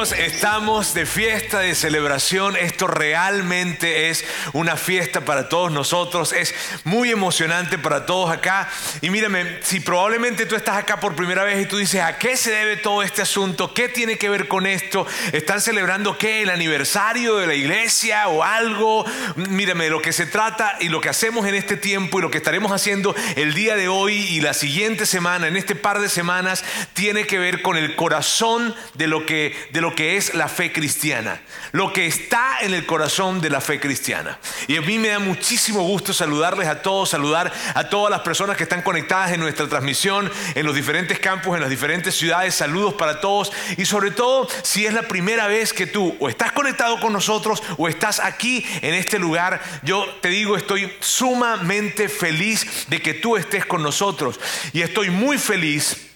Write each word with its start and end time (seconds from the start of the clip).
estamos 0.00 0.94
de 0.94 1.04
fiesta, 1.04 1.58
de 1.58 1.74
celebración. 1.74 2.56
Esto 2.56 2.86
realmente 2.86 4.08
es 4.08 4.24
una 4.54 4.76
fiesta 4.76 5.20
para 5.20 5.50
todos 5.50 5.70
nosotros. 5.70 6.32
Es 6.32 6.54
muy 6.84 7.10
emocionante 7.10 7.76
para 7.76 8.06
todos 8.06 8.30
acá. 8.30 8.70
Y 9.02 9.10
mírame, 9.10 9.58
si 9.62 9.80
probablemente 9.80 10.46
tú 10.46 10.56
estás 10.56 10.76
acá 10.76 10.98
por 10.98 11.14
primera 11.14 11.44
vez 11.44 11.60
y 11.60 11.66
tú 11.66 11.76
dices, 11.76 12.00
¿a 12.00 12.16
qué 12.16 12.38
se 12.38 12.50
debe 12.50 12.78
todo 12.78 13.02
este 13.02 13.20
asunto? 13.20 13.74
¿Qué 13.74 13.90
tiene 13.90 14.16
que 14.16 14.30
ver 14.30 14.48
con 14.48 14.66
esto? 14.66 15.06
¿Están 15.32 15.60
celebrando 15.60 16.16
qué? 16.16 16.42
¿El 16.42 16.50
aniversario 16.50 17.36
de 17.36 17.46
la 17.46 17.54
iglesia 17.54 18.28
o 18.28 18.42
algo? 18.42 19.04
Mírame, 19.36 19.90
lo 19.90 20.00
que 20.00 20.14
se 20.14 20.24
trata 20.24 20.78
y 20.80 20.88
lo 20.88 21.02
que 21.02 21.10
hacemos 21.10 21.46
en 21.46 21.54
este 21.54 21.76
tiempo 21.76 22.18
y 22.18 22.22
lo 22.22 22.30
que 22.30 22.38
estaremos 22.38 22.72
haciendo 22.72 23.14
el 23.36 23.52
día 23.52 23.76
de 23.76 23.88
hoy 23.88 24.14
y 24.14 24.40
la 24.40 24.54
siguiente 24.54 25.04
semana, 25.04 25.48
en 25.48 25.58
este 25.58 25.74
par 25.74 26.00
de 26.00 26.08
semanas, 26.08 26.64
tiene 26.94 27.26
que 27.26 27.38
ver 27.38 27.60
con 27.60 27.76
el 27.76 27.94
corazón 27.94 28.74
de 28.94 29.06
lo 29.06 29.26
que 29.26 29.54
de 29.70 29.81
lo 29.82 29.96
que 29.96 30.16
es 30.16 30.34
la 30.34 30.46
fe 30.46 30.72
cristiana, 30.72 31.42
lo 31.72 31.92
que 31.92 32.06
está 32.06 32.58
en 32.60 32.72
el 32.72 32.86
corazón 32.86 33.40
de 33.40 33.50
la 33.50 33.60
fe 33.60 33.80
cristiana. 33.80 34.38
Y 34.68 34.76
a 34.76 34.80
mí 34.80 34.96
me 34.96 35.08
da 35.08 35.18
muchísimo 35.18 35.82
gusto 35.82 36.14
saludarles 36.14 36.68
a 36.68 36.82
todos, 36.82 37.10
saludar 37.10 37.52
a 37.74 37.88
todas 37.88 38.08
las 38.08 38.20
personas 38.20 38.56
que 38.56 38.62
están 38.62 38.82
conectadas 38.82 39.32
en 39.32 39.40
nuestra 39.40 39.68
transmisión, 39.68 40.30
en 40.54 40.64
los 40.64 40.76
diferentes 40.76 41.18
campos, 41.18 41.56
en 41.56 41.62
las 41.62 41.68
diferentes 41.68 42.14
ciudades. 42.14 42.54
Saludos 42.54 42.94
para 42.94 43.20
todos 43.20 43.50
y 43.76 43.84
sobre 43.84 44.12
todo 44.12 44.48
si 44.62 44.86
es 44.86 44.94
la 44.94 45.02
primera 45.02 45.48
vez 45.48 45.72
que 45.72 45.88
tú 45.88 46.16
o 46.20 46.28
estás 46.28 46.52
conectado 46.52 47.00
con 47.00 47.12
nosotros 47.12 47.60
o 47.76 47.88
estás 47.88 48.20
aquí 48.20 48.64
en 48.82 48.94
este 48.94 49.18
lugar, 49.18 49.60
yo 49.82 50.06
te 50.20 50.28
digo, 50.28 50.56
estoy 50.56 50.92
sumamente 51.00 52.08
feliz 52.08 52.86
de 52.86 53.02
que 53.02 53.14
tú 53.14 53.36
estés 53.36 53.66
con 53.66 53.82
nosotros 53.82 54.38
y 54.72 54.82
estoy 54.82 55.10
muy 55.10 55.38
feliz 55.38 56.11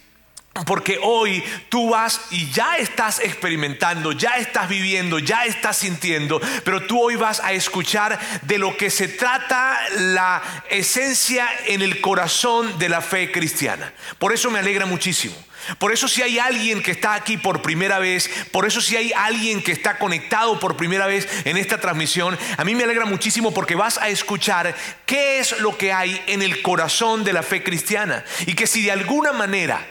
porque 0.65 0.99
hoy 1.03 1.43
tú 1.69 1.91
vas 1.91 2.21
y 2.31 2.51
ya 2.51 2.79
estás 2.79 3.21
experimentando, 3.21 4.12
ya 4.12 4.37
estás 4.37 4.69
viviendo, 4.69 5.19
ya 5.19 5.45
estás 5.45 5.79
sintiendo, 5.79 6.41
pero 6.65 6.87
tú 6.87 7.01
hoy 7.01 7.17
vas 7.17 7.41
a 7.41 7.53
escuchar 7.53 8.19
de 8.43 8.59
lo 8.59 8.77
que 8.77 8.91
se 8.91 9.09
trata 9.09 9.79
la 9.99 10.43
esencia 10.71 11.49
en 11.67 11.83
el 11.83 12.01
corazón 12.01 12.79
de 12.79 12.89
la 12.89 13.01
fe 13.01 13.31
cristiana. 13.31 13.93
Por 14.19 14.33
eso 14.33 14.51
me 14.51 14.59
alegra 14.59 14.87
muchísimo. 14.87 15.34
Por 15.79 15.93
eso 15.93 16.07
si 16.07 16.23
hay 16.23 16.39
alguien 16.39 16.83
que 16.83 16.93
está 16.93 17.15
aquí 17.15 17.37
por 17.37 17.61
primera 17.61 17.99
vez, 17.99 18.31
por 18.53 18.67
eso 18.67 18.81
si 18.81 18.97
hay 18.97 19.12
alguien 19.12 19.62
que 19.62 19.73
está 19.73 19.99
conectado 19.99 20.61
por 20.61 20.77
primera 20.77 21.07
vez 21.07 21.29
en 21.45 21.57
esta 21.57 21.81
transmisión, 21.81 22.39
a 22.57 22.65
mí 22.65 22.75
me 22.75 22.84
alegra 22.84 23.05
muchísimo 23.05 23.53
porque 23.53 23.75
vas 23.75 23.99
a 23.99 24.09
escuchar 24.09 24.75
qué 25.07 25.41
es 25.41 25.59
lo 25.61 25.77
que 25.77 25.93
hay 25.93 26.23
en 26.29 26.43
el 26.43 26.62
corazón 26.62 27.25
de 27.25 27.33
la 27.33 27.43
fe 27.43 27.65
cristiana. 27.65 28.25
Y 28.47 28.55
que 28.55 28.69
si 28.69 28.83
de 28.83 28.93
alguna 28.93 29.33
manera 29.33 29.84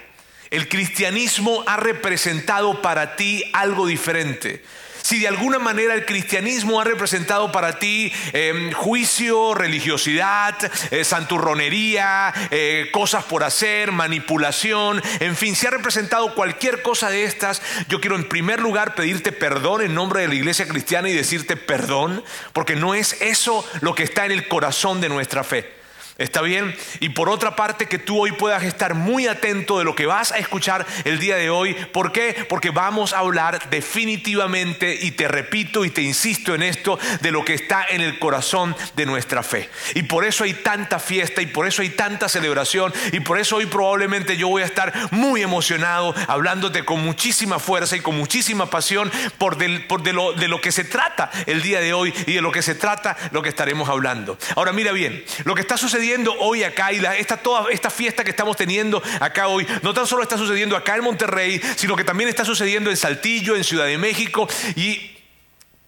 el 0.50 0.68
cristianismo 0.70 1.64
ha 1.68 1.78
representado 1.78 2.82
para 2.82 3.16
ti 3.16 3.44
algo 3.54 3.88
diferente. 3.88 4.64
Si 5.06 5.20
de 5.20 5.28
alguna 5.28 5.60
manera 5.60 5.94
el 5.94 6.04
cristianismo 6.04 6.82
ha 6.82 6.84
representado 6.84 7.52
para 7.52 7.78
ti 7.78 8.12
em, 8.34 8.72
juicio, 8.72 9.54
religiosidad, 9.54 10.56
eh, 10.90 11.04
santurronería, 11.04 12.34
eh, 12.50 12.90
cosas 12.92 13.24
por 13.24 13.44
hacer, 13.44 13.92
manipulación, 13.92 15.04
en 15.20 15.36
fin, 15.36 15.56
si 15.56 15.68
ha 15.68 15.70
representado 15.70 16.34
cualquier 16.34 16.82
cosa 16.82 17.12
de 17.12 17.24
estas, 17.26 17.62
yo 17.88 18.02
quiero 18.02 18.16
en 18.16 18.28
primer 18.28 18.62
lugar 18.62 18.96
pedirte 18.96 19.32
perdón 19.32 19.84
en 19.84 19.94
nombre 19.94 20.22
de 20.22 20.28
la 20.28 20.34
iglesia 20.34 20.68
cristiana 20.68 21.08
y 21.08 21.14
decirte 21.14 21.56
perdón, 21.56 22.24
porque 22.52 22.76
no 22.76 22.96
es 22.96 23.22
eso 23.22 23.64
lo 23.82 23.94
que 23.94 24.02
está 24.02 24.26
en 24.26 24.32
el 24.32 24.48
corazón 24.48 25.02
de 25.02 25.10
nuestra 25.10 25.44
fe. 25.44 25.85
¿Está 26.18 26.42
bien? 26.42 26.74
Y 27.02 27.10
por 27.10 27.28
otra 27.28 27.58
parte, 27.58 27.88
que 27.88 28.00
tú 28.00 28.22
hoy 28.22 28.32
puedas 28.32 28.64
estar 28.64 28.94
muy 28.94 29.28
atento 29.28 29.80
de 29.80 29.84
lo 29.84 29.96
que 29.96 30.06
vas 30.06 30.32
a 30.32 30.38
escuchar 30.38 30.86
el 31.04 31.20
día 31.20 31.36
de 31.36 31.50
hoy. 31.50 31.74
¿Por 31.74 32.14
qué? 32.14 32.46
Porque 32.48 32.70
vamos 32.70 33.12
a 33.12 33.20
hablar 33.20 33.70
definitivamente, 33.70 34.98
y 35.02 35.12
te 35.12 35.28
repito 35.28 35.84
y 35.84 35.90
te 35.90 36.02
insisto 36.02 36.56
en 36.56 36.64
esto, 36.64 36.98
de 37.20 37.32
lo 37.32 37.44
que 37.44 37.54
está 37.54 37.86
en 37.90 38.00
el 38.00 38.18
corazón 38.18 38.78
de 38.96 39.06
nuestra 39.06 39.44
fe. 39.44 39.70
Y 39.94 40.04
por 40.04 40.24
eso 40.24 40.46
hay 40.46 40.54
tanta 40.54 41.00
fiesta 41.00 41.42
y 41.42 41.48
por 41.48 41.68
eso 41.68 41.82
hay 41.82 41.90
tanta 41.90 42.30
celebración 42.30 42.94
y 43.12 43.20
por 43.20 43.38
eso 43.38 43.58
hoy 43.58 43.66
probablemente 43.66 44.38
yo 44.38 44.48
voy 44.48 44.62
a 44.62 44.68
estar 44.68 44.94
muy 45.12 45.42
emocionado 45.42 46.16
hablándote 46.30 46.86
con 46.86 47.04
muchísima 47.04 47.60
fuerza 47.60 47.98
y 47.98 48.00
con 48.00 48.18
muchísima 48.18 48.70
pasión 48.70 49.12
por, 49.38 49.58
por 49.88 50.02
de, 50.02 50.14
lo, 50.14 50.32
de 50.32 50.48
lo 50.48 50.62
que 50.62 50.72
se 50.72 50.86
trata 50.86 51.30
el 51.46 51.62
día 51.62 51.82
de 51.82 51.94
hoy 51.94 52.14
y 52.26 52.36
de 52.36 52.42
lo 52.42 52.54
que 52.54 52.62
se 52.62 52.76
trata 52.76 53.18
lo 53.32 53.42
que 53.42 53.50
estaremos 53.50 53.90
hablando. 53.90 54.38
Ahora 54.56 54.72
mira 54.72 54.94
bien, 54.94 55.22
lo 55.44 55.56
que 55.56 55.62
está 55.62 55.76
sucediendo 55.76 56.05
hoy 56.40 56.64
acá 56.64 56.92
y 56.92 57.04
esta, 57.18 57.38
toda 57.38 57.72
esta 57.72 57.90
fiesta 57.90 58.24
que 58.24 58.30
estamos 58.30 58.58
teniendo 58.58 59.02
acá 59.20 59.48
hoy, 59.48 59.66
no 59.82 59.94
tan 59.94 60.06
solo 60.06 60.24
está 60.24 60.38
sucediendo 60.38 60.76
acá 60.76 60.96
en 60.96 61.04
Monterrey, 61.04 61.62
sino 61.76 61.96
que 61.96 62.04
también 62.04 62.30
está 62.30 62.46
sucediendo 62.46 62.90
en 62.90 62.98
Saltillo, 62.98 63.56
en 63.56 63.64
Ciudad 63.64 63.86
de 63.86 63.98
México 63.98 64.48
y 64.76 65.15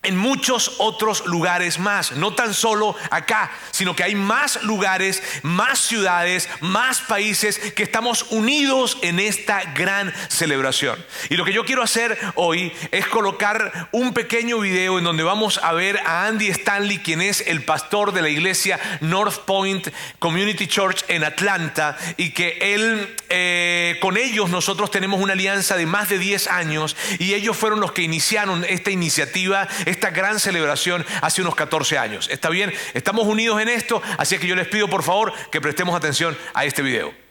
en 0.07 0.17
muchos 0.17 0.75
otros 0.77 1.25
lugares 1.25 1.79
más, 1.79 2.13
no 2.13 2.33
tan 2.33 2.53
solo 2.53 2.95
acá, 3.11 3.51
sino 3.71 3.95
que 3.95 4.03
hay 4.03 4.15
más 4.15 4.63
lugares, 4.63 5.21
más 5.43 5.79
ciudades, 5.79 6.49
más 6.61 7.01
países 7.01 7.59
que 7.59 7.83
estamos 7.83 8.25
unidos 8.29 8.97
en 9.01 9.19
esta 9.19 9.63
gran 9.73 10.13
celebración. 10.29 11.03
Y 11.29 11.35
lo 11.35 11.43
que 11.43 11.53
yo 11.53 11.65
quiero 11.65 11.83
hacer 11.83 12.17
hoy 12.35 12.71
es 12.91 13.05
colocar 13.07 13.89
un 13.91 14.13
pequeño 14.13 14.59
video 14.59 14.97
en 14.97 15.03
donde 15.03 15.23
vamos 15.23 15.59
a 15.61 15.73
ver 15.73 15.99
a 16.05 16.25
Andy 16.27 16.47
Stanley, 16.49 16.99
quien 16.99 17.21
es 17.21 17.41
el 17.45 17.63
pastor 17.63 18.13
de 18.13 18.21
la 18.21 18.29
iglesia 18.29 18.79
North 19.01 19.39
Point 19.45 19.89
Community 20.19 20.67
Church 20.67 21.03
en 21.09 21.25
Atlanta, 21.25 21.97
y 22.15 22.29
que 22.29 22.57
él, 22.61 23.15
eh, 23.29 23.97
con 24.01 24.15
ellos 24.15 24.49
nosotros 24.49 24.89
tenemos 24.89 25.19
una 25.19 25.33
alianza 25.33 25.75
de 25.75 25.85
más 25.85 26.07
de 26.07 26.17
10 26.17 26.47
años, 26.47 26.95
y 27.19 27.33
ellos 27.33 27.57
fueron 27.57 27.81
los 27.81 27.91
que 27.91 28.03
iniciaron 28.03 28.65
esta 28.69 28.89
iniciativa, 28.89 29.67
gran 30.11 30.39
celebración 30.39 31.05
hace 31.21 31.41
unos 31.41 31.55
14 31.55 31.97
años. 31.97 32.29
¿Está 32.31 32.49
bien? 32.49 32.73
Estamos 32.93 33.27
unidos 33.27 33.61
en 33.61 33.69
esto, 33.69 34.01
así 34.17 34.37
que 34.37 34.47
yo 34.47 34.55
les 34.55 34.67
pido 34.67 34.87
por 34.87 35.03
favor 35.03 35.33
que 35.51 35.61
prestemos 35.61 35.95
atención 35.95 36.37
a 36.53 36.65
este 36.65 36.81
video. 36.81 37.26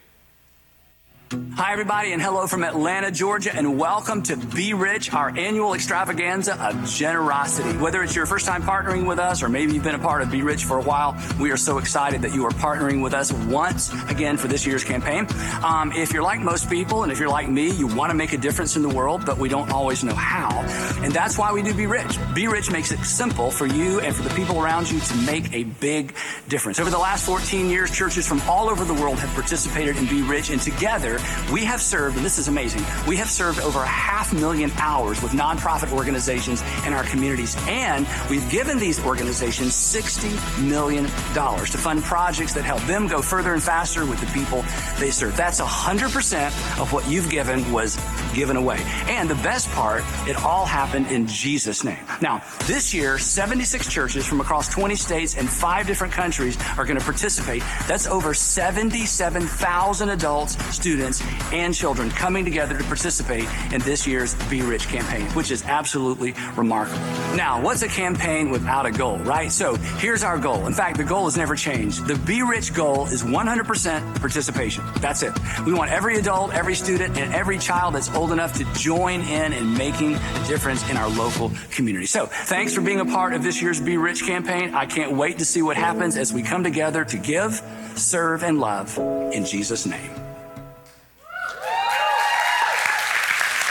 Hi, 1.29 1.73
everybody, 1.73 2.13
and 2.13 2.21
hello 2.21 2.47
from 2.47 2.63
Atlanta, 2.63 3.11
Georgia, 3.11 3.53
and 3.53 3.77
welcome 3.77 4.21
to 4.23 4.37
Be 4.37 4.73
Rich, 4.73 5.11
our 5.11 5.35
annual 5.37 5.73
extravaganza 5.73 6.55
of 6.63 6.85
generosity. 6.85 7.77
Whether 7.77 8.01
it's 8.01 8.15
your 8.15 8.25
first 8.25 8.45
time 8.45 8.63
partnering 8.63 9.05
with 9.05 9.19
us 9.19 9.43
or 9.43 9.49
maybe 9.49 9.73
you've 9.73 9.83
been 9.83 9.95
a 9.95 9.99
part 9.99 10.21
of 10.21 10.31
Be 10.31 10.41
Rich 10.41 10.63
for 10.63 10.77
a 10.77 10.81
while, 10.81 11.17
we 11.37 11.51
are 11.51 11.57
so 11.57 11.79
excited 11.79 12.21
that 12.21 12.33
you 12.33 12.45
are 12.45 12.51
partnering 12.51 13.03
with 13.03 13.13
us 13.13 13.33
once 13.33 13.91
again 14.09 14.37
for 14.37 14.47
this 14.47 14.65
year's 14.65 14.85
campaign. 14.85 15.27
Um, 15.63 15.91
if 15.91 16.13
you're 16.13 16.23
like 16.23 16.39
most 16.39 16.69
people, 16.69 17.03
and 17.03 17.11
if 17.11 17.19
you're 17.19 17.27
like 17.27 17.49
me, 17.49 17.71
you 17.71 17.87
want 17.87 18.11
to 18.11 18.15
make 18.15 18.31
a 18.31 18.37
difference 18.37 18.77
in 18.77 18.81
the 18.81 18.89
world, 18.89 19.25
but 19.25 19.37
we 19.37 19.49
don't 19.49 19.71
always 19.71 20.05
know 20.05 20.15
how. 20.15 20.61
And 21.03 21.11
that's 21.11 21.37
why 21.37 21.51
we 21.51 21.61
do 21.61 21.73
Be 21.73 21.87
Rich. 21.87 22.19
Be 22.35 22.47
Rich 22.47 22.71
makes 22.71 22.93
it 22.93 22.99
simple 22.99 23.51
for 23.51 23.65
you 23.65 23.99
and 23.99 24.15
for 24.15 24.21
the 24.21 24.33
people 24.35 24.61
around 24.61 24.89
you 24.89 24.99
to 24.99 25.15
make 25.25 25.51
a 25.51 25.63
big 25.63 26.13
difference. 26.47 26.79
Over 26.79 26.91
the 26.91 26.99
last 26.99 27.25
14 27.25 27.69
years, 27.69 27.91
churches 27.91 28.25
from 28.25 28.39
all 28.41 28.69
over 28.69 28.85
the 28.85 28.93
world 28.93 29.19
have 29.19 29.33
participated 29.33 29.97
in 29.97 30.05
Be 30.05 30.21
Rich, 30.21 30.51
and 30.51 30.61
together, 30.61 31.16
we 31.51 31.63
have 31.65 31.81
served, 31.81 32.17
and 32.17 32.25
this 32.25 32.37
is 32.37 32.47
amazing, 32.47 32.83
we 33.07 33.15
have 33.17 33.29
served 33.29 33.59
over 33.59 33.79
a 33.79 33.87
half 33.87 34.33
million 34.33 34.71
hours 34.77 35.21
with 35.21 35.31
nonprofit 35.31 35.91
organizations 35.91 36.61
in 36.85 36.93
our 36.93 37.03
communities. 37.03 37.55
And 37.67 38.07
we've 38.29 38.49
given 38.49 38.77
these 38.77 39.03
organizations 39.03 39.73
$60 39.73 40.67
million 40.67 41.05
to 41.05 41.77
fund 41.77 42.03
projects 42.03 42.53
that 42.53 42.63
help 42.63 42.81
them 42.83 43.07
go 43.07 43.21
further 43.21 43.53
and 43.53 43.63
faster 43.63 44.05
with 44.05 44.19
the 44.19 44.27
people 44.27 44.63
they 44.99 45.11
serve. 45.11 45.35
That's 45.37 45.61
100% 45.61 46.47
of 46.79 46.91
what 46.93 47.07
you've 47.07 47.29
given 47.29 47.71
was 47.71 47.99
given 48.33 48.57
away. 48.57 48.79
And 49.07 49.29
the 49.29 49.35
best 49.35 49.69
part, 49.71 50.03
it 50.27 50.35
all 50.37 50.65
happened 50.65 51.07
in 51.07 51.27
Jesus' 51.27 51.83
name. 51.83 52.03
Now, 52.21 52.43
this 52.65 52.93
year, 52.93 53.17
76 53.17 53.87
churches 53.87 54.25
from 54.25 54.41
across 54.41 54.67
20 54.69 54.95
states 54.95 55.37
and 55.37 55.49
five 55.49 55.87
different 55.87 56.13
countries 56.13 56.57
are 56.77 56.85
going 56.85 56.99
to 56.99 57.03
participate. 57.03 57.63
That's 57.87 58.07
over 58.07 58.33
77,000 58.33 60.09
adults, 60.09 60.57
students, 60.75 61.06
students 61.13 61.53
and 61.53 61.73
children 61.73 62.09
coming 62.09 62.43
together 62.43 62.77
to 62.77 62.83
participate 62.85 63.47
in 63.73 63.81
this 63.81 64.05
year's 64.07 64.35
Be 64.49 64.61
Rich 64.61 64.87
campaign, 64.87 65.25
which 65.27 65.51
is 65.51 65.63
absolutely 65.65 66.33
remarkable. 66.55 66.99
Now, 67.35 67.61
what's 67.61 67.81
a 67.81 67.87
campaign 67.87 68.49
without 68.49 68.85
a 68.85 68.91
goal, 68.91 69.17
right? 69.19 69.51
So 69.51 69.75
here's 69.75 70.23
our 70.23 70.37
goal. 70.37 70.67
In 70.67 70.73
fact, 70.73 70.97
the 70.97 71.03
goal 71.03 71.25
has 71.25 71.37
never 71.37 71.55
changed. 71.55 72.05
The 72.05 72.15
Be 72.15 72.41
Rich 72.43 72.73
goal 72.73 73.07
is 73.07 73.23
100% 73.23 74.19
participation. 74.19 74.83
That's 74.99 75.23
it. 75.23 75.33
We 75.65 75.73
want 75.73 75.91
every 75.91 76.17
adult, 76.17 76.53
every 76.53 76.75
student, 76.75 77.17
and 77.17 77.33
every 77.33 77.57
child 77.57 77.95
that's 77.95 78.13
old 78.13 78.31
enough 78.31 78.53
to 78.57 78.65
join 78.73 79.21
in 79.21 79.53
in 79.53 79.73
making 79.77 80.15
a 80.15 80.47
difference 80.47 80.87
in 80.89 80.97
our 80.97 81.09
local 81.09 81.51
community. 81.71 82.05
So 82.05 82.25
thanks 82.25 82.73
for 82.73 82.81
being 82.81 82.99
a 82.99 83.05
part 83.05 83.33
of 83.33 83.43
this 83.43 83.61
year's 83.61 83.79
Be 83.79 83.97
Rich 83.97 84.23
campaign. 84.25 84.73
I 84.73 84.85
can't 84.85 85.13
wait 85.13 85.39
to 85.39 85.45
see 85.45 85.61
what 85.61 85.77
happens 85.77 86.17
as 86.17 86.33
we 86.33 86.43
come 86.43 86.63
together 86.63 87.05
to 87.05 87.17
give, 87.17 87.61
serve, 87.95 88.43
and 88.43 88.59
love 88.59 88.97
in 88.97 89.45
Jesus' 89.45 89.85
name. 89.85 90.26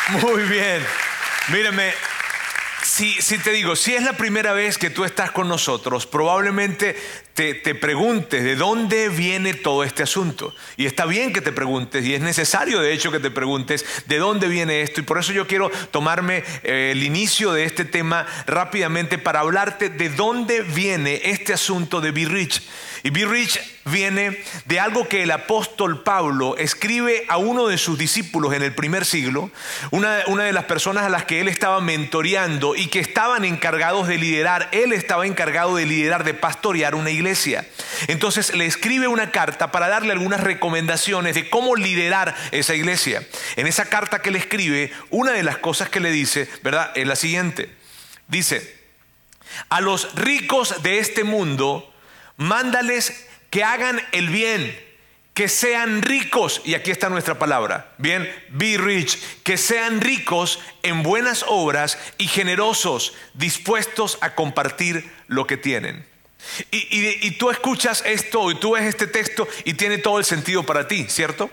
Muy 0.08 0.42
bien. 0.44 0.80
Mírame, 1.48 1.92
si, 2.84 3.20
si, 3.20 3.38
te 3.38 3.50
digo, 3.50 3.74
si 3.74 3.94
es 3.94 4.04
la 4.04 4.12
primera 4.12 4.52
vez 4.52 4.78
que 4.78 4.88
tú 4.88 5.04
estás 5.04 5.32
con 5.32 5.48
nosotros, 5.48 6.06
probablemente 6.06 6.96
te, 7.34 7.54
te, 7.54 7.74
preguntes 7.74 8.44
de 8.44 8.54
dónde 8.54 9.08
viene 9.08 9.52
todo 9.52 9.82
este 9.82 10.04
asunto. 10.04 10.54
Y 10.76 10.86
está 10.86 11.06
bien 11.06 11.32
que 11.32 11.40
te 11.40 11.50
preguntes, 11.50 12.04
y 12.06 12.14
es 12.14 12.20
necesario 12.20 12.80
de 12.80 12.92
hecho 12.92 13.10
que 13.10 13.18
te 13.18 13.32
preguntes 13.32 13.84
de 14.06 14.18
dónde 14.18 14.46
viene 14.46 14.82
esto. 14.82 15.00
Y 15.00 15.04
por 15.04 15.18
eso 15.18 15.32
yo 15.32 15.48
quiero 15.48 15.70
tomarme 15.90 16.44
eh, 16.62 16.90
el 16.92 17.02
inicio 17.02 17.52
de 17.52 17.64
este 17.64 17.84
tema 17.84 18.26
rápidamente 18.46 19.18
para 19.18 19.40
hablarte 19.40 19.88
de 19.90 20.08
dónde 20.08 20.62
viene 20.62 21.20
este 21.24 21.52
asunto 21.52 22.00
de 22.00 22.12
Be 22.12 22.26
Rich. 22.26 22.62
Y 23.06 23.10
Be 23.10 23.24
Rich 23.24 23.60
viene 23.84 24.36
de 24.64 24.80
algo 24.80 25.06
que 25.06 25.22
el 25.22 25.30
apóstol 25.30 26.02
Pablo 26.02 26.56
escribe 26.56 27.24
a 27.28 27.36
uno 27.36 27.68
de 27.68 27.78
sus 27.78 27.96
discípulos 27.96 28.52
en 28.52 28.64
el 28.64 28.74
primer 28.74 29.04
siglo, 29.04 29.52
una, 29.92 30.24
una, 30.26 30.42
de 30.42 30.52
las 30.52 30.64
personas 30.64 31.04
a 31.04 31.08
las 31.08 31.24
que 31.24 31.40
él 31.40 31.46
estaba 31.46 31.80
mentoreando 31.80 32.74
y 32.74 32.88
que 32.88 32.98
estaban 32.98 33.44
encargados 33.44 34.08
de 34.08 34.18
liderar, 34.18 34.68
él 34.72 34.92
estaba 34.92 35.24
encargado 35.24 35.76
de 35.76 35.86
liderar, 35.86 36.24
de 36.24 36.34
pastorear 36.34 36.96
una 36.96 37.12
iglesia. 37.12 37.64
Entonces 38.08 38.52
le 38.56 38.66
escribe 38.66 39.06
una 39.06 39.30
carta 39.30 39.70
para 39.70 39.86
darle 39.86 40.10
algunas 40.10 40.40
recomendaciones 40.40 41.36
de 41.36 41.48
cómo 41.48 41.76
liderar 41.76 42.34
esa 42.50 42.74
iglesia. 42.74 43.22
En 43.54 43.68
esa 43.68 43.84
carta 43.84 44.20
que 44.20 44.32
le 44.32 44.40
escribe, 44.40 44.92
una 45.10 45.30
de 45.30 45.44
las 45.44 45.58
cosas 45.58 45.88
que 45.88 46.00
le 46.00 46.10
dice, 46.10 46.48
¿verdad? 46.64 46.90
Es 46.96 47.06
la 47.06 47.14
siguiente. 47.14 47.72
Dice, 48.26 48.76
a 49.68 49.80
los 49.80 50.12
ricos 50.16 50.82
de 50.82 50.98
este 50.98 51.22
mundo, 51.22 51.92
mándales 52.36 53.26
que 53.50 53.64
hagan 53.64 54.00
el 54.12 54.28
bien, 54.28 54.78
que 55.34 55.48
sean 55.48 56.02
ricos, 56.02 56.62
y 56.64 56.74
aquí 56.74 56.90
está 56.90 57.10
nuestra 57.10 57.38
palabra, 57.38 57.92
bien, 57.98 58.26
be 58.50 58.78
rich, 58.78 59.18
que 59.42 59.56
sean 59.56 60.00
ricos 60.00 60.60
en 60.82 61.02
buenas 61.02 61.44
obras 61.46 61.98
y 62.16 62.26
generosos, 62.26 63.14
dispuestos 63.34 64.18
a 64.22 64.34
compartir 64.34 65.12
lo 65.26 65.46
que 65.46 65.56
tienen. 65.56 66.06
Y, 66.70 67.30
tú 67.32 67.50
escuchas 67.50 68.02
esto 68.06 68.50
y 68.50 68.54
tú 68.56 68.72
ves 68.72 68.84
este 68.84 69.06
texto 69.06 69.46
y 69.64 69.74
tiene 69.74 69.98
todo 69.98 70.18
el 70.18 70.24
sentido 70.24 70.64
para 70.64 70.88
ti, 70.88 71.06
¿cierto? 71.08 71.50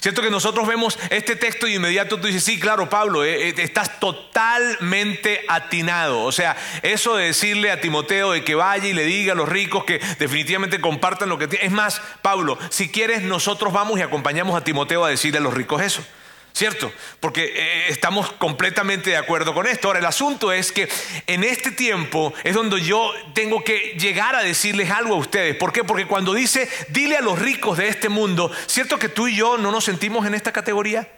Cierto 0.00 0.20
que 0.20 0.30
nosotros 0.30 0.66
vemos 0.66 0.98
este 1.10 1.36
texto 1.36 1.68
y 1.68 1.76
inmediato 1.76 2.18
tú 2.18 2.26
dices, 2.26 2.42
sí, 2.42 2.58
claro, 2.58 2.90
Pablo, 2.90 3.24
eh, 3.24 3.50
eh, 3.50 3.54
estás 3.58 4.00
totalmente 4.00 5.44
atinado. 5.46 6.24
O 6.24 6.32
sea, 6.32 6.56
eso 6.82 7.16
de 7.16 7.26
decirle 7.26 7.70
a 7.70 7.80
Timoteo 7.80 8.32
de 8.32 8.42
que 8.42 8.56
vaya 8.56 8.88
y 8.88 8.94
le 8.94 9.04
diga 9.04 9.32
a 9.32 9.36
los 9.36 9.48
ricos 9.48 9.84
que 9.84 10.00
definitivamente 10.18 10.80
compartan 10.80 11.28
lo 11.28 11.38
que 11.38 11.46
tienen. 11.46 11.68
Es 11.68 11.72
más, 11.72 12.02
Pablo, 12.20 12.58
si 12.70 12.88
quieres, 12.88 13.22
nosotros 13.22 13.72
vamos 13.72 14.00
y 14.00 14.02
acompañamos 14.02 14.56
a 14.56 14.64
Timoteo 14.64 15.04
a 15.04 15.08
decirle 15.08 15.38
a 15.38 15.42
los 15.42 15.54
ricos 15.54 15.80
eso. 15.80 16.04
¿Cierto? 16.52 16.92
Porque 17.18 17.44
eh, 17.44 17.88
estamos 17.88 18.30
completamente 18.32 19.10
de 19.10 19.16
acuerdo 19.16 19.54
con 19.54 19.66
esto. 19.66 19.88
Ahora, 19.88 20.00
el 20.00 20.06
asunto 20.06 20.52
es 20.52 20.70
que 20.70 20.88
en 21.26 21.44
este 21.44 21.70
tiempo 21.70 22.34
es 22.44 22.54
donde 22.54 22.82
yo 22.82 23.10
tengo 23.32 23.64
que 23.64 23.96
llegar 23.98 24.36
a 24.36 24.42
decirles 24.42 24.90
algo 24.90 25.14
a 25.14 25.18
ustedes. 25.18 25.56
¿Por 25.56 25.72
qué? 25.72 25.82
Porque 25.82 26.06
cuando 26.06 26.34
dice, 26.34 26.68
dile 26.88 27.16
a 27.16 27.22
los 27.22 27.38
ricos 27.38 27.78
de 27.78 27.88
este 27.88 28.10
mundo, 28.10 28.52
¿cierto 28.66 28.98
que 28.98 29.08
tú 29.08 29.28
y 29.28 29.36
yo 29.36 29.56
no 29.56 29.70
nos 29.70 29.84
sentimos 29.84 30.26
en 30.26 30.34
esta 30.34 30.52
categoría? 30.52 31.08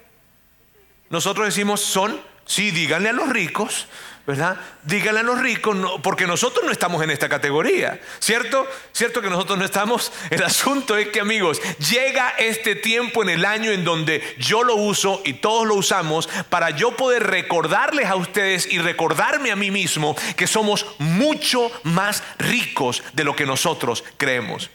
Nosotros 1.10 1.46
decimos, 1.46 1.80
son, 1.80 2.20
sí, 2.46 2.70
díganle 2.70 3.08
a 3.08 3.12
los 3.12 3.28
ricos, 3.28 3.88
¿verdad? 4.26 4.56
Díganle 4.84 5.20
a 5.20 5.22
los 5.22 5.40
ricos, 5.40 5.76
porque 6.02 6.26
nosotros 6.26 6.64
no 6.64 6.72
estamos 6.72 7.02
en 7.02 7.10
esta 7.10 7.28
categoría, 7.28 8.00
¿cierto? 8.20 8.66
¿Cierto 8.92 9.20
que 9.20 9.28
nosotros 9.28 9.58
no 9.58 9.64
estamos? 9.66 10.12
El 10.30 10.42
asunto 10.42 10.96
es 10.96 11.08
que, 11.08 11.20
amigos, 11.20 11.60
llega 11.90 12.30
este 12.38 12.74
tiempo 12.74 13.22
en 13.22 13.28
el 13.28 13.44
año 13.44 13.70
en 13.70 13.84
donde 13.84 14.22
yo 14.38 14.62
lo 14.62 14.76
uso 14.76 15.20
y 15.24 15.34
todos 15.34 15.66
lo 15.66 15.74
usamos 15.74 16.28
para 16.48 16.70
yo 16.70 16.96
poder 16.96 17.24
recordarles 17.24 18.06
a 18.06 18.16
ustedes 18.16 18.66
y 18.72 18.78
recordarme 18.78 19.50
a 19.50 19.56
mí 19.56 19.70
mismo 19.70 20.16
que 20.36 20.46
somos 20.46 20.86
mucho 20.98 21.70
más 21.82 22.22
ricos 22.38 23.02
de 23.12 23.24
lo 23.24 23.36
que 23.36 23.46
nosotros 23.46 24.04
creemos 24.16 24.70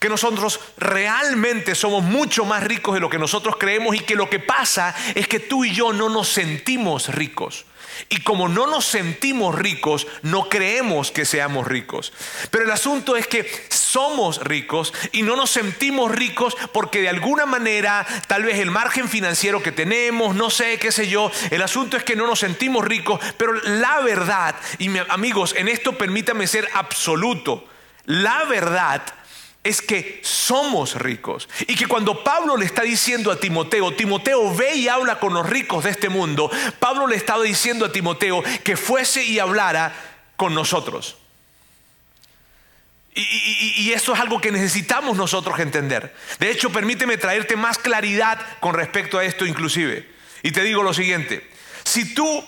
que 0.00 0.08
nosotros 0.08 0.58
realmente 0.78 1.76
somos 1.76 2.02
mucho 2.02 2.44
más 2.44 2.64
ricos 2.64 2.94
de 2.94 3.00
lo 3.00 3.08
que 3.08 3.20
nosotros 3.20 3.54
creemos 3.56 3.94
y 3.94 4.00
que 4.00 4.16
lo 4.16 4.28
que 4.28 4.40
pasa 4.40 4.96
es 5.14 5.28
que 5.28 5.38
tú 5.38 5.64
y 5.64 5.72
yo 5.72 5.92
no 5.92 6.08
nos 6.08 6.28
sentimos 6.28 7.08
ricos. 7.14 7.66
Y 8.08 8.22
como 8.22 8.48
no 8.48 8.66
nos 8.66 8.84
sentimos 8.84 9.54
ricos, 9.54 10.06
no 10.22 10.48
creemos 10.48 11.10
que 11.10 11.24
seamos 11.24 11.66
ricos. 11.66 12.12
Pero 12.50 12.64
el 12.64 12.70
asunto 12.70 13.16
es 13.16 13.26
que 13.26 13.50
somos 13.68 14.42
ricos 14.42 14.92
y 15.12 15.22
no 15.22 15.36
nos 15.36 15.50
sentimos 15.50 16.10
ricos 16.10 16.56
porque 16.72 17.00
de 17.00 17.08
alguna 17.08 17.46
manera, 17.46 18.06
tal 18.26 18.44
vez 18.44 18.58
el 18.58 18.70
margen 18.70 19.08
financiero 19.08 19.62
que 19.62 19.72
tenemos, 19.72 20.34
no 20.34 20.50
sé, 20.50 20.78
qué 20.78 20.92
sé 20.92 21.08
yo, 21.08 21.30
el 21.50 21.62
asunto 21.62 21.96
es 21.96 22.04
que 22.04 22.16
no 22.16 22.26
nos 22.26 22.38
sentimos 22.40 22.84
ricos, 22.84 23.20
pero 23.36 23.52
la 23.52 24.00
verdad, 24.00 24.54
y 24.78 24.90
amigos, 25.08 25.54
en 25.56 25.68
esto 25.68 25.96
permítame 25.98 26.46
ser 26.46 26.68
absoluto, 26.74 27.64
la 28.06 28.44
verdad 28.44 29.02
es 29.64 29.80
que 29.80 30.20
somos 30.24 30.94
ricos. 30.96 31.48
Y 31.66 31.76
que 31.76 31.86
cuando 31.86 32.24
Pablo 32.24 32.56
le 32.56 32.66
está 32.66 32.82
diciendo 32.82 33.30
a 33.30 33.38
Timoteo, 33.38 33.94
Timoteo 33.94 34.54
ve 34.54 34.74
y 34.74 34.88
habla 34.88 35.18
con 35.18 35.34
los 35.34 35.48
ricos 35.48 35.84
de 35.84 35.90
este 35.90 36.08
mundo, 36.08 36.50
Pablo 36.78 37.06
le 37.06 37.16
estaba 37.16 37.44
diciendo 37.44 37.84
a 37.84 37.92
Timoteo 37.92 38.42
que 38.64 38.76
fuese 38.76 39.22
y 39.24 39.38
hablara 39.38 39.94
con 40.36 40.54
nosotros. 40.54 41.16
Y, 43.14 43.74
y, 43.82 43.92
eso 43.92 44.14
es 44.14 44.20
algo 44.20 44.40
que 44.40 44.50
necesitamos 44.50 45.18
nosotros 45.18 45.60
entender. 45.60 46.16
De 46.38 46.50
hecho, 46.50 46.72
permíteme 46.72 47.18
traerte 47.18 47.56
más 47.56 47.76
claridad 47.76 48.40
con 48.58 48.74
respecto 48.74 49.18
a 49.18 49.24
esto 49.24 49.44
inclusive. 49.44 50.08
Y 50.42 50.50
te 50.50 50.62
digo 50.62 50.82
lo 50.82 50.94
siguiente, 50.94 51.46
si 51.84 52.14
tú 52.14 52.44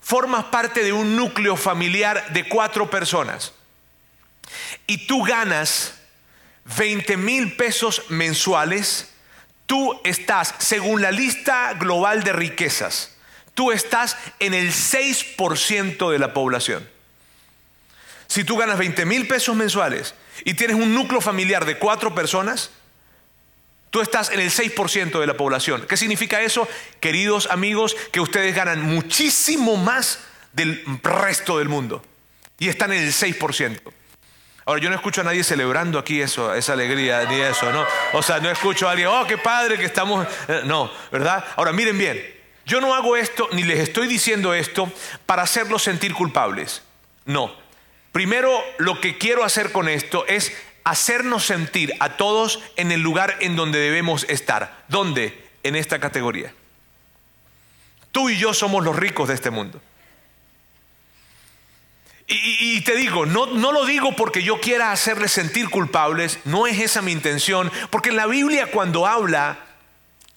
formas 0.00 0.44
parte 0.46 0.82
de 0.82 0.92
un 0.94 1.16
núcleo 1.16 1.54
familiar 1.54 2.32
de 2.32 2.48
cuatro 2.48 2.88
personas 2.88 3.52
y 4.86 5.06
tú 5.06 5.22
ganas 5.22 5.96
20 6.76 7.16
mil 7.16 7.56
pesos 7.56 8.02
mensuales, 8.08 9.10
tú 9.66 10.00
estás, 10.04 10.54
según 10.58 11.02
la 11.02 11.12
lista 11.12 11.74
global 11.74 12.24
de 12.24 12.32
riquezas, 12.32 13.12
tú 13.54 13.72
estás 13.72 14.16
en 14.40 14.54
el 14.54 14.72
6% 14.72 16.10
de 16.10 16.18
la 16.18 16.34
población. 16.34 16.88
Si 18.26 18.44
tú 18.44 18.56
ganas 18.56 18.78
20 18.78 19.04
mil 19.06 19.28
pesos 19.28 19.54
mensuales 19.54 20.14
y 20.44 20.54
tienes 20.54 20.76
un 20.76 20.94
núcleo 20.94 21.20
familiar 21.20 21.64
de 21.64 21.78
cuatro 21.78 22.14
personas, 22.14 22.70
tú 23.90 24.00
estás 24.00 24.30
en 24.30 24.40
el 24.40 24.50
6% 24.50 25.20
de 25.20 25.26
la 25.26 25.36
población. 25.36 25.86
¿Qué 25.88 25.96
significa 25.96 26.42
eso? 26.42 26.68
Queridos 27.00 27.48
amigos, 27.50 27.96
que 28.12 28.20
ustedes 28.20 28.54
ganan 28.54 28.82
muchísimo 28.82 29.76
más 29.76 30.18
del 30.52 30.82
resto 31.02 31.58
del 31.58 31.68
mundo 31.68 32.04
y 32.58 32.68
están 32.68 32.92
en 32.92 33.04
el 33.04 33.12
6%. 33.12 33.80
Ahora, 34.68 34.80
yo 34.80 34.90
no 34.90 34.96
escucho 34.96 35.20
a 35.20 35.24
nadie 35.24 35.44
celebrando 35.44 35.96
aquí 35.96 36.20
eso, 36.20 36.52
esa 36.52 36.72
alegría, 36.72 37.24
ni 37.26 37.40
eso, 37.40 37.70
¿no? 37.70 37.86
O 38.12 38.20
sea, 38.20 38.40
no 38.40 38.50
escucho 38.50 38.88
a 38.88 38.90
alguien, 38.90 39.06
oh, 39.06 39.24
qué 39.24 39.38
padre 39.38 39.78
que 39.78 39.84
estamos. 39.84 40.26
Eh, 40.48 40.62
no, 40.64 40.90
¿verdad? 41.12 41.44
Ahora, 41.54 41.72
miren 41.72 41.96
bien, 41.96 42.20
yo 42.64 42.80
no 42.80 42.92
hago 42.92 43.16
esto, 43.16 43.48
ni 43.52 43.62
les 43.62 43.78
estoy 43.78 44.08
diciendo 44.08 44.52
esto 44.54 44.92
para 45.24 45.42
hacerlos 45.42 45.84
sentir 45.84 46.12
culpables. 46.14 46.82
No. 47.26 47.54
Primero, 48.10 48.50
lo 48.78 49.00
que 49.00 49.18
quiero 49.18 49.44
hacer 49.44 49.70
con 49.70 49.88
esto 49.88 50.26
es 50.26 50.52
hacernos 50.82 51.44
sentir 51.44 51.94
a 52.00 52.16
todos 52.16 52.60
en 52.74 52.90
el 52.90 53.02
lugar 53.02 53.36
en 53.38 53.54
donde 53.54 53.78
debemos 53.78 54.24
estar. 54.28 54.82
¿Dónde? 54.88 55.46
En 55.62 55.76
esta 55.76 56.00
categoría. 56.00 56.52
Tú 58.10 58.30
y 58.30 58.36
yo 58.36 58.52
somos 58.52 58.82
los 58.82 58.96
ricos 58.96 59.28
de 59.28 59.34
este 59.34 59.50
mundo. 59.50 59.80
Y, 62.28 62.80
te 62.80 62.96
digo, 62.96 63.24
no, 63.24 63.46
no 63.46 63.70
lo 63.70 63.86
digo 63.86 64.16
porque 64.16 64.42
yo 64.42 64.60
quiera 64.60 64.90
hacerles 64.90 65.30
sentir 65.30 65.70
culpables, 65.70 66.40
no 66.44 66.66
es 66.66 66.80
esa 66.80 67.00
mi 67.00 67.12
intención, 67.12 67.70
porque 67.90 68.08
en 68.08 68.16
la 68.16 68.26
Biblia 68.26 68.72
cuando 68.72 69.06
habla 69.06 69.60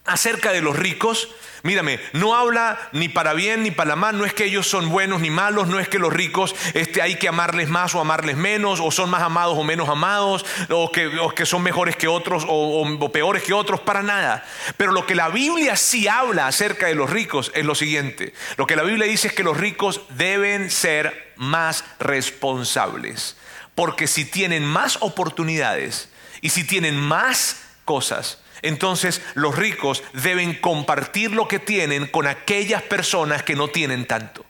acerca 0.04 0.52
de 0.52 0.60
los 0.60 0.76
ricos, 0.76 1.30
Mírame, 1.62 2.00
no 2.14 2.34
habla 2.34 2.78
ni 2.92 3.10
para 3.10 3.34
bien 3.34 3.62
ni 3.62 3.70
para 3.70 3.94
mal, 3.94 4.16
no 4.16 4.24
es 4.24 4.32
que 4.32 4.44
ellos 4.44 4.66
son 4.66 4.88
buenos 4.88 5.20
ni 5.20 5.28
malos, 5.28 5.68
no 5.68 5.78
es 5.78 5.88
que 5.88 5.98
los 5.98 6.12
ricos 6.12 6.54
este, 6.72 7.02
hay 7.02 7.16
que 7.16 7.28
amarles 7.28 7.68
más 7.68 7.94
o 7.94 8.00
amarles 8.00 8.36
menos, 8.36 8.80
o 8.80 8.90
son 8.90 9.10
más 9.10 9.22
amados 9.22 9.58
o 9.58 9.62
menos 9.62 9.88
amados, 9.88 10.46
o 10.70 10.90
que, 10.90 11.10
que 11.36 11.44
son 11.44 11.62
mejores 11.62 11.96
que 11.96 12.08
otros 12.08 12.44
o, 12.48 12.82
o 12.82 13.12
peores 13.12 13.42
que 13.42 13.52
otros, 13.52 13.80
para 13.80 14.02
nada. 14.02 14.44
Pero 14.78 14.92
lo 14.92 15.04
que 15.04 15.14
la 15.14 15.28
Biblia 15.28 15.76
sí 15.76 16.08
habla 16.08 16.46
acerca 16.46 16.86
de 16.86 16.94
los 16.94 17.10
ricos 17.10 17.52
es 17.54 17.66
lo 17.66 17.74
siguiente. 17.74 18.32
Lo 18.56 18.66
que 18.66 18.76
la 18.76 18.82
Biblia 18.82 19.06
dice 19.06 19.28
es 19.28 19.34
que 19.34 19.42
los 19.42 19.56
ricos 19.56 20.00
deben 20.10 20.70
ser 20.70 21.34
más 21.36 21.84
responsables, 21.98 23.36
porque 23.74 24.06
si 24.06 24.24
tienen 24.24 24.64
más 24.64 24.96
oportunidades 25.00 26.08
y 26.40 26.50
si 26.50 26.64
tienen 26.64 26.96
más 26.96 27.62
cosas, 27.84 28.38
entonces 28.62 29.22
los 29.34 29.56
ricos 29.56 30.02
deben 30.12 30.54
compartir 30.54 31.32
lo 31.32 31.48
que 31.48 31.58
tienen 31.58 32.06
con 32.06 32.26
aquellas 32.26 32.82
personas 32.82 33.42
que 33.42 33.56
no 33.56 33.68
tienen 33.68 34.06
tanto. 34.06 34.44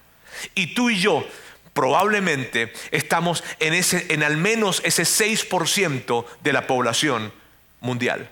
Y 0.55 0.75
tú 0.75 0.91
y 0.91 1.01
yo 1.01 1.27
probablemente 1.73 2.73
estamos 2.91 3.45
en, 3.59 3.75
ese, 3.75 4.13
en 4.13 4.23
al 4.23 4.37
menos 4.37 4.83
ese 4.85 5.05
6% 5.05 6.25
de 6.43 6.53
la 6.53 6.67
población 6.67 7.33
mundial. 7.81 8.31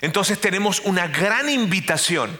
Entonces 0.00 0.40
tenemos 0.40 0.80
una 0.80 1.06
gran 1.06 1.48
invitación 1.48 2.38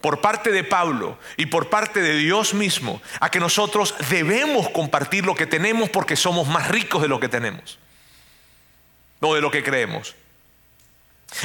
por 0.00 0.20
parte 0.20 0.50
de 0.50 0.64
Pablo 0.64 1.18
y 1.38 1.46
por 1.46 1.70
parte 1.70 2.02
de 2.02 2.14
Dios 2.16 2.52
mismo 2.52 3.00
a 3.20 3.30
que 3.30 3.40
nosotros 3.40 3.94
debemos 4.10 4.68
compartir 4.68 5.24
lo 5.24 5.34
que 5.34 5.46
tenemos 5.46 5.88
porque 5.88 6.16
somos 6.16 6.46
más 6.46 6.68
ricos 6.68 7.00
de 7.00 7.08
lo 7.08 7.18
que 7.18 7.28
tenemos 7.28 7.78
o 9.20 9.34
de 9.34 9.40
lo 9.40 9.50
que 9.50 9.62
creemos. 9.62 10.14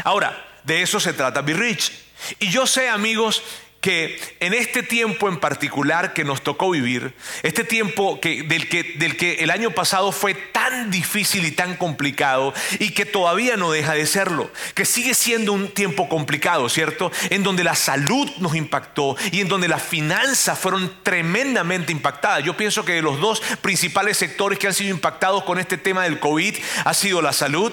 Ahora, 0.04 0.46
de 0.64 0.82
eso 0.82 1.00
se 1.00 1.14
trata 1.14 1.42
Be 1.42 1.54
Rich. 1.54 1.92
Y 2.40 2.50
yo 2.50 2.68
sé, 2.68 2.90
amigos, 2.90 3.44
que 3.82 4.20
en 4.42 4.54
este 4.54 4.84
tiempo 4.84 5.30
en 5.30 5.40
particular 5.40 6.14
que 6.14 6.26
nos 6.26 6.42
tocó 6.42 6.70
vivir, 6.72 7.14
este 7.44 7.64
tiempo 7.64 8.20
que, 8.20 8.44
del, 8.44 8.68
que, 8.68 9.36
el 9.40 9.52
año 9.52 9.72
pasado 9.72 10.12
fue 10.12 10.34
tan 10.34 10.92
difícil 10.92 11.46
y 11.46 11.52
tan 11.52 11.78
complicado 11.78 12.54
y 12.80 12.92
que 12.92 13.06
todavía 13.06 13.56
no 13.56 13.72
deja 13.72 13.94
de 13.94 14.06
serlo, 14.06 14.52
que 14.74 14.86
sigue 14.86 15.14
siendo 15.14 15.54
un 15.54 15.70
tiempo 15.70 16.10
complicado, 16.10 16.68
¿cierto? 16.68 17.12
En 17.30 17.44
donde 17.44 17.64
la 17.64 17.76
salud 17.76 18.30
nos 18.40 18.56
impactó 18.56 19.16
y 19.32 19.40
en 19.40 19.48
donde 19.48 19.70
las 19.70 19.82
finanzas 19.82 20.60
fueron 20.60 20.92
tremendamente 21.04 21.94
impactadas. 21.94 22.44
Yo 22.44 22.58
pienso 22.58 22.84
que 22.84 22.94
de 22.94 23.02
los 23.02 23.20
dos 23.22 23.42
principales 23.62 24.18
sectores 24.18 24.60
que 24.60 24.68
han 24.68 24.74
sido 24.74 24.90
impactados 24.90 25.44
con 25.46 25.58
este 25.58 25.78
tema 25.78 26.04
del 26.04 26.20
COVID 26.20 26.56
ha 26.84 26.94
sido 26.94 27.22
la 27.22 27.32
salud 27.32 27.72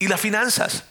y 0.00 0.08
las 0.08 0.20
finanzas. 0.20 0.89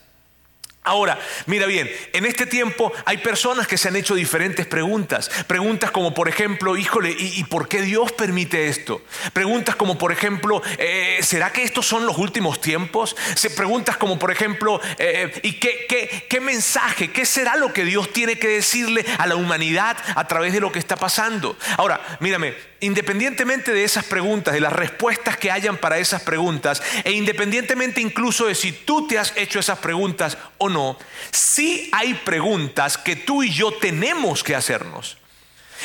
Ahora, 0.84 1.20
mira 1.46 1.68
bien, 1.68 1.92
en 2.14 2.26
este 2.26 2.46
tiempo 2.46 2.92
hay 3.04 3.18
personas 3.18 3.68
que 3.68 3.78
se 3.78 3.90
han 3.90 3.98
hecho 3.98 4.16
diferentes 4.16 4.66
preguntas. 4.66 5.30
Preguntas 5.46 5.92
como, 5.92 6.14
por 6.14 6.30
ejemplo, 6.30 6.78
híjole, 6.78 7.14
¿y, 7.20 7.44
por 7.44 7.68
qué 7.68 7.82
Dios 7.82 8.14
permite 8.14 8.70
esto? 8.70 9.02
Preguntas 9.34 9.76
como, 9.76 9.98
por 9.98 10.14
ejemplo, 10.14 10.62
eh, 10.78 11.20
¿será 11.22 11.52
que 11.52 11.64
estos 11.64 11.86
son 11.86 12.06
los 12.06 12.18
últimos 12.18 12.62
tiempos? 12.62 13.16
Preguntas 13.58 13.98
como, 13.98 14.18
por 14.18 14.32
ejemplo, 14.32 14.80
eh, 14.98 15.40
¿y 15.44 15.60
qué, 15.60 15.86
qué, 15.90 16.26
qué 16.30 16.40
mensaje, 16.40 17.12
qué 17.12 17.26
será 17.26 17.58
lo 17.58 17.74
que 17.74 17.84
Dios 17.84 18.14
tiene 18.14 18.40
que 18.40 18.48
decirle 18.48 19.06
a 19.18 19.28
la 19.28 19.36
humanidad 19.36 19.98
a 20.16 20.28
través 20.28 20.54
de 20.54 20.62
lo 20.62 20.72
que 20.72 20.80
está 20.80 20.96
pasando? 20.96 21.58
Ahora, 21.78 22.00
mírame, 22.22 22.56
independientemente 22.80 23.74
de 23.74 23.84
esas 23.84 24.06
preguntas, 24.06 24.54
de 24.54 24.62
las 24.62 24.74
respuestas 24.74 25.38
que 25.38 25.52
hayan 25.52 25.78
para 25.78 25.98
esas 25.98 26.22
preguntas, 26.22 26.82
e 27.04 27.12
independientemente 27.12 28.02
incluso 28.02 28.46
de 28.46 28.56
si 28.56 28.72
tú 28.72 29.08
te 29.08 29.20
has 29.20 29.34
hecho 29.36 29.60
esas 29.60 29.80
preguntas 29.80 30.38
o 30.58 30.69
no, 30.70 30.98
sí 31.32 31.90
hay 31.92 32.14
preguntas 32.14 32.98
que 32.98 33.16
tú 33.16 33.44
y 33.44 33.52
yo 33.52 33.74
tenemos 33.74 34.44
que 34.44 34.56
hacernos. 34.56 35.18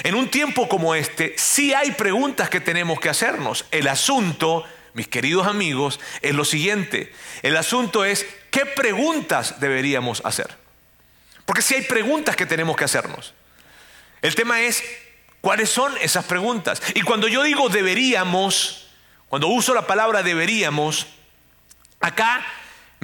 En 0.03 0.15
un 0.15 0.29
tiempo 0.29 0.69
como 0.69 0.95
este, 0.95 1.35
sí 1.39 1.73
hay 1.73 1.93
preguntas 1.93 2.51
que 2.51 2.61
tenemos 2.61 3.01
que 3.01 3.09
hacernos. 3.09 3.65
El 3.71 3.89
asunto, 3.89 4.65
mis 4.93 5.09
queridos 5.09 5.47
amigos, 5.47 6.01
es 6.21 6.35
lo 6.35 6.45
siguiente. 6.45 7.13
El 7.43 7.57
asunto 7.57 8.05
es, 8.05 8.27
¿qué 8.51 8.67
preguntas 8.67 9.61
deberíamos 9.61 10.21
hacer? 10.25 10.57
Porque 11.47 11.63
sí 11.63 11.75
hay 11.75 11.83
preguntas 11.83 12.37
que 12.37 12.47
tenemos 12.47 12.77
que 12.77 12.85
hacernos. 12.85 13.35
El 14.23 14.35
tema 14.35 14.61
es, 14.63 14.83
¿Cuáles 15.45 15.69
son 15.69 15.93
esas 16.01 16.25
preguntas? 16.25 16.81
Y 16.95 17.03
cuando 17.03 17.29
yo 17.29 17.43
digo 17.43 17.69
deberíamos, 17.69 18.87
cuando 19.29 19.49
uso 19.49 19.75
la 19.75 19.87
palabra 19.87 20.23
deberíamos, 20.23 21.07
acá 22.01 22.43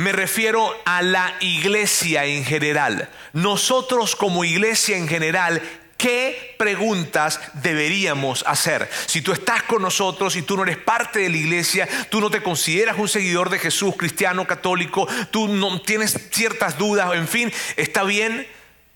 me 0.00 0.12
refiero 0.12 0.74
a 0.86 1.02
la 1.02 1.34
iglesia 1.40 2.24
en 2.24 2.44
general. 2.44 3.08
Nosotros 3.34 4.16
como 4.16 4.44
iglesia 4.44 4.96
en 4.96 5.06
general, 5.06 5.60
¿qué 5.98 6.54
preguntas 6.58 7.38
deberíamos 7.54 8.42
hacer? 8.46 8.88
Si 9.06 9.20
tú 9.20 9.32
estás 9.32 9.62
con 9.64 9.82
nosotros 9.82 10.36
y 10.36 10.42
tú 10.42 10.56
no 10.56 10.62
eres 10.62 10.78
parte 10.78 11.18
de 11.18 11.28
la 11.28 11.36
iglesia, 11.36 11.86
tú 12.10 12.20
no 12.20 12.30
te 12.30 12.42
consideras 12.42 12.98
un 12.98 13.08
seguidor 13.08 13.50
de 13.50 13.58
Jesús, 13.58 13.94
cristiano, 13.98 14.46
católico, 14.46 15.06
tú 15.30 15.48
no 15.48 15.82
tienes 15.82 16.18
ciertas 16.30 16.78
dudas, 16.78 17.12
en 17.14 17.28
fin, 17.28 17.52
está 17.76 18.02
bien 18.02 18.46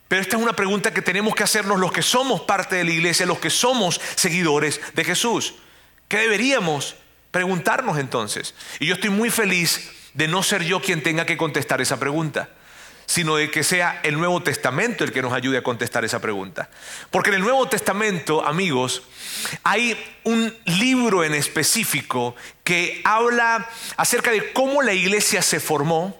pero 0.06 0.22
esta 0.22 0.36
es 0.36 0.42
una 0.42 0.52
pregunta 0.54 0.94
que 0.94 1.02
tenemos 1.02 1.34
que 1.34 1.42
hacernos 1.42 1.80
los 1.80 1.90
que 1.90 2.02
somos 2.02 2.42
parte 2.42 2.76
de 2.76 2.84
la 2.84 2.92
iglesia, 2.92 3.26
los 3.26 3.38
que 3.38 3.50
somos 3.50 4.00
seguidores 4.14 4.80
de 4.94 5.02
Jesús. 5.02 5.54
¿Qué 6.08 6.18
deberíamos 6.18 6.94
preguntarnos 7.30 7.98
entonces? 7.98 8.54
Y 8.78 8.86
yo 8.86 8.94
estoy 8.94 9.10
muy 9.10 9.30
feliz 9.30 9.90
de 10.14 10.28
no 10.28 10.42
ser 10.42 10.64
yo 10.64 10.80
quien 10.80 11.02
tenga 11.02 11.26
que 11.26 11.36
contestar 11.36 11.80
esa 11.80 11.98
pregunta, 11.98 12.48
sino 13.06 13.36
de 13.36 13.50
que 13.50 13.62
sea 13.62 14.00
el 14.02 14.16
Nuevo 14.16 14.42
Testamento 14.42 15.04
el 15.04 15.12
que 15.12 15.22
nos 15.22 15.32
ayude 15.32 15.58
a 15.58 15.62
contestar 15.62 16.04
esa 16.04 16.20
pregunta. 16.20 16.70
Porque 17.10 17.30
en 17.30 17.36
el 17.36 17.42
Nuevo 17.42 17.68
Testamento, 17.68 18.44
amigos, 18.46 19.02
hay 19.62 19.98
un 20.22 20.54
libro 20.64 21.24
en 21.24 21.34
específico 21.34 22.34
que 22.62 23.02
habla 23.04 23.68
acerca 23.96 24.30
de 24.30 24.52
cómo 24.52 24.82
la 24.82 24.94
iglesia 24.94 25.42
se 25.42 25.60
formó 25.60 26.16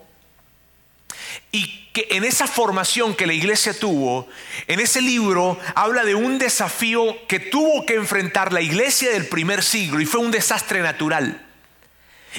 y 1.53 1.89
que 1.93 2.09
en 2.11 2.25
esa 2.25 2.49
formación 2.49 3.15
que 3.15 3.27
la 3.27 3.33
iglesia 3.33 3.79
tuvo, 3.79 4.29
en 4.67 4.81
ese 4.81 5.01
libro 5.01 5.59
habla 5.77 6.05
de 6.05 6.17
un 6.17 6.39
desafío 6.39 7.17
que 7.29 7.39
tuvo 7.39 7.87
que 7.87 7.95
enfrentar 7.95 8.53
la 8.53 8.61
iglesia 8.61 9.11
del 9.11 9.27
primer 9.27 9.63
siglo 9.63 10.01
y 10.01 10.07
fue 10.07 10.21
un 10.21 10.33
desastre 10.33 10.83
natural. 10.83 11.41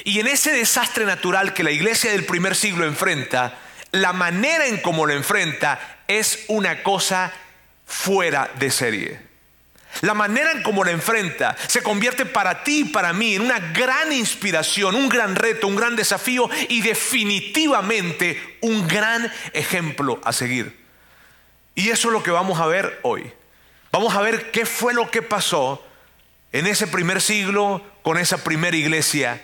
Y 0.04 0.20
en 0.20 0.26
ese 0.26 0.52
desastre 0.52 1.04
natural 1.04 1.54
que 1.54 1.64
la 1.64 1.70
iglesia 1.70 2.10
del 2.12 2.24
primer 2.24 2.54
siglo 2.54 2.86
enfrenta, 2.86 3.58
la 3.92 4.12
manera 4.12 4.66
en 4.66 4.78
cómo 4.78 5.06
lo 5.06 5.12
enfrenta 5.12 5.98
es 6.06 6.44
una 6.48 6.82
cosa 6.82 7.32
fuera 7.86 8.50
de 8.58 8.70
serie. 8.70 9.26
La 10.02 10.12
manera 10.12 10.52
en 10.52 10.62
cómo 10.62 10.84
la 10.84 10.90
enfrenta 10.90 11.56
se 11.68 11.82
convierte 11.82 12.26
para 12.26 12.62
ti 12.62 12.80
y 12.80 12.84
para 12.84 13.12
mí 13.12 13.36
en 13.36 13.42
una 13.42 13.58
gran 13.72 14.12
inspiración, 14.12 14.94
un 14.94 15.08
gran 15.08 15.34
reto, 15.34 15.66
un 15.66 15.76
gran 15.76 15.96
desafío 15.96 16.50
y 16.68 16.82
definitivamente 16.82 18.58
un 18.60 18.86
gran 18.86 19.32
ejemplo 19.54 20.20
a 20.24 20.32
seguir. 20.32 20.84
Y 21.74 21.88
eso 21.88 22.08
es 22.08 22.12
lo 22.12 22.22
que 22.22 22.30
vamos 22.30 22.60
a 22.60 22.66
ver 22.66 22.98
hoy. 23.02 23.32
Vamos 23.90 24.14
a 24.14 24.20
ver 24.20 24.50
qué 24.50 24.66
fue 24.66 24.92
lo 24.92 25.10
que 25.10 25.22
pasó 25.22 25.82
en 26.52 26.66
ese 26.66 26.86
primer 26.86 27.22
siglo 27.22 27.82
con 28.02 28.18
esa 28.18 28.44
primera 28.44 28.76
iglesia 28.76 29.42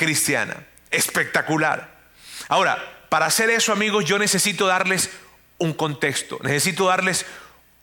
cristiana. 0.00 0.56
Espectacular. 0.90 1.94
Ahora, 2.48 3.04
para 3.10 3.26
hacer 3.26 3.50
eso, 3.50 3.70
amigos, 3.70 4.06
yo 4.06 4.18
necesito 4.18 4.66
darles 4.66 5.10
un 5.58 5.74
contexto, 5.74 6.38
necesito 6.42 6.86
darles 6.86 7.26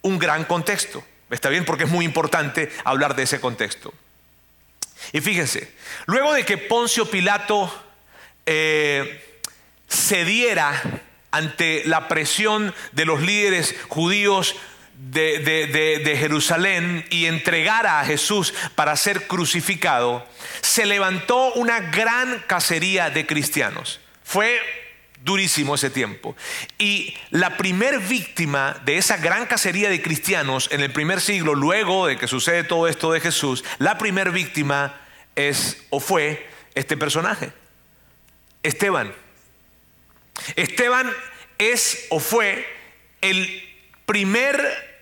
un 0.01 0.17
gran 0.17 0.43
contexto. 0.45 1.05
Está 1.29 1.49
bien 1.49 1.63
porque 1.63 1.83
es 1.83 1.91
muy 1.91 2.05
importante 2.05 2.71
hablar 2.83 3.15
de 3.15 3.23
ese 3.23 3.39
contexto. 3.39 3.93
Y 5.13 5.21
fíjense, 5.21 5.71
luego 6.07 6.33
de 6.33 6.43
que 6.43 6.57
Poncio 6.57 7.05
Pilato 7.07 7.71
eh, 8.47 9.39
cediera 9.87 10.81
ante 11.29 11.83
la 11.85 12.07
presión 12.07 12.73
de 12.93 13.05
los 13.05 13.21
líderes 13.21 13.75
judíos 13.89 14.55
de, 14.97 15.39
de, 16.03 16.17
Jerusalén 16.17 17.05
y 17.09 17.25
entregara 17.25 17.99
a 17.99 18.05
Jesús 18.05 18.53
para 18.75 18.95
ser 18.95 19.27
crucificado, 19.27 20.25
se 20.61 20.85
levantó 20.85 21.53
una 21.53 21.79
gran 21.79 22.43
cacería 22.47 23.09
de 23.09 23.25
cristianos. 23.25 23.99
Fue 24.23 24.59
durísimo 25.23 25.75
ese 25.75 25.89
tiempo. 25.89 26.35
Y 26.77 27.15
la 27.29 27.57
primer 27.57 27.99
víctima 27.99 28.81
de 28.85 28.97
esa 28.97 29.17
gran 29.17 29.45
cacería 29.45 29.89
de 29.89 30.01
cristianos 30.01 30.69
en 30.71 30.81
el 30.81 30.91
primer 30.91 31.21
siglo, 31.21 31.53
luego 31.53 32.07
de 32.07 32.17
que 32.17 32.27
sucede 32.27 32.63
todo 32.63 32.87
esto 32.87 33.11
de 33.11 33.19
Jesús, 33.19 33.63
la 33.77 33.97
primer 33.97 34.31
víctima 34.31 34.99
es 35.35 35.85
o 35.89 35.99
fue 35.99 36.47
este 36.75 36.97
personaje, 36.97 37.51
Esteban. 38.63 39.13
Esteban 40.55 41.11
es 41.57 42.05
o 42.09 42.19
fue 42.19 42.67
el 43.21 43.63
primer, 44.07 44.55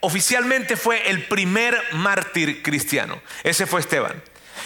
oficialmente 0.06 0.78
fue 0.78 1.10
el 1.10 1.24
primer 1.24 1.76
mártir 1.94 2.62
cristiano. 2.62 3.20
Ese 3.44 3.66
fue 3.66 3.80
Esteban. 3.80 4.22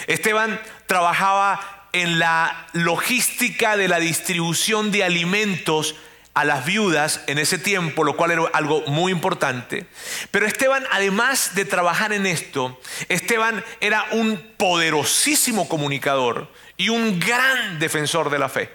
Esteban 0.06 0.60
trabajaba 0.86 1.88
en 1.92 2.18
la 2.18 2.68
logística 2.74 3.78
de 3.78 3.88
la 3.88 3.98
distribución 3.98 4.92
de 4.92 5.02
alimentos 5.02 5.96
a 6.34 6.44
las 6.44 6.66
viudas 6.66 7.22
en 7.26 7.38
ese 7.38 7.58
tiempo, 7.58 8.04
lo 8.04 8.16
cual 8.16 8.32
era 8.32 8.42
algo 8.52 8.82
muy 8.82 9.12
importante. 9.12 9.86
Pero 10.30 10.46
Esteban, 10.46 10.84
además 10.92 11.54
de 11.54 11.64
trabajar 11.64 12.12
en 12.12 12.26
esto, 12.26 12.78
Esteban 13.08 13.64
era 13.80 14.04
un 14.12 14.36
poderosísimo 14.58 15.68
comunicador 15.68 16.52
y 16.76 16.90
un 16.90 17.18
gran 17.18 17.78
defensor 17.78 18.28
de 18.28 18.38
la 18.38 18.50
fe. 18.50 18.70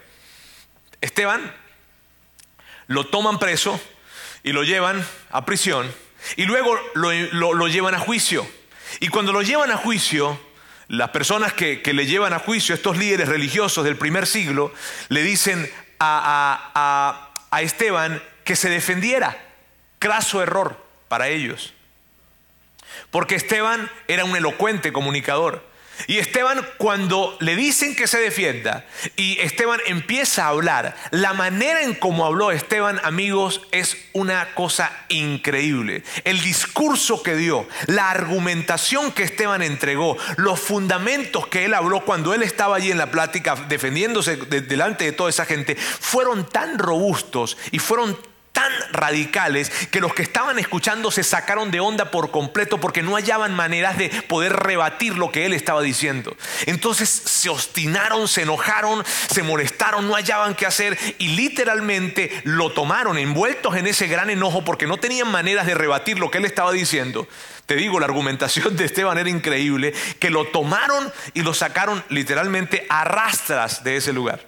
Esteban 1.00 1.54
lo 2.88 3.06
toman 3.06 3.38
preso 3.38 3.80
y 4.44 4.52
lo 4.52 4.64
llevan 4.64 5.06
a 5.30 5.46
prisión 5.46 6.05
y 6.36 6.46
luego 6.46 6.78
lo, 6.94 7.54
lo 7.54 7.68
llevan 7.68 7.96
a 7.96 8.00
juicio. 8.00 8.48
Y 9.00 9.10
cuando 9.10 9.34
lo 9.34 9.42
llevan 9.42 9.72
a 9.72 9.78
juicio, 9.78 10.40
las 10.88 11.10
personas 11.10 11.54
que, 11.54 11.82
le 11.86 12.06
llevan 12.06 12.34
a 12.34 12.40
juicio, 12.40 12.76
estos 12.76 12.98
líderes 12.98 13.28
religiosos 13.28 13.84
del 13.84 13.98
primer 13.98 14.28
siglo, 14.28 14.74
le 15.10 15.24
dicen 15.24 15.70
a, 16.00 17.32
a 17.52 17.62
Esteban 17.62 18.22
que 18.44 18.56
se 18.56 18.70
defendiera. 18.70 19.38
Craso 20.00 20.42
error 20.42 20.84
para 21.08 21.28
ellos. 21.30 21.74
Porque 23.12 23.36
Esteban 23.36 23.90
era 24.08 24.26
un 24.26 24.36
elocuente 24.36 24.94
comunicador. 24.94 25.66
Y 26.08 26.18
Esteban 26.20 26.66
cuando 26.78 27.38
le 27.40 27.56
dicen 27.56 27.96
que 27.96 28.08
se 28.08 28.20
defienda 28.20 28.86
y 29.16 29.40
Esteban 29.40 29.80
empieza 29.86 30.46
a 30.46 30.50
hablar, 30.50 30.96
la 31.12 31.34
manera 31.34 31.82
en 31.82 31.96
cómo 31.96 32.26
habló 32.26 32.52
Esteban, 32.52 33.00
amigos, 33.04 33.62
es 33.72 33.98
una 34.14 34.54
cosa 34.54 34.92
increíble. 35.10 36.04
El 36.24 36.42
discurso 36.42 37.24
que 37.24 37.36
dio, 37.36 37.68
la 37.88 38.12
argumentación 38.12 39.12
que 39.12 39.24
Esteban 39.24 39.62
entregó, 39.62 40.18
los 40.38 40.60
fundamentos 40.60 41.48
que 41.48 41.66
él 41.66 41.74
habló 41.74 42.02
cuando 42.02 42.34
él 42.34 42.44
estaba 42.44 42.76
allí 42.76 42.92
en 42.92 42.98
la 42.98 43.12
plática 43.12 43.56
defendiéndose 43.68 44.36
delante 44.36 45.06
de 45.06 45.12
toda 45.12 45.30
esa 45.30 45.46
gente, 45.46 45.76
fueron 45.76 46.48
tan 46.48 46.78
robustos 46.78 47.58
y 47.72 47.80
fueron 47.80 48.16
tan 48.16 48.35
radicales 48.92 49.70
que 49.92 50.00
los 50.00 50.14
que 50.14 50.24
estaban 50.24 50.58
escuchando 50.60 51.12
se 51.12 51.24
sacaron 51.24 51.72
de 51.72 51.80
onda 51.80 52.12
por 52.12 52.32
completo 52.32 52.80
porque 52.80 53.02
no 53.02 53.16
hallaban 53.16 53.54
maneras 53.54 53.98
de 53.98 54.10
poder 54.28 54.54
rebatir 54.54 55.18
lo 55.18 55.32
que 55.32 55.46
él 55.46 55.54
estaba 55.54 55.82
diciendo. 55.82 56.36
Entonces 56.66 57.10
se 57.10 57.50
obstinaron, 57.50 58.28
se 58.28 58.44
enojaron, 58.44 59.04
se 59.06 59.44
molestaron, 59.44 60.08
no 60.08 60.16
hallaban 60.16 60.56
qué 60.56 60.66
hacer 60.66 60.98
y 61.18 61.30
literalmente 61.30 62.42
lo 62.44 62.72
tomaron 62.72 63.18
envueltos 63.18 63.76
en 63.76 63.88
ese 63.88 64.08
gran 64.08 64.30
enojo 64.30 64.64
porque 64.64 64.88
no 64.88 64.98
tenían 64.98 65.30
maneras 65.30 65.66
de 65.66 65.76
rebatir 65.76 66.20
lo 66.20 66.32
que 66.32 66.38
él 66.40 66.46
estaba 66.46 66.72
diciendo. 66.72 67.28
Te 67.66 67.76
digo, 67.76 68.00
la 68.00 68.06
argumentación 68.06 68.76
de 68.76 68.86
Esteban 68.86 69.18
era 69.18 69.30
increíble, 69.30 69.94
que 70.20 70.30
lo 70.30 70.46
tomaron 70.46 71.12
y 71.34 71.42
lo 71.42 71.54
sacaron 71.54 72.04
literalmente 72.10 72.86
a 72.90 73.04
rastras 73.04 73.84
de 73.84 73.98
ese 73.98 74.14
lugar. 74.14 74.42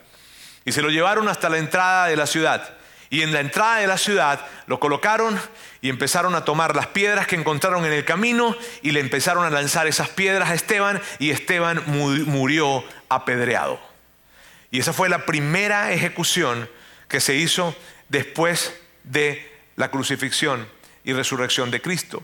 Y 0.65 0.71
se 0.71 0.81
lo 0.81 0.89
llevaron 0.89 1.27
hasta 1.27 1.49
la 1.49 1.57
entrada 1.57 2.07
de 2.07 2.15
la 2.15 2.27
ciudad. 2.27 2.76
Y 3.09 3.21
en 3.21 3.31
la 3.31 3.39
entrada 3.39 3.77
de 3.77 3.87
la 3.87 3.97
ciudad 3.97 4.45
lo 4.65 4.79
colocaron 4.79 5.39
y 5.81 5.89
empezaron 5.89 6.35
a 6.35 6.43
tomar 6.43 6.75
las 6.75 6.87
piedras 6.87 7.27
que 7.27 7.35
encontraron 7.35 7.85
en 7.85 7.93
el 7.93 8.03
camino 8.03 8.55
y 8.81 8.91
le 8.91 8.99
empezaron 8.99 9.45
a 9.45 9.49
lanzar 9.49 9.87
esas 9.87 10.09
piedras 10.09 10.49
a 10.49 10.53
Esteban 10.53 11.01
y 11.19 11.31
Esteban 11.31 11.81
murió 11.87 12.83
apedreado. 13.09 13.79
Y 14.71 14.79
esa 14.79 14.93
fue 14.93 15.09
la 15.09 15.25
primera 15.25 15.91
ejecución 15.93 16.69
que 17.07 17.21
se 17.21 17.35
hizo 17.35 17.75
después 18.09 18.73
de 19.03 19.49
la 19.77 19.89
crucifixión 19.89 20.67
y 21.03 21.13
resurrección 21.13 21.71
de 21.71 21.81
Cristo. 21.81 22.23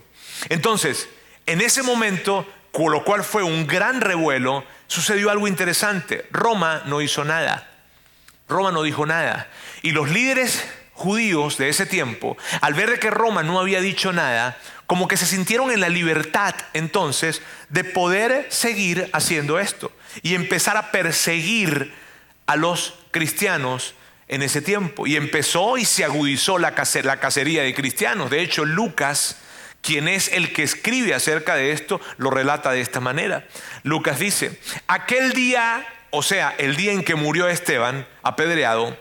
Entonces, 0.50 1.08
en 1.46 1.60
ese 1.62 1.82
momento, 1.82 2.46
con 2.72 2.92
lo 2.92 3.04
cual 3.04 3.24
fue 3.24 3.42
un 3.42 3.66
gran 3.66 4.00
revuelo, 4.00 4.64
sucedió 4.86 5.30
algo 5.30 5.48
interesante. 5.48 6.26
Roma 6.30 6.82
no 6.86 7.00
hizo 7.00 7.24
nada. 7.24 7.73
Roma 8.48 8.72
no 8.72 8.82
dijo 8.82 9.06
nada. 9.06 9.48
Y 9.82 9.92
los 9.92 10.10
líderes 10.10 10.64
judíos 10.92 11.58
de 11.58 11.68
ese 11.68 11.86
tiempo, 11.86 12.36
al 12.60 12.74
ver 12.74 12.98
que 13.00 13.10
Roma 13.10 13.42
no 13.42 13.58
había 13.58 13.80
dicho 13.80 14.12
nada, 14.12 14.56
como 14.86 15.08
que 15.08 15.16
se 15.16 15.26
sintieron 15.26 15.70
en 15.70 15.80
la 15.80 15.88
libertad 15.88 16.54
entonces 16.72 17.42
de 17.68 17.84
poder 17.84 18.46
seguir 18.50 19.10
haciendo 19.12 19.58
esto 19.58 19.90
y 20.22 20.34
empezar 20.34 20.76
a 20.76 20.90
perseguir 20.92 21.92
a 22.46 22.56
los 22.56 22.94
cristianos 23.10 23.94
en 24.28 24.42
ese 24.42 24.60
tiempo. 24.60 25.06
Y 25.06 25.16
empezó 25.16 25.78
y 25.78 25.84
se 25.84 26.04
agudizó 26.04 26.58
la, 26.58 26.74
cacería 26.74 27.62
de 27.62 27.74
cristianos. 27.74 28.30
De 28.30 28.40
hecho, 28.40 28.64
Lucas, 28.64 29.38
quien 29.80 30.08
es 30.08 30.28
el 30.28 30.52
que 30.52 30.62
escribe 30.62 31.14
acerca 31.14 31.56
de 31.56 31.72
esto, 31.72 32.00
lo 32.16 32.30
relata 32.30 32.72
de 32.72 32.80
esta 32.80 33.00
manera. 33.00 33.46
Lucas 33.82 34.18
dice, 34.18 34.58
aquel 34.86 35.32
día, 35.32 35.86
o 36.14 36.22
sea, 36.22 36.54
el 36.58 36.76
día 36.76 36.92
en 36.92 37.04
que 37.04 37.14
murió 37.14 37.48
Esteban, 37.48 38.06
apedreado, 38.22 38.96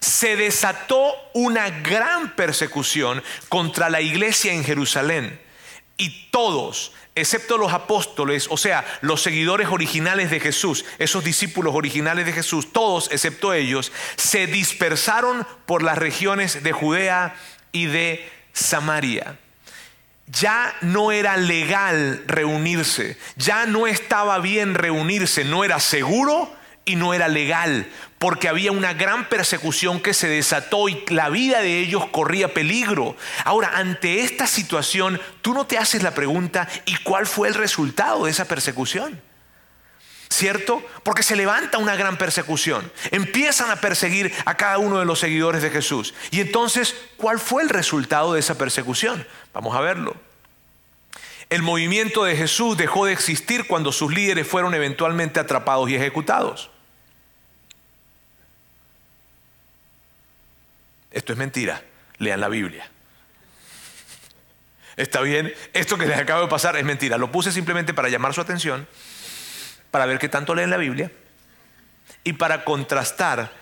se 0.00 0.36
desató 0.36 1.14
una 1.34 1.70
gran 1.70 2.34
persecución 2.36 3.22
contra 3.48 3.90
la 3.90 4.00
iglesia 4.00 4.52
en 4.52 4.64
Jerusalén. 4.64 5.40
Y 5.96 6.28
todos, 6.30 6.92
excepto 7.14 7.58
los 7.58 7.72
apóstoles, 7.72 8.46
o 8.50 8.56
sea, 8.56 8.84
los 9.00 9.22
seguidores 9.22 9.68
originales 9.68 10.30
de 10.30 10.40
Jesús, 10.40 10.84
esos 10.98 11.24
discípulos 11.24 11.74
originales 11.74 12.26
de 12.26 12.32
Jesús, 12.32 12.72
todos, 12.72 13.10
excepto 13.10 13.52
ellos, 13.52 13.92
se 14.16 14.46
dispersaron 14.46 15.46
por 15.66 15.82
las 15.82 15.98
regiones 15.98 16.62
de 16.62 16.72
Judea 16.72 17.34
y 17.72 17.86
de 17.86 18.30
Samaria. 18.52 19.38
Ya 20.26 20.76
no 20.82 21.10
era 21.10 21.36
legal 21.38 22.22
reunirse, 22.26 23.16
ya 23.36 23.64
no 23.64 23.86
estaba 23.86 24.38
bien 24.38 24.74
reunirse, 24.74 25.44
no 25.44 25.64
era 25.64 25.80
seguro 25.80 26.57
y 26.88 26.96
no 26.96 27.12
era 27.12 27.28
legal, 27.28 27.86
porque 28.18 28.48
había 28.48 28.72
una 28.72 28.94
gran 28.94 29.28
persecución 29.28 30.00
que 30.00 30.14
se 30.14 30.26
desató 30.26 30.88
y 30.88 31.04
la 31.08 31.28
vida 31.28 31.60
de 31.60 31.80
ellos 31.80 32.06
corría 32.06 32.54
peligro. 32.54 33.14
Ahora, 33.44 33.72
ante 33.74 34.20
esta 34.20 34.46
situación, 34.46 35.20
tú 35.42 35.52
no 35.52 35.66
te 35.66 35.76
haces 35.76 36.02
la 36.02 36.14
pregunta, 36.14 36.66
¿y 36.86 36.96
cuál 36.96 37.26
fue 37.26 37.48
el 37.48 37.54
resultado 37.54 38.24
de 38.24 38.30
esa 38.30 38.46
persecución? 38.46 39.20
¿Cierto? 40.30 40.82
Porque 41.02 41.22
se 41.22 41.36
levanta 41.36 41.76
una 41.76 41.94
gran 41.94 42.16
persecución. 42.16 42.90
Empiezan 43.10 43.70
a 43.70 43.76
perseguir 43.76 44.32
a 44.46 44.56
cada 44.56 44.78
uno 44.78 44.98
de 44.98 45.04
los 45.04 45.18
seguidores 45.18 45.60
de 45.60 45.70
Jesús. 45.70 46.14
Y 46.30 46.40
entonces, 46.40 46.94
¿cuál 47.18 47.38
fue 47.38 47.62
el 47.62 47.68
resultado 47.68 48.32
de 48.32 48.40
esa 48.40 48.56
persecución? 48.56 49.26
Vamos 49.52 49.76
a 49.76 49.80
verlo. 49.80 50.16
El 51.50 51.62
movimiento 51.62 52.24
de 52.24 52.36
Jesús 52.36 52.78
dejó 52.78 53.04
de 53.04 53.12
existir 53.12 53.66
cuando 53.66 53.92
sus 53.92 54.12
líderes 54.12 54.46
fueron 54.46 54.74
eventualmente 54.74 55.38
atrapados 55.38 55.90
y 55.90 55.94
ejecutados. 55.94 56.70
Esto 61.10 61.32
es 61.32 61.38
mentira. 61.38 61.82
Lean 62.18 62.40
la 62.40 62.48
Biblia. 62.48 62.88
¿Está 64.96 65.20
bien? 65.20 65.54
Esto 65.72 65.96
que 65.96 66.06
les 66.06 66.18
acabo 66.18 66.42
de 66.42 66.48
pasar 66.48 66.76
es 66.76 66.84
mentira. 66.84 67.18
Lo 67.18 67.30
puse 67.30 67.52
simplemente 67.52 67.94
para 67.94 68.08
llamar 68.08 68.34
su 68.34 68.40
atención, 68.40 68.88
para 69.90 70.06
ver 70.06 70.18
qué 70.18 70.28
tanto 70.28 70.54
leen 70.54 70.70
la 70.70 70.76
Biblia 70.76 71.12
y 72.24 72.32
para 72.32 72.64
contrastar 72.64 73.52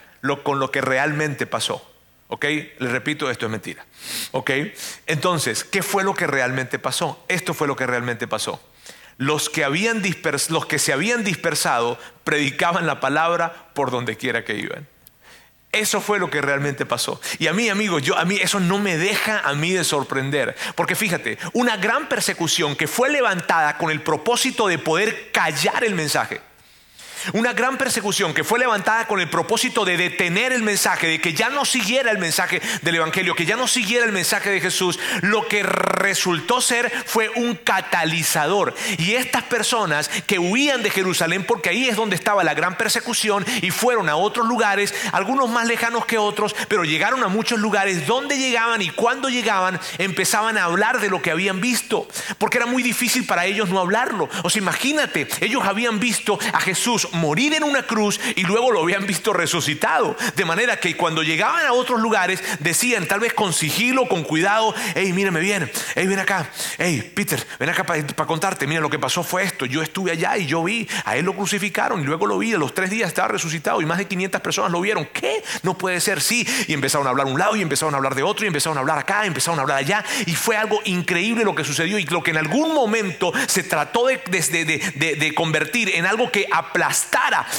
con 0.42 0.58
lo 0.58 0.70
que 0.70 0.80
realmente 0.80 1.46
pasó. 1.46 1.92
¿Ok? 2.28 2.44
Les 2.44 2.90
repito, 2.90 3.30
esto 3.30 3.46
es 3.46 3.52
mentira. 3.52 3.84
¿Ok? 4.32 4.50
Entonces, 5.06 5.62
¿qué 5.62 5.82
fue 5.82 6.02
lo 6.02 6.14
que 6.14 6.26
realmente 6.26 6.78
pasó? 6.78 7.24
Esto 7.28 7.54
fue 7.54 7.68
lo 7.68 7.76
que 7.76 7.86
realmente 7.86 8.26
pasó. 8.26 8.60
Los 9.18 9.48
que, 9.48 9.64
habían 9.64 10.02
los 10.48 10.66
que 10.66 10.78
se 10.78 10.92
habían 10.92 11.22
dispersado 11.22 11.98
predicaban 12.24 12.86
la 12.86 13.00
palabra 13.00 13.70
por 13.74 13.90
donde 13.90 14.16
quiera 14.16 14.44
que 14.44 14.56
iban. 14.56 14.88
Eso 15.76 16.00
fue 16.00 16.18
lo 16.18 16.30
que 16.30 16.40
realmente 16.40 16.86
pasó. 16.86 17.20
Y 17.38 17.48
a 17.48 17.52
mí, 17.52 17.68
amigos, 17.68 18.02
yo 18.02 18.16
a 18.16 18.24
mí 18.24 18.38
eso 18.40 18.60
no 18.60 18.78
me 18.78 18.96
deja 18.96 19.40
a 19.40 19.54
mí 19.54 19.72
de 19.72 19.84
sorprender, 19.84 20.56
porque 20.74 20.94
fíjate, 20.94 21.38
una 21.52 21.76
gran 21.76 22.08
persecución 22.08 22.76
que 22.76 22.88
fue 22.88 23.10
levantada 23.10 23.76
con 23.76 23.90
el 23.90 24.00
propósito 24.00 24.68
de 24.68 24.78
poder 24.78 25.30
callar 25.32 25.84
el 25.84 25.94
mensaje. 25.94 26.40
Una 27.32 27.52
gran 27.52 27.76
persecución 27.78 28.34
que 28.34 28.44
fue 28.44 28.58
levantada 28.58 29.06
con 29.06 29.20
el 29.20 29.28
propósito 29.28 29.84
de 29.84 29.96
detener 29.96 30.52
el 30.52 30.62
mensaje, 30.62 31.08
de 31.08 31.20
que 31.20 31.34
ya 31.34 31.50
no 31.50 31.64
siguiera 31.64 32.10
el 32.10 32.18
mensaje 32.18 32.60
del 32.82 32.96
Evangelio, 32.96 33.34
que 33.34 33.46
ya 33.46 33.56
no 33.56 33.66
siguiera 33.66 34.04
el 34.04 34.12
mensaje 34.12 34.50
de 34.50 34.60
Jesús, 34.60 34.98
lo 35.22 35.46
que 35.48 35.62
resultó 35.62 36.60
ser 36.60 36.92
fue 37.06 37.28
un 37.30 37.54
catalizador. 37.54 38.74
Y 38.98 39.14
estas 39.14 39.42
personas 39.44 40.08
que 40.26 40.38
huían 40.38 40.82
de 40.82 40.90
Jerusalén, 40.90 41.44
porque 41.44 41.70
ahí 41.70 41.88
es 41.88 41.96
donde 41.96 42.16
estaba 42.16 42.44
la 42.44 42.54
gran 42.54 42.76
persecución, 42.76 43.44
y 43.62 43.70
fueron 43.70 44.08
a 44.08 44.16
otros 44.16 44.46
lugares, 44.46 44.94
algunos 45.12 45.48
más 45.48 45.66
lejanos 45.66 46.06
que 46.06 46.18
otros, 46.18 46.54
pero 46.68 46.84
llegaron 46.84 47.22
a 47.22 47.28
muchos 47.28 47.58
lugares 47.58 48.06
donde 48.06 48.38
llegaban 48.38 48.82
y 48.82 48.90
cuando 48.90 49.28
llegaban 49.28 49.80
empezaban 49.98 50.58
a 50.58 50.64
hablar 50.64 51.00
de 51.00 51.08
lo 51.08 51.22
que 51.22 51.30
habían 51.30 51.60
visto, 51.60 52.08
porque 52.38 52.58
era 52.58 52.66
muy 52.66 52.82
difícil 52.82 53.26
para 53.26 53.46
ellos 53.46 53.68
no 53.68 53.80
hablarlo. 53.80 54.28
O 54.42 54.50
sea, 54.50 54.62
imagínate, 54.62 55.28
ellos 55.40 55.64
habían 55.64 56.00
visto 56.00 56.38
a 56.52 56.60
Jesús 56.60 57.08
morir 57.16 57.54
en 57.54 57.64
una 57.64 57.82
cruz 57.82 58.20
y 58.34 58.42
luego 58.44 58.70
lo 58.70 58.82
habían 58.82 59.06
visto 59.06 59.32
resucitado. 59.32 60.16
De 60.34 60.44
manera 60.44 60.78
que 60.78 60.96
cuando 60.96 61.22
llegaban 61.22 61.66
a 61.66 61.72
otros 61.72 62.00
lugares 62.00 62.42
decían, 62.60 63.06
tal 63.06 63.20
vez 63.20 63.32
con 63.32 63.52
sigilo, 63.52 64.06
con 64.06 64.22
cuidado, 64.22 64.74
hey, 64.94 65.12
mírame 65.12 65.40
bien, 65.40 65.70
hey, 65.94 66.06
ven 66.06 66.18
acá, 66.18 66.48
hey, 66.78 67.12
Peter, 67.14 67.44
ven 67.58 67.70
acá 67.70 67.84
para 67.84 68.26
contarte, 68.26 68.66
mira, 68.66 68.80
lo 68.80 68.90
que 68.90 68.98
pasó 68.98 69.22
fue 69.22 69.44
esto, 69.44 69.66
yo 69.66 69.82
estuve 69.82 70.12
allá 70.12 70.36
y 70.36 70.46
yo 70.46 70.62
vi, 70.62 70.88
a 71.04 71.16
él 71.16 71.24
lo 71.24 71.34
crucificaron 71.34 72.00
y 72.00 72.04
luego 72.04 72.26
lo 72.26 72.38
vi, 72.38 72.52
a 72.52 72.58
los 72.58 72.74
tres 72.74 72.90
días 72.90 73.08
estaba 73.08 73.28
resucitado 73.28 73.80
y 73.80 73.86
más 73.86 73.98
de 73.98 74.06
500 74.06 74.40
personas 74.40 74.70
lo 74.70 74.80
vieron. 74.80 75.08
¿Qué? 75.12 75.42
No 75.62 75.76
puede 75.76 76.00
ser, 76.00 76.20
sí. 76.20 76.46
Y 76.68 76.72
empezaron 76.72 77.06
a 77.06 77.10
hablar 77.10 77.26
un 77.26 77.38
lado 77.38 77.56
y 77.56 77.62
empezaron 77.62 77.94
a 77.94 77.96
hablar 77.96 78.14
de 78.14 78.22
otro 78.22 78.44
y 78.44 78.48
empezaron 78.48 78.76
a 78.78 78.80
hablar 78.80 78.98
acá, 78.98 79.26
empezaron 79.26 79.58
a 79.58 79.62
hablar 79.62 79.78
allá 79.78 80.04
y 80.26 80.34
fue 80.34 80.56
algo 80.56 80.80
increíble 80.84 81.44
lo 81.44 81.54
que 81.54 81.64
sucedió 81.64 81.98
y 81.98 82.04
lo 82.04 82.22
que 82.22 82.30
en 82.30 82.38
algún 82.38 82.74
momento 82.74 83.32
se 83.46 83.62
trató 83.62 84.06
de 84.06 85.32
convertir 85.34 85.90
en 85.94 86.06
algo 86.06 86.30
que 86.30 86.46
aplastó 86.52 86.95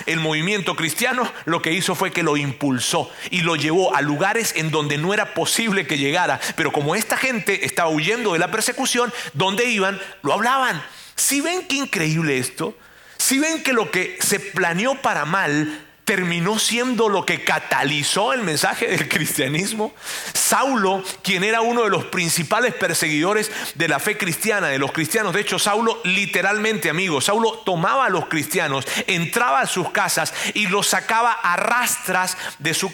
el 0.05 0.19
movimiento 0.19 0.75
cristiano, 0.75 1.31
lo 1.45 1.61
que 1.61 1.73
hizo 1.73 1.95
fue 1.95 2.11
que 2.11 2.23
lo 2.23 2.37
impulsó 2.37 3.11
y 3.29 3.41
lo 3.41 3.55
llevó 3.55 3.95
a 3.95 4.01
lugares 4.01 4.53
en 4.55 4.71
donde 4.71 4.97
no 4.97 5.13
era 5.13 5.33
posible 5.33 5.87
que 5.87 5.97
llegara. 5.97 6.39
Pero 6.55 6.71
como 6.71 6.95
esta 6.95 7.17
gente 7.17 7.65
estaba 7.65 7.89
huyendo 7.89 8.33
de 8.33 8.39
la 8.39 8.51
persecución, 8.51 9.13
donde 9.33 9.65
iban, 9.65 9.99
lo 10.23 10.33
hablaban. 10.33 10.81
Si 11.15 11.41
ven 11.41 11.67
qué 11.67 11.75
increíble 11.75 12.37
esto, 12.37 12.77
si 13.17 13.39
ven 13.39 13.63
que 13.63 13.73
lo 13.73 13.91
que 13.91 14.17
se 14.21 14.39
planeó 14.39 15.01
para 15.01 15.25
mal 15.25 15.86
terminó 16.07 16.57
siendo 16.57 17.09
lo 17.09 17.25
que 17.25 17.43
catalizó 17.43 18.31
el 18.31 18.41
mensaje 18.41 18.87
del 18.87 19.09
cristianismo. 19.09 19.93
Saulo, 20.33 21.03
quien 21.21 21.43
era 21.43 21.59
uno 21.59 21.83
de 21.83 21.89
los 21.89 22.05
principales 22.05 22.73
perseguidores 22.73 23.51
de 23.75 23.89
la 23.89 23.99
fe 23.99 24.17
cristiana, 24.17 24.69
de 24.69 24.79
los 24.79 24.93
cristianos, 24.93 25.33
de 25.33 25.41
hecho 25.41 25.59
Saulo 25.59 25.99
literalmente, 26.05 26.89
amigos, 26.89 27.25
Saulo 27.25 27.61
tomaba 27.65 28.05
a 28.05 28.09
los 28.09 28.27
cristianos, 28.27 28.87
entraba 29.05 29.59
a 29.59 29.67
sus 29.67 29.91
casas 29.91 30.33
y 30.53 30.67
los 30.67 30.87
sacaba 30.87 31.33
a 31.33 31.57
rastras 31.57 32.37
de 32.57 32.73
su 32.73 32.87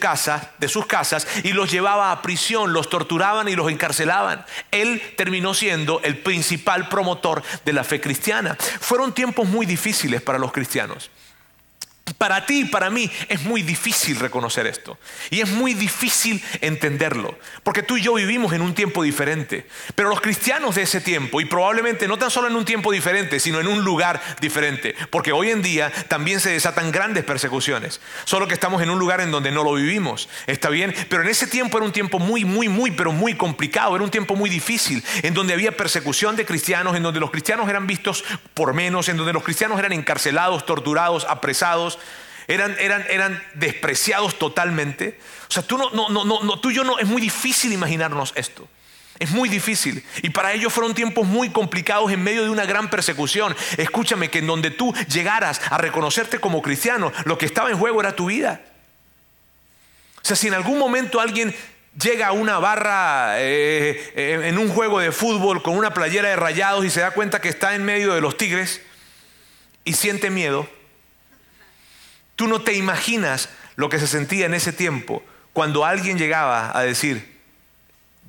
de 0.58 0.68
sus 0.68 0.88
casas 0.88 1.28
y 1.44 1.54
los 1.54 1.70
llevaba 1.72 2.12
a 2.12 2.22
prisión, 2.24 2.74
los 2.74 2.90
torturaban 2.90 3.48
y 3.48 3.56
los 3.56 3.72
encarcelaban. 3.72 4.44
Él 4.72 5.02
terminó 5.16 5.54
siendo 5.54 6.02
el 6.04 6.18
principal 6.18 6.90
promotor 6.90 7.44
de 7.64 7.74
la 7.74 7.84
fe 7.84 8.02
cristiana. 8.02 8.58
Fueron 8.80 9.14
tiempos 9.14 9.48
muy 9.48 9.68
difíciles 9.68 10.22
para 10.22 10.40
los 10.40 10.52
cristianos. 10.52 11.12
Para 12.18 12.46
ti 12.46 12.62
y 12.62 12.66
para 12.66 12.90
mí 12.90 13.10
es 13.30 13.44
muy 13.44 13.62
difícil 13.62 14.20
reconocer 14.20 14.68
esto. 14.68 14.98
Y 15.30 15.40
es 15.40 15.50
muy 15.50 15.74
difícil 15.74 16.44
entenderlo. 16.60 17.38
Porque 17.64 17.82
tú 17.82 17.96
y 17.96 18.02
yo 18.02 18.14
vivimos 18.14 18.52
en 18.52 18.62
un 18.62 18.74
tiempo 18.74 19.04
diferente. 19.04 19.66
Pero 19.96 20.10
los 20.10 20.20
cristianos 20.20 20.76
de 20.76 20.82
ese 20.82 21.00
tiempo, 21.00 21.40
y 21.40 21.46
probablemente 21.46 22.08
no 22.10 22.18
tan 22.18 22.30
solo 22.30 22.50
en 22.50 22.58
un 22.58 22.66
tiempo 22.66 22.92
diferente, 22.92 23.40
sino 23.40 23.62
en 23.62 23.68
un 23.68 23.86
lugar 23.86 24.22
diferente. 24.42 24.96
Porque 25.12 25.32
hoy 25.32 25.50
en 25.50 25.62
día 25.62 25.92
también 26.10 26.42
se 26.42 26.52
desatan 26.52 26.92
grandes 26.92 27.24
persecuciones. 27.24 28.02
Solo 28.26 28.48
que 28.48 28.54
estamos 28.54 28.82
en 28.82 28.90
un 28.90 29.00
lugar 29.00 29.22
en 29.22 29.32
donde 29.32 29.52
no 29.52 29.64
lo 29.64 29.74
vivimos. 29.74 30.28
Está 30.46 30.70
bien. 30.70 30.94
Pero 31.08 31.24
en 31.24 31.30
ese 31.30 31.48
tiempo 31.48 31.78
era 31.78 31.86
un 31.86 31.94
tiempo 31.94 32.20
muy, 32.20 32.44
muy, 32.44 32.68
muy, 32.68 32.92
pero 32.92 33.14
muy 33.14 33.36
complicado. 33.36 33.96
Era 33.96 34.04
un 34.04 34.12
tiempo 34.12 34.36
muy 34.36 34.50
difícil. 34.50 35.02
En 35.22 35.34
donde 35.34 35.54
había 35.54 35.78
persecución 35.78 36.36
de 36.36 36.46
cristianos. 36.46 36.98
En 36.98 37.04
donde 37.04 37.22
los 37.22 37.32
cristianos 37.32 37.70
eran 37.70 37.88
vistos 37.88 38.26
por 38.54 38.74
menos. 38.74 39.08
En 39.08 39.16
donde 39.16 39.32
los 39.32 39.44
cristianos 39.44 39.80
eran 39.80 39.94
encarcelados, 39.94 40.66
torturados, 40.66 41.26
apresados 41.30 41.93
eran, 42.48 42.76
eran, 42.80 43.06
eran 43.10 43.44
despreciados 43.54 44.38
totalmente. 44.38 45.20
O 45.50 45.52
sea, 45.52 45.64
tú, 45.64 45.78
no, 45.78 45.90
no, 45.92 46.10
no, 46.10 46.60
tú 46.60 46.72
y 46.72 46.76
yo 46.76 46.84
no, 46.84 47.00
es 47.00 47.08
muy 47.08 47.22
difícil 47.22 47.72
imaginarnos 47.74 48.34
esto. 48.36 48.68
Es 49.20 49.30
muy 49.30 49.48
difícil. 49.48 50.04
Y 50.22 50.32
para 50.32 50.54
ellos 50.54 50.74
fueron 50.74 50.94
tiempos 50.94 51.26
muy 51.26 51.50
complicados 51.50 52.12
en 52.12 52.24
medio 52.24 52.44
de 52.44 52.50
una 52.50 52.66
gran 52.66 52.90
persecución. 52.90 53.56
Escúchame 53.78 54.30
que 54.30 54.40
en 54.40 54.48
donde 54.48 54.72
tú 54.72 54.94
llegaras 55.08 55.62
a 55.70 55.78
reconocerte 55.78 56.40
como 56.40 56.62
cristiano, 56.62 57.12
lo 57.26 57.38
que 57.38 57.46
estaba 57.46 57.70
en 57.70 57.78
juego 57.78 58.02
era 58.02 58.16
tu 58.16 58.26
vida. 58.26 58.62
O 60.18 60.26
sea, 60.26 60.36
si 60.36 60.48
en 60.48 60.54
algún 60.54 60.80
momento 60.80 61.20
alguien 61.20 61.56
llega 62.02 62.28
a 62.28 62.32
una 62.32 62.58
barra 62.58 63.36
eh, 63.38 64.14
eh, 64.16 64.42
en 64.46 64.58
un 64.58 64.70
juego 64.70 65.00
de 65.00 65.12
fútbol 65.12 65.62
con 65.62 65.78
una 65.78 65.94
playera 65.94 66.30
de 66.30 66.36
rayados 66.36 66.84
y 66.86 66.90
se 66.90 67.02
da 67.02 67.12
cuenta 67.12 67.40
que 67.40 67.50
está 67.50 67.76
en 67.76 67.86
medio 67.86 68.14
de 68.14 68.22
los 68.22 68.36
tigres 68.36 68.82
y 69.86 69.94
siente 69.94 70.30
miedo, 70.30 70.68
Tú 72.44 72.50
no 72.50 72.62
te 72.62 72.74
imaginas 72.74 73.48
lo 73.78 73.88
que 73.88 73.98
se 74.00 74.06
sentía 74.06 74.48
en 74.48 74.54
ese 74.54 74.74
tiempo 74.74 75.24
cuando 75.54 75.86
alguien 75.86 76.18
llegaba 76.18 76.78
a 76.78 76.82
decir, 76.82 77.40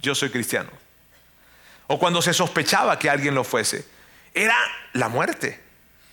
yo 0.00 0.14
soy 0.14 0.30
cristiano. 0.30 0.70
O 1.88 1.98
cuando 1.98 2.22
se 2.22 2.32
sospechaba 2.32 2.96
que 2.96 3.10
alguien 3.10 3.34
lo 3.34 3.42
fuese. 3.42 3.84
Era 4.32 4.54
la 4.92 5.08
muerte. 5.08 5.60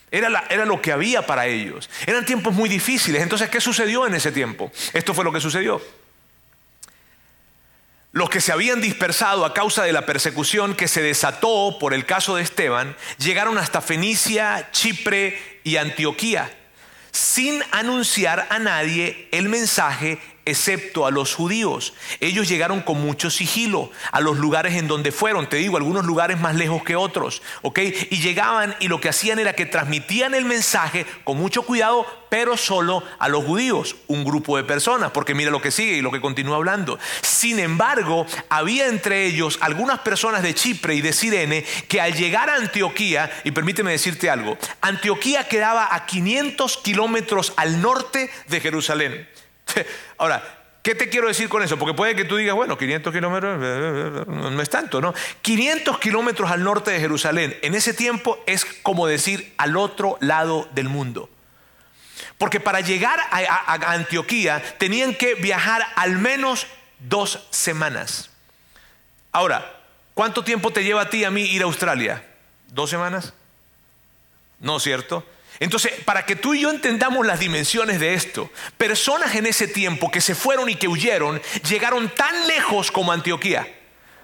Era, 0.10 0.46
era, 0.50 0.66
lo 0.66 0.82
que 0.82 0.92
había 0.92 1.28
para 1.28 1.46
ellos. 1.46 1.92
Eran 2.08 2.26
tiempos 2.26 2.56
muy 2.56 2.68
difíciles. 2.68 3.22
Entonces, 3.22 3.52
¿qué 3.52 3.62
sucedió 3.62 4.08
en 4.08 4.16
ese 4.16 4.32
tiempo? 4.32 4.72
Esto 4.94 5.14
fue 5.14 5.24
lo 5.24 5.32
que 5.32 5.40
sucedió. 5.40 5.80
Los 8.14 8.32
que 8.32 8.42
se 8.42 8.52
habían 8.52 8.82
dispersado 8.82 9.46
a 9.46 9.54
causa 9.54 9.84
de 9.84 9.94
la 9.94 10.08
persecución 10.08 10.74
que 10.74 10.88
se 10.88 11.04
desató 11.04 11.78
por 11.80 11.94
el 11.94 12.08
caso 12.08 12.36
de 12.36 12.42
Esteban, 12.42 12.98
llegaron 13.20 13.60
hasta 13.60 13.80
Fenicia, 13.80 14.70
Chipre 14.72 15.60
y 15.64 15.76
Antioquía 15.76 16.58
sin 17.12 17.62
anunciar 17.71 18.47
a 18.50 18.60
nadie 18.60 19.28
el 19.32 19.50
mensaje 19.50 20.19
excepto 20.46 21.06
a 21.06 21.12
los 21.12 21.36
judíos. 21.36 21.94
Ellos 22.20 22.48
llegaron 22.48 22.82
con 22.82 23.02
mucho 23.02 23.30
sigilo 23.30 23.92
a 24.12 24.22
los 24.22 24.38
lugares 24.38 24.76
en 24.76 24.88
donde 24.88 25.12
fueron, 25.12 25.48
te 25.48 25.58
digo, 25.58 25.78
algunos 25.78 26.06
lugares 26.06 26.40
más 26.40 26.56
lejos 26.56 26.84
que 26.84 26.96
otros, 26.96 27.42
¿ok? 27.62 27.80
Y 28.10 28.22
llegaban 28.22 28.76
y 28.80 28.88
lo 28.88 29.00
que 29.00 29.10
hacían 29.10 29.40
era 29.40 29.54
que 29.54 29.66
transmitían 29.66 30.34
el 30.34 30.46
mensaje 30.46 31.06
con 31.24 31.38
mucho 31.38 31.64
cuidado, 31.64 32.06
pero 32.30 32.58
solo 32.58 33.04
a 33.20 33.28
los 33.28 33.44
judíos, 33.44 33.96
un 34.08 34.24
grupo 34.24 34.58
de 34.58 34.64
personas, 34.64 35.12
porque 35.12 35.36
mira 35.36 35.52
lo 35.52 35.62
que 35.62 35.72
sigue 35.72 35.98
y 35.98 36.02
lo 36.02 36.12
que 36.12 36.22
continúa 36.22 36.56
hablando. 36.56 36.98
Sin 37.22 37.60
embargo, 37.60 38.26
había 38.50 38.88
entre 38.88 39.26
ellos 39.26 39.60
algunas 39.62 40.00
personas 40.00 40.42
de 40.42 40.56
Chipre 40.56 40.96
y 40.96 41.02
de 41.02 41.14
Sirene 41.14 41.66
que 41.88 42.00
al 42.02 42.14
llegar 42.14 42.50
a 42.50 42.56
Antioquía, 42.56 43.32
y 43.44 43.52
permíteme 43.52 43.92
decirte 43.92 44.30
algo, 44.30 44.58
Antioquía 44.82 45.48
quedaba 45.48 45.94
a 45.94 46.06
500 46.06 46.78
kilómetros 46.78 47.54
al 47.58 47.82
norte 47.82 48.30
de 48.48 48.60
Jerusalén. 48.60 49.28
Ahora, 50.17 50.43
¿qué 50.84 50.95
te 50.95 51.10
quiero 51.10 51.28
decir 51.28 51.50
con 51.50 51.63
eso? 51.63 51.78
Porque 51.78 51.95
puede 51.95 52.15
que 52.15 52.26
tú 52.26 52.38
digas, 52.38 52.56
bueno, 52.56 52.78
500 52.78 53.13
kilómetros 53.13 54.28
no 54.28 54.62
es 54.62 54.69
tanto, 54.69 55.02
¿no? 55.02 55.13
500 55.41 56.00
kilómetros 56.00 56.52
al 56.52 56.63
norte 56.63 56.91
de 56.91 57.00
Jerusalén, 57.00 57.58
en 57.62 57.76
ese 57.76 57.93
tiempo 57.93 58.41
es 58.47 58.65
como 58.65 59.08
decir 59.08 59.54
al 59.58 59.78
otro 59.78 60.17
lado 60.21 60.67
del 60.74 60.89
mundo. 60.89 61.30
Porque 62.38 62.60
para 62.60 62.82
llegar 62.82 63.19
a, 63.19 63.91
Antioquía 63.93 64.63
tenían 64.80 65.13
que 65.13 65.36
viajar 65.36 65.84
al 65.95 66.17
menos 66.17 66.65
dos 66.97 67.39
semanas. 67.52 68.32
Ahora, 69.32 69.80
¿cuánto 70.13 70.43
tiempo 70.43 70.71
te 70.71 70.84
lleva 70.84 71.02
a 71.02 71.10
ti 71.10 71.24
a 71.24 71.32
mí 71.32 71.43
ir 71.43 71.62
a 71.62 71.65
Australia? 71.65 72.26
¿Dos 72.69 72.89
semanas? 72.89 73.34
¿No, 74.60 74.80
cierto? 74.80 75.24
Entonces, 75.62 75.93
para 76.06 76.26
que 76.26 76.36
tú 76.36 76.56
y 76.56 76.62
yo 76.62 76.71
entendamos 76.71 77.24
las 77.24 77.39
dimensiones 77.39 78.00
de 78.00 78.15
esto, 78.15 78.50
personas 78.80 79.36
en 79.36 79.45
ese 79.45 79.67
tiempo 79.67 80.10
que 80.10 80.19
se 80.19 80.34
fueron 80.34 80.67
y 80.69 80.76
que 80.76 80.88
huyeron, 80.88 81.39
llegaron 81.69 82.10
tan 82.10 82.47
lejos 82.47 82.91
como 82.91 83.12
Antioquía. 83.12 83.71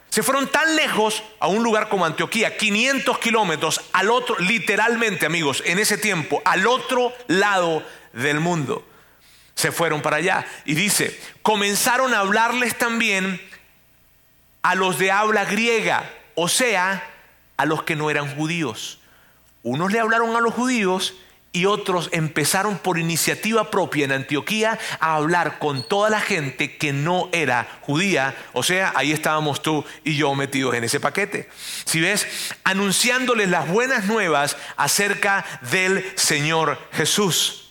Se 0.10 0.24
fueron 0.24 0.48
tan 0.48 0.76
lejos 0.76 1.22
a 1.40 1.46
un 1.46 1.62
lugar 1.62 1.90
como 1.90 2.08
Antioquía, 2.08 2.58
500 2.58 3.20
kilómetros 3.20 3.82
al 3.94 4.10
otro, 4.10 4.36
literalmente 4.40 5.28
amigos, 5.28 5.62
en 5.68 5.78
ese 5.78 6.00
tiempo, 6.00 6.42
al 6.44 6.66
otro 6.66 7.14
lado 7.28 7.86
del 8.14 8.40
mundo. 8.40 8.84
Se 9.54 9.72
fueron 9.72 10.02
para 10.02 10.18
allá. 10.18 10.44
Y 10.66 10.74
dice, 10.74 11.20
comenzaron 11.44 12.16
a 12.16 12.22
hablarles 12.22 12.76
también 12.80 13.40
a 14.64 14.74
los 14.74 14.98
de 14.98 15.12
habla 15.12 15.46
griega, 15.46 16.12
o 16.34 16.50
sea, 16.50 17.08
a 17.58 17.66
los 17.68 17.84
que 17.84 17.96
no 17.96 18.10
eran 18.10 18.36
judíos. 18.36 18.98
Unos 19.62 19.92
le 19.92 20.00
hablaron 20.00 20.36
a 20.36 20.40
los 20.40 20.56
judíos 20.56 21.14
y 21.52 21.66
otros 21.66 22.10
empezaron 22.12 22.78
por 22.78 23.00
iniciativa 23.00 23.72
propia 23.72 24.06
en 24.06 24.12
Antioquía 24.12 24.78
a 25.00 25.16
hablar 25.16 25.60
con 25.60 25.88
toda 25.88 26.10
la 26.10 26.22
gente 26.22 26.78
que 26.78 26.94
no 26.94 27.30
era 27.32 27.80
judía. 27.82 28.36
O 28.54 28.64
sea, 28.64 28.94
ahí 28.96 29.12
estábamos 29.12 29.62
tú 29.62 29.86
y 30.04 30.16
yo 30.16 30.36
metidos 30.36 30.76
en 30.76 30.84
ese 30.84 31.00
paquete. 31.00 31.50
Si 31.86 32.00
ves, 32.00 32.28
anunciándoles 32.64 33.50
las 33.50 33.68
buenas 33.68 34.06
nuevas 34.06 34.58
acerca 34.76 35.46
del 35.72 36.06
Señor 36.16 36.78
Jesús. 36.92 37.67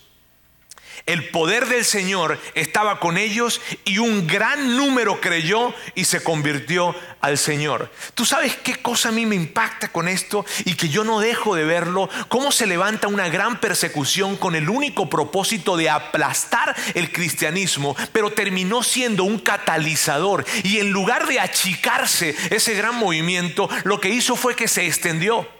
El 1.06 1.28
poder 1.28 1.66
del 1.68 1.84
Señor 1.84 2.36
estaba 2.56 2.98
con 2.98 3.16
ellos 3.16 3.60
y 3.84 3.98
un 3.98 4.26
gran 4.26 4.76
número 4.76 5.20
creyó 5.20 5.72
y 5.94 6.04
se 6.04 6.20
convirtió 6.20 6.96
al 7.20 7.38
Señor. 7.38 7.92
¿Tú 8.14 8.24
sabes 8.24 8.56
qué 8.56 8.74
cosa 8.82 9.10
a 9.10 9.12
mí 9.12 9.24
me 9.24 9.36
impacta 9.36 9.92
con 9.92 10.08
esto 10.08 10.44
y 10.64 10.74
que 10.74 10.88
yo 10.88 11.04
no 11.04 11.20
dejo 11.20 11.54
de 11.54 11.64
verlo? 11.64 12.10
Cómo 12.26 12.50
se 12.50 12.66
levanta 12.66 13.06
una 13.06 13.28
gran 13.28 13.60
persecución 13.60 14.36
con 14.36 14.56
el 14.56 14.68
único 14.68 15.08
propósito 15.08 15.76
de 15.76 15.90
aplastar 15.90 16.74
el 16.94 17.12
cristianismo, 17.12 17.94
pero 18.10 18.32
terminó 18.32 18.82
siendo 18.82 19.22
un 19.22 19.38
catalizador 19.38 20.44
y 20.64 20.78
en 20.78 20.90
lugar 20.90 21.28
de 21.28 21.38
achicarse 21.38 22.34
ese 22.50 22.74
gran 22.74 22.96
movimiento, 22.96 23.70
lo 23.84 24.00
que 24.00 24.08
hizo 24.08 24.34
fue 24.34 24.56
que 24.56 24.66
se 24.66 24.86
extendió. 24.86 25.55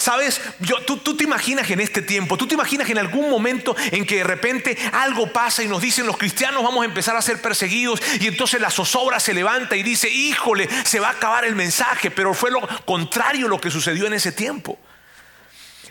Sabes, 0.00 0.40
tú, 0.86 0.96
tú, 0.96 1.14
te 1.14 1.24
imaginas 1.24 1.68
en 1.68 1.78
este 1.78 2.00
tiempo, 2.00 2.38
tú 2.38 2.48
te 2.48 2.54
imaginas 2.54 2.88
en 2.88 2.96
algún 2.96 3.28
momento 3.28 3.76
en 3.90 4.06
que 4.06 4.16
de 4.16 4.24
repente 4.24 4.78
algo 4.92 5.30
pasa 5.30 5.62
y 5.62 5.68
nos 5.68 5.82
dicen 5.82 6.06
los 6.06 6.16
cristianos 6.16 6.64
vamos 6.64 6.80
a 6.80 6.86
empezar 6.86 7.16
a 7.16 7.20
ser 7.20 7.42
perseguidos 7.42 8.00
y 8.18 8.26
entonces 8.26 8.62
la 8.62 8.70
zozobra 8.70 9.20
se 9.20 9.34
levanta 9.34 9.76
y 9.76 9.82
dice, 9.82 10.08
híjole, 10.08 10.70
se 10.86 11.00
va 11.00 11.08
a 11.08 11.12
acabar 11.12 11.44
el 11.44 11.54
mensaje, 11.54 12.10
pero 12.10 12.32
fue 12.32 12.50
lo 12.50 12.66
contrario 12.86 13.46
lo 13.46 13.60
que 13.60 13.70
sucedió 13.70 14.06
en 14.06 14.14
ese 14.14 14.32
tiempo. 14.32 14.78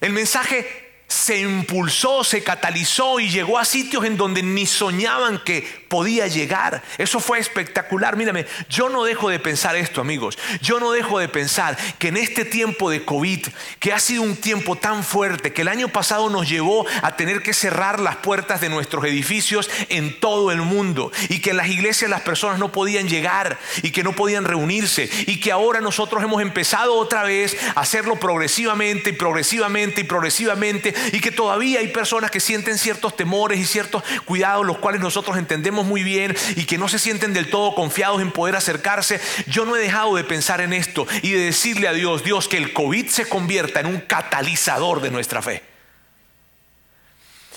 El 0.01 0.11
mensaje 0.11 1.03
se 1.07 1.41
impulsó, 1.41 2.23
se 2.23 2.41
catalizó 2.41 3.19
y 3.19 3.29
llegó 3.29 3.59
a 3.59 3.65
sitios 3.65 4.05
en 4.05 4.17
donde 4.17 4.41
ni 4.41 4.65
soñaban 4.65 5.37
que 5.43 5.78
podía 5.89 6.28
llegar. 6.28 6.82
Eso 6.97 7.19
fue 7.19 7.39
espectacular. 7.39 8.15
Mírame, 8.15 8.45
yo 8.69 8.89
no 8.89 9.04
dejo 9.04 9.30
de 9.30 9.39
pensar 9.39 9.75
esto, 9.75 10.02
amigos. 10.02 10.38
Yo 10.62 10.80
no 10.80 10.91
dejo 10.91 11.19
de 11.19 11.28
pensar 11.28 11.78
que 11.97 12.10
en 12.10 12.17
este 12.17 12.45
tiempo 12.45 12.89
de 12.89 13.04
COVID, 13.04 13.47
que 13.80 13.91
ha 13.91 13.99
sido 13.99 14.21
un 14.21 14.38
tiempo 14.38 14.75
tan 14.75 15.04
fuerte, 15.04 15.52
que 15.52 15.63
el 15.63 15.67
año 15.67 15.89
pasado 15.89 16.30
nos 16.30 16.47
llevó 16.47 16.86
a 17.02 17.15
tener 17.15 17.41
que 17.41 17.54
cerrar 17.54 17.99
las 17.99 18.17
puertas 18.17 18.62
de 18.62 18.69
nuestros 18.69 19.04
edificios 19.06 19.69
en 19.89 20.19
todo 20.19 20.52
el 20.52 20.62
mundo 20.62 21.12
y 21.28 21.41
que 21.41 21.52
en 21.52 21.58
las 21.58 21.67
iglesias 21.67 22.10
las 22.10 22.21
personas 22.21 22.60
no 22.60 22.71
podían 22.71 23.08
llegar 23.08 23.58
y 23.82 23.91
que 23.91 24.04
no 24.04 24.13
podían 24.13 24.45
reunirse 24.45 25.10
y 25.25 25.39
que 25.39 25.52
ahora 25.52 25.82
nosotros 25.82 26.23
hemos 26.23 26.41
empezado 26.41 26.95
otra 26.95 27.23
vez 27.23 27.58
a 27.75 27.82
hacerlo 27.82 28.17
progresivamente 28.17 29.10
y 29.10 29.13
progresivamente 29.13 30.02
y 30.02 30.04
progresivamente 30.04 30.93
y 31.12 31.19
que 31.19 31.32
todavía 31.32 31.80
hay 31.80 31.88
personas 31.88 32.32
que 32.32 32.39
sienten 32.39 32.78
ciertos 32.78 33.15
temores 33.15 33.60
y 33.60 33.65
ciertos 33.65 34.04
cuidados, 34.25 34.65
los 34.65 34.78
cuales 34.78 35.02
nosotros 35.02 35.38
entendemos 35.38 35.78
muy 35.85 36.03
bien 36.03 36.35
y 36.55 36.65
que 36.65 36.77
no 36.77 36.87
se 36.87 36.99
sienten 36.99 37.33
del 37.33 37.49
todo 37.49 37.75
confiados 37.75 38.21
en 38.21 38.31
poder 38.31 38.55
acercarse. 38.55 39.19
Yo 39.47 39.65
no 39.65 39.75
he 39.75 39.79
dejado 39.79 40.15
de 40.15 40.23
pensar 40.23 40.61
en 40.61 40.73
esto 40.73 41.07
y 41.21 41.31
de 41.31 41.45
decirle 41.45 41.87
a 41.87 41.93
Dios, 41.93 42.23
Dios, 42.23 42.47
que 42.47 42.57
el 42.57 42.73
COVID 42.73 43.07
se 43.07 43.27
convierta 43.27 43.79
en 43.79 43.87
un 43.87 43.99
catalizador 44.01 45.01
de 45.01 45.11
nuestra 45.11 45.41
fe. 45.41 45.63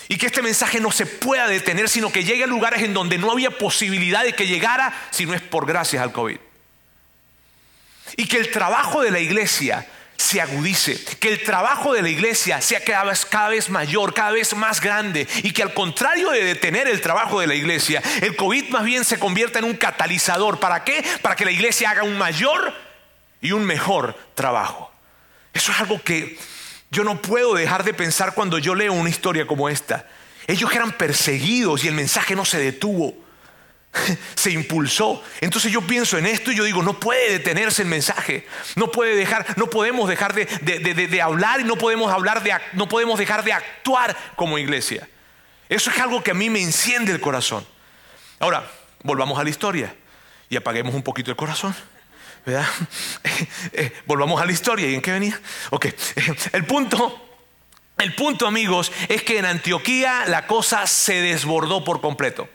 Y 0.09 0.17
que 0.17 0.25
este 0.27 0.41
mensaje 0.41 0.79
no 0.79 0.91
se 0.91 1.05
pueda 1.05 1.47
detener, 1.47 1.89
sino 1.89 2.11
que 2.11 2.23
llegue 2.23 2.43
a 2.43 2.47
lugares 2.47 2.83
en 2.83 2.93
donde 2.93 3.17
no 3.17 3.31
había 3.31 3.51
posibilidad 3.51 4.23
de 4.23 4.33
que 4.33 4.47
llegara 4.47 4.93
si 5.11 5.25
no 5.25 5.33
es 5.33 5.41
por 5.41 5.65
gracias 5.65 6.03
al 6.03 6.11
COVID. 6.11 6.37
Y 8.17 8.27
que 8.27 8.37
el 8.37 8.51
trabajo 8.51 9.01
de 9.01 9.11
la 9.11 9.19
iglesia 9.19 9.87
se 10.23 10.39
agudice, 10.39 10.97
que 11.19 11.27
el 11.27 11.43
trabajo 11.43 11.93
de 11.93 12.01
la 12.01 12.09
iglesia 12.09 12.61
sea 12.61 12.83
cada 12.83 13.03
vez, 13.03 13.25
cada 13.25 13.49
vez 13.49 13.69
mayor, 13.69 14.13
cada 14.13 14.31
vez 14.31 14.55
más 14.55 14.79
grande 14.79 15.27
y 15.43 15.51
que 15.51 15.61
al 15.61 15.73
contrario 15.73 16.31
de 16.31 16.43
detener 16.43 16.87
el 16.87 17.01
trabajo 17.01 17.41
de 17.41 17.47
la 17.47 17.55
iglesia, 17.55 18.01
el 18.21 18.35
COVID 18.35 18.69
más 18.69 18.85
bien 18.85 19.03
se 19.03 19.19
convierta 19.19 19.59
en 19.59 19.65
un 19.65 19.75
catalizador. 19.75 20.59
¿Para 20.59 20.83
qué? 20.85 21.03
Para 21.21 21.35
que 21.35 21.45
la 21.45 21.51
iglesia 21.51 21.89
haga 21.89 22.03
un 22.03 22.17
mayor 22.17 22.73
y 23.41 23.51
un 23.51 23.65
mejor 23.65 24.17
trabajo. 24.33 24.91
Eso 25.53 25.71
es 25.73 25.79
algo 25.81 26.01
que 26.01 26.39
yo 26.89 27.03
no 27.03 27.21
puedo 27.21 27.53
dejar 27.53 27.83
de 27.83 27.93
pensar 27.93 28.33
cuando 28.33 28.57
yo 28.57 28.75
leo 28.75 28.93
una 28.93 29.09
historia 29.09 29.45
como 29.45 29.67
esta. 29.67 30.07
Ellos 30.47 30.71
eran 30.73 30.93
perseguidos 30.93 31.83
y 31.83 31.89
el 31.89 31.95
mensaje 31.95 32.35
no 32.35 32.45
se 32.45 32.59
detuvo. 32.59 33.22
se 34.35 34.51
impulsó. 34.51 35.23
Entonces 35.41 35.71
yo 35.71 35.81
pienso 35.81 36.17
en 36.17 36.25
esto 36.25 36.51
y 36.51 36.55
yo 36.55 36.63
digo, 36.63 36.81
no 36.81 36.99
puede 36.99 37.31
detenerse 37.31 37.83
el 37.83 37.87
mensaje. 37.87 38.47
No 38.75 38.91
puede 38.91 39.15
dejar, 39.15 39.57
no 39.57 39.69
podemos 39.69 40.09
dejar 40.09 40.33
de, 40.33 41.21
hablar 41.21 41.61
y 41.61 41.63
no 41.63 41.75
podemos 41.75 42.11
hablar 42.11 42.43
de, 42.43 42.53
no 42.73 42.87
podemos 42.87 43.19
dejar 43.19 43.43
de 43.43 43.53
actuar 43.53 44.15
como 44.35 44.57
iglesia. 44.57 45.07
Eso 45.69 45.89
es 45.89 45.99
algo 45.99 46.23
que 46.23 46.31
a 46.31 46.35
mí 46.35 46.49
me 46.49 46.61
enciende 46.61 47.11
el 47.11 47.21
corazón. 47.21 47.65
Ahora, 48.39 48.69
volvamos 49.03 49.39
a 49.39 49.43
la 49.43 49.49
historia 49.49 49.95
y 50.49 50.55
apaguemos 50.55 50.93
un 50.93 51.03
poquito 51.03 51.31
el 51.31 51.37
corazón. 51.37 51.75
¿verdad? 52.45 52.67
Eh, 53.71 53.91
volvamos 54.05 54.41
a 54.41 54.45
la 54.45 54.51
historia. 54.51 54.87
¿Y 54.89 54.95
en 54.95 55.01
qué 55.01 55.11
venía? 55.11 55.39
Ok. 55.71 55.87
El 56.51 56.65
punto, 56.65 57.25
el 57.97 58.13
punto, 58.13 58.45
amigos, 58.45 58.91
es 59.07 59.23
que 59.23 59.39
en 59.39 59.45
Antioquía 59.45 60.25
la 60.27 60.45
cosa 60.45 60.85
se 60.85 61.21
desbordó 61.21 61.83
por 61.83 62.01
completo 62.01 62.47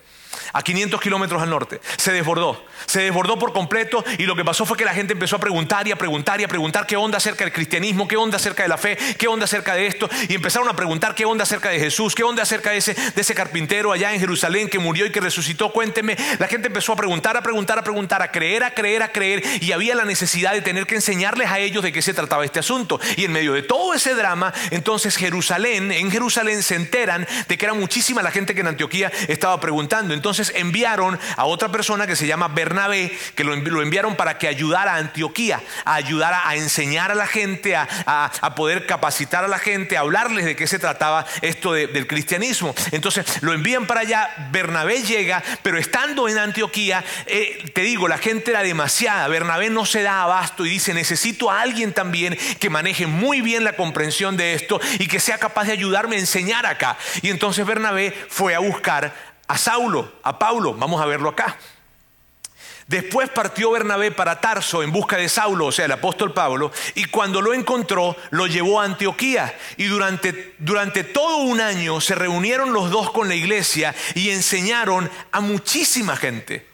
a 0.52 0.62
500 0.62 1.00
kilómetros 1.00 1.42
al 1.42 1.50
norte. 1.50 1.80
Se 1.96 2.12
desbordó, 2.12 2.64
se 2.87 3.02
desbordó 3.02 3.38
por 3.38 3.52
completo 3.52 4.04
y 4.18 4.24
lo 4.24 4.37
que 4.37 4.44
pasó 4.44 4.64
fue 4.66 4.76
que 4.76 4.84
la 4.84 4.94
gente 4.94 5.12
empezó 5.12 5.37
a 5.37 5.40
preguntar 5.40 5.87
y 5.87 5.92
a 5.92 5.96
preguntar 5.96 6.40
y 6.40 6.44
a 6.44 6.48
preguntar 6.48 6.87
qué 6.87 6.96
onda 6.96 7.18
acerca 7.18 7.44
del 7.44 7.52
cristianismo, 7.52 8.08
qué 8.08 8.16
onda 8.16 8.37
acerca 8.37 8.62
de 8.62 8.68
la 8.68 8.78
fe, 8.78 8.96
qué 9.18 9.28
onda 9.28 9.44
acerca 9.44 9.74
de 9.74 9.87
esto 9.87 10.08
y 10.28 10.34
empezaron 10.34 10.68
a 10.68 10.74
preguntar 10.74 11.14
qué 11.14 11.24
onda 11.24 11.42
acerca 11.42 11.68
de 11.68 11.78
Jesús, 11.78 12.14
qué 12.14 12.22
onda 12.22 12.42
acerca 12.42 12.70
de 12.70 12.78
ese, 12.78 12.94
de 12.94 13.20
ese 13.20 13.34
carpintero 13.34 13.92
allá 13.92 14.12
en 14.12 14.20
Jerusalén 14.20 14.68
que 14.68 14.78
murió 14.78 15.06
y 15.06 15.11
que 15.11 15.20
resucitó, 15.20 15.72
cuénteme. 15.72 16.16
La 16.38 16.48
gente 16.48 16.68
empezó 16.68 16.92
a 16.92 16.96
preguntar, 16.96 17.37
a 17.37 17.42
preguntar, 17.42 17.78
a 17.78 17.82
preguntar, 17.82 18.22
a 18.22 18.30
creer, 18.30 18.64
a 18.64 18.72
creer, 18.72 19.02
a 19.02 19.12
creer 19.12 19.42
y 19.61 19.72
había 19.72 19.94
la 19.94 20.04
necesidad 20.04 20.52
de 20.52 20.62
tener 20.62 20.87
que 20.87 20.94
enseñarles 20.94 21.50
a 21.50 21.58
ellos 21.58 21.82
de 21.82 21.92
qué 21.92 22.02
se 22.02 22.14
trataba 22.14 22.44
este 22.44 22.61
asunto. 22.61 23.00
Y 23.16 23.24
en 23.24 23.32
medio 23.32 23.52
de 23.52 23.62
todo 23.62 23.94
ese 23.94 24.14
drama, 24.14 24.52
entonces 24.70 25.16
Jerusalén, 25.16 25.92
en 25.92 26.11
Jerusalén 26.11 26.62
se 26.62 26.74
enteran 26.74 27.26
de 27.48 27.58
que 27.58 27.64
era 27.64 27.74
muchísima 27.74 28.22
la 28.22 28.30
gente 28.30 28.54
que 28.54 28.61
en 28.61 28.68
Antioquía 28.68 29.11
estaba 29.28 29.58
preguntando. 29.61 30.14
Entonces 30.14 30.38
enviaron 30.55 31.18
a 31.37 31.44
otra 31.44 31.68
persona 31.70 32.07
que 32.07 32.16
se 32.16 32.27
llama 32.27 32.48
Bernabé, 32.48 33.16
que 33.35 33.44
lo, 33.44 33.55
enviaron 33.55 34.16
para 34.16 34.38
que 34.38 34.48
ayudara 34.48 34.94
a 34.94 34.96
Antioquía, 34.96 35.61
a 35.85 35.94
ayudar 35.94 36.35
a, 36.44 36.57
enseñar 36.57 37.11
a 37.11 37.14
la 37.14 37.27
gente, 37.27 37.77
a, 37.77 38.55
poder 38.57 38.87
capacitar 38.87 39.44
a 39.44 39.48
la 39.48 39.59
gente, 39.59 39.96
a 39.96 40.01
hablarles 40.01 40.44
de 40.44 40.57
qué 40.57 40.66
se 40.66 40.79
trataba 40.79 41.27
esto 41.42 41.72
del 41.72 42.07
cristianismo. 42.07 42.74
Entonces 42.90 43.42
lo 43.42 43.53
envían 43.53 43.87
para 43.87 44.01
allá, 44.01 44.48
Bernabé 44.51 45.03
llega, 45.03 45.42
pero 45.62 45.79
estando 45.79 46.29
en 46.29 46.38
Antioquía, 46.38 47.05
eh, 47.27 47.70
te 47.74 47.83
digo, 47.83 48.09
la 48.09 48.18
gente 48.18 48.51
era 48.51 48.62
demasiada, 48.62 49.29
Bernabé 49.29 49.70
no 49.70 49.87
se 49.87 50.03
da 50.03 50.22
abasto 50.22 50.64
y 50.64 50.70
dice, 50.70 50.94
necesito 50.94 51.51
a 51.51 51.61
alguien 51.61 51.92
también 51.92 52.37
que 52.59 52.70
maneje 52.70 53.07
muy 53.07 53.40
bien 53.40 53.64
la 53.64 53.74
comprensión 53.74 54.37
de 54.37 54.55
esto 54.55 54.81
y 54.98 55.07
que 55.07 55.20
sea 55.20 55.38
capaz 55.38 55.64
de 55.64 55.72
ayudarme 55.72 56.16
a 56.16 56.20
enseñar 56.20 56.66
acá. 56.66 56.96
Y 57.22 57.31
entonces 57.31 57.66
Bernabé 57.66 58.12
fue 58.29 58.55
a 58.55 58.59
buscar 58.59 59.14
a 59.48 59.58
Saulo, 59.58 60.12
a 60.22 60.38
Paulo, 60.38 60.74
vamos 60.74 61.00
a 61.00 61.06
verlo 61.06 61.30
acá. 61.30 61.58
Después 62.88 63.28
partió 63.28 63.70
Bernabé 63.70 64.11
para 64.12 64.40
Tarso 64.40 64.82
en 64.82 64.92
busca 64.92 65.18
de 65.18 65.28
Saulo, 65.28 65.66
o 65.66 65.72
sea, 65.72 65.84
el 65.84 65.92
apóstol 65.92 66.32
Pablo, 66.32 66.72
y 66.94 67.04
cuando 67.04 67.42
lo 67.42 67.52
encontró, 67.52 68.16
lo 68.30 68.46
llevó 68.46 68.80
a 68.80 68.84
Antioquía. 68.84 69.54
Y 69.76 69.84
durante, 69.84 70.54
durante 70.58 71.04
todo 71.04 71.38
un 71.38 71.61
año 71.61 72.00
se 72.00 72.14
reunieron 72.14 72.72
los 72.72 72.90
dos 72.90 73.11
con 73.11 73.28
la 73.28 73.34
iglesia 73.34 73.94
y 74.14 74.30
enseñaron 74.30 75.11
a 75.32 75.40
muchísima 75.40 76.16
gente. 76.16 76.66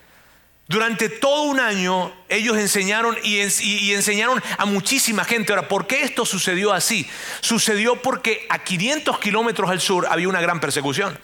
Durante 0.69 1.09
todo 1.09 1.43
un 1.43 1.59
año 1.59 2.13
ellos 2.29 2.57
enseñaron 2.57 3.17
y, 3.25 3.41
y, 3.41 3.93
enseñaron 3.93 4.41
a 4.57 4.65
muchísima 4.67 5.25
gente. 5.25 5.53
Ahora, 5.53 5.69
¿por 5.69 5.89
qué 5.89 6.03
esto 6.03 6.25
sucedió 6.25 6.73
así? 6.73 7.09
Sucedió 7.41 8.01
porque 8.01 8.47
a 8.49 8.61
500 8.61 9.19
kilómetros 9.19 9.69
al 9.69 9.81
sur 9.81 10.07
había 10.09 10.29
una 10.29 10.41
gran 10.41 10.61
persecución. 10.61 11.19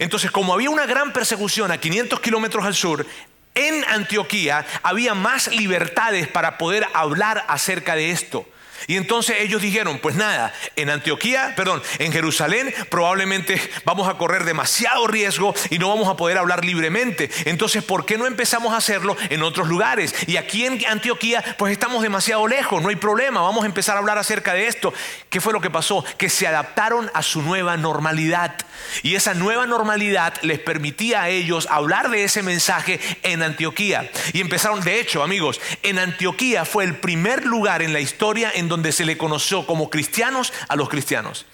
Entonces, 0.00 0.30
como 0.30 0.54
había 0.54 0.70
una 0.70 0.86
gran 0.86 1.12
persecución 1.12 1.70
a 1.70 1.78
500 1.78 2.20
kilómetros 2.20 2.64
al 2.64 2.74
sur, 2.74 3.06
en 3.54 3.84
Antioquía 3.84 4.64
había 4.82 5.14
más 5.14 5.48
libertades 5.54 6.26
para 6.26 6.56
poder 6.56 6.86
hablar 6.94 7.44
acerca 7.48 7.94
de 7.94 8.10
esto. 8.10 8.46
Y 8.86 8.96
entonces 8.96 9.36
ellos 9.40 9.62
dijeron, 9.62 9.98
pues 9.98 10.16
nada, 10.16 10.52
en 10.76 10.90
Antioquía, 10.90 11.54
perdón, 11.56 11.82
en 11.98 12.12
Jerusalén 12.12 12.72
probablemente 12.88 13.60
vamos 13.84 14.08
a 14.08 14.14
correr 14.14 14.44
demasiado 14.44 15.06
riesgo 15.06 15.54
y 15.70 15.78
no 15.78 15.88
vamos 15.88 16.08
a 16.08 16.16
poder 16.16 16.38
hablar 16.38 16.64
libremente. 16.64 17.30
Entonces, 17.44 17.84
¿por 17.84 18.06
qué 18.06 18.18
no 18.18 18.26
empezamos 18.26 18.72
a 18.72 18.78
hacerlo 18.78 19.16
en 19.28 19.42
otros 19.42 19.68
lugares? 19.68 20.14
Y 20.26 20.36
aquí 20.36 20.64
en 20.66 20.84
Antioquía, 20.86 21.56
pues 21.58 21.72
estamos 21.72 22.02
demasiado 22.02 22.46
lejos, 22.46 22.82
no 22.82 22.88
hay 22.88 22.96
problema, 22.96 23.40
vamos 23.40 23.64
a 23.64 23.66
empezar 23.66 23.96
a 23.96 24.00
hablar 24.00 24.18
acerca 24.18 24.54
de 24.54 24.66
esto. 24.66 24.92
¿Qué 25.28 25.40
fue 25.40 25.52
lo 25.52 25.60
que 25.60 25.70
pasó? 25.70 26.04
Que 26.18 26.28
se 26.28 26.46
adaptaron 26.46 27.10
a 27.14 27.22
su 27.22 27.42
nueva 27.42 27.76
normalidad. 27.76 28.56
Y 29.02 29.14
esa 29.14 29.34
nueva 29.34 29.66
normalidad 29.66 30.34
les 30.42 30.58
permitía 30.58 31.22
a 31.22 31.28
ellos 31.28 31.68
hablar 31.70 32.10
de 32.10 32.24
ese 32.24 32.42
mensaje 32.42 33.00
en 33.22 33.42
Antioquía. 33.42 34.10
Y 34.32 34.40
empezaron, 34.40 34.80
de 34.80 35.00
hecho, 35.00 35.22
amigos, 35.22 35.60
en 35.82 35.98
Antioquía 35.98 36.64
fue 36.64 36.84
el 36.84 36.96
primer 36.96 37.44
lugar 37.44 37.82
en 37.82 37.92
la 37.92 38.00
historia 38.00 38.50
en 38.54 38.68
donde 38.70 38.92
se 38.92 39.04
le 39.04 39.18
conoció 39.18 39.66
como 39.66 39.90
cristianos 39.90 40.54
a 40.68 40.76
los 40.76 40.88
cristianos, 40.88 41.44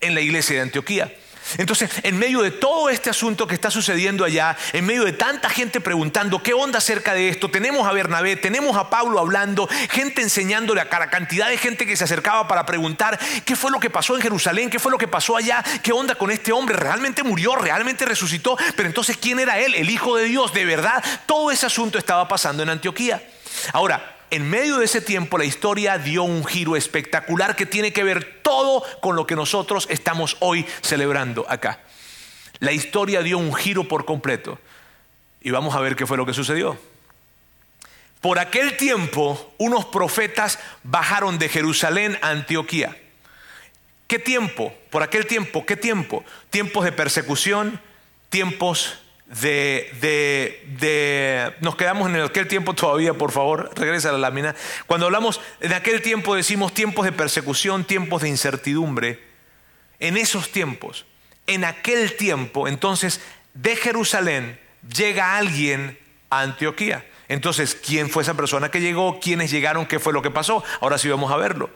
en 0.00 0.14
la 0.14 0.20
iglesia 0.20 0.54
de 0.54 0.62
Antioquía. 0.62 1.12
Entonces, 1.56 1.90
en 2.02 2.18
medio 2.18 2.42
de 2.42 2.50
todo 2.50 2.90
este 2.90 3.08
asunto 3.08 3.46
que 3.46 3.54
está 3.54 3.70
sucediendo 3.70 4.24
allá, 4.24 4.56
en 4.74 4.84
medio 4.84 5.04
de 5.04 5.12
tanta 5.12 5.48
gente 5.48 5.80
preguntando 5.80 6.42
qué 6.42 6.52
onda 6.52 6.78
acerca 6.78 7.14
de 7.14 7.30
esto, 7.30 7.50
tenemos 7.50 7.86
a 7.88 7.92
Bernabé, 7.92 8.36
tenemos 8.36 8.76
a 8.76 8.90
Pablo 8.90 9.18
hablando, 9.18 9.66
gente 9.90 10.20
enseñándole 10.20 10.82
a 10.82 10.98
la 10.98 11.10
cantidad 11.10 11.48
de 11.48 11.56
gente 11.56 11.86
que 11.86 11.96
se 11.96 12.04
acercaba 12.04 12.46
para 12.48 12.66
preguntar 12.66 13.18
qué 13.46 13.56
fue 13.56 13.70
lo 13.70 13.80
que 13.80 13.88
pasó 13.88 14.14
en 14.14 14.22
Jerusalén, 14.22 14.68
qué 14.68 14.78
fue 14.78 14.92
lo 14.92 14.98
que 14.98 15.08
pasó 15.08 15.36
allá, 15.36 15.64
qué 15.82 15.92
onda 15.92 16.16
con 16.16 16.30
este 16.30 16.52
hombre, 16.52 16.76
realmente 16.76 17.22
murió, 17.22 17.56
realmente 17.56 18.04
resucitó, 18.04 18.58
pero 18.76 18.88
entonces 18.88 19.16
¿quién 19.16 19.40
era 19.40 19.58
él? 19.58 19.74
El 19.74 19.88
Hijo 19.88 20.16
de 20.16 20.24
Dios, 20.24 20.52
de 20.52 20.66
verdad, 20.66 21.02
todo 21.24 21.50
ese 21.50 21.64
asunto 21.64 21.96
estaba 21.96 22.28
pasando 22.28 22.62
en 22.62 22.68
Antioquía. 22.68 23.22
Ahora, 23.72 24.17
en 24.30 24.48
medio 24.48 24.78
de 24.78 24.84
ese 24.84 25.00
tiempo 25.00 25.38
la 25.38 25.44
historia 25.44 25.98
dio 25.98 26.22
un 26.22 26.44
giro 26.44 26.76
espectacular 26.76 27.56
que 27.56 27.66
tiene 27.66 27.92
que 27.92 28.04
ver 28.04 28.40
todo 28.42 28.82
con 29.00 29.16
lo 29.16 29.26
que 29.26 29.36
nosotros 29.36 29.86
estamos 29.90 30.36
hoy 30.40 30.66
celebrando 30.82 31.46
acá. 31.48 31.80
La 32.60 32.72
historia 32.72 33.22
dio 33.22 33.38
un 33.38 33.54
giro 33.54 33.84
por 33.84 34.04
completo. 34.04 34.58
Y 35.40 35.50
vamos 35.50 35.74
a 35.74 35.80
ver 35.80 35.96
qué 35.96 36.06
fue 36.06 36.16
lo 36.16 36.26
que 36.26 36.34
sucedió. 36.34 36.76
Por 38.20 38.38
aquel 38.38 38.76
tiempo, 38.76 39.54
unos 39.58 39.84
profetas 39.86 40.58
bajaron 40.82 41.38
de 41.38 41.48
Jerusalén 41.48 42.18
a 42.20 42.30
Antioquía. 42.30 42.96
¿Qué 44.08 44.18
tiempo? 44.18 44.74
Por 44.90 45.02
aquel 45.02 45.26
tiempo, 45.26 45.64
¿qué 45.64 45.76
tiempo? 45.76 46.24
Tiempos 46.50 46.84
de 46.84 46.92
persecución, 46.92 47.80
tiempos 48.28 48.98
de, 49.28 50.64
de, 50.80 51.54
nos 51.60 51.76
quedamos 51.76 52.08
en 52.08 52.20
aquel 52.20 52.48
tiempo 52.48 52.74
todavía, 52.74 53.14
por 53.14 53.30
favor, 53.30 53.70
regresa 53.74 54.08
a 54.08 54.12
la 54.12 54.18
lámina. 54.18 54.54
Cuando 54.86 55.06
hablamos 55.06 55.40
de 55.60 55.74
aquel 55.74 56.00
tiempo 56.00 56.34
decimos 56.34 56.72
tiempos 56.72 57.04
de 57.04 57.12
persecución, 57.12 57.84
tiempos 57.84 58.22
de 58.22 58.28
incertidumbre. 58.28 59.22
En 60.00 60.16
esos 60.16 60.50
tiempos, 60.50 61.04
en 61.46 61.64
aquel 61.64 62.16
tiempo, 62.16 62.68
entonces 62.68 63.20
de 63.54 63.76
Jerusalén, 63.76 64.58
llega 64.94 65.36
alguien 65.36 65.98
a 66.30 66.40
Antioquía. 66.42 67.04
Entonces, 67.28 67.74
¿quién 67.74 68.08
fue 68.08 68.22
esa 68.22 68.34
persona 68.34 68.70
que 68.70 68.80
llegó? 68.80 69.20
¿Quiénes 69.20 69.50
llegaron? 69.50 69.84
¿Qué 69.84 69.98
fue 69.98 70.12
lo 70.12 70.22
que 70.22 70.30
pasó? 70.30 70.64
Ahora 70.80 70.96
sí 70.96 71.08
vamos 71.08 71.30
a 71.30 71.36
verlo. 71.36 71.68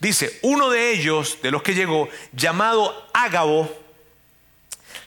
Dice, 0.00 0.38
uno 0.42 0.70
de 0.70 0.90
ellos, 0.90 1.38
de 1.42 1.52
los 1.52 1.62
que 1.62 1.74
llegó, 1.74 2.08
llamado 2.32 3.08
Ágabo, 3.14 3.85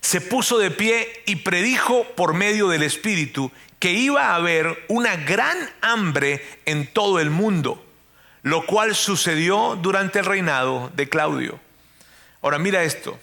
se 0.01 0.21
puso 0.21 0.57
de 0.57 0.71
pie 0.71 1.23
y 1.25 1.37
predijo 1.37 2.05
por 2.15 2.33
medio 2.33 2.69
del 2.69 2.83
Espíritu 2.83 3.51
que 3.79 3.91
iba 3.91 4.27
a 4.27 4.35
haber 4.35 4.85
una 4.87 5.15
gran 5.15 5.57
hambre 5.81 6.45
en 6.65 6.87
todo 6.87 7.19
el 7.19 7.29
mundo, 7.29 7.83
lo 8.43 8.65
cual 8.65 8.95
sucedió 8.95 9.77
durante 9.81 10.19
el 10.19 10.25
reinado 10.25 10.91
de 10.95 11.07
Claudio. 11.07 11.59
Ahora 12.41 12.59
mira 12.59 12.83
esto. 12.83 13.19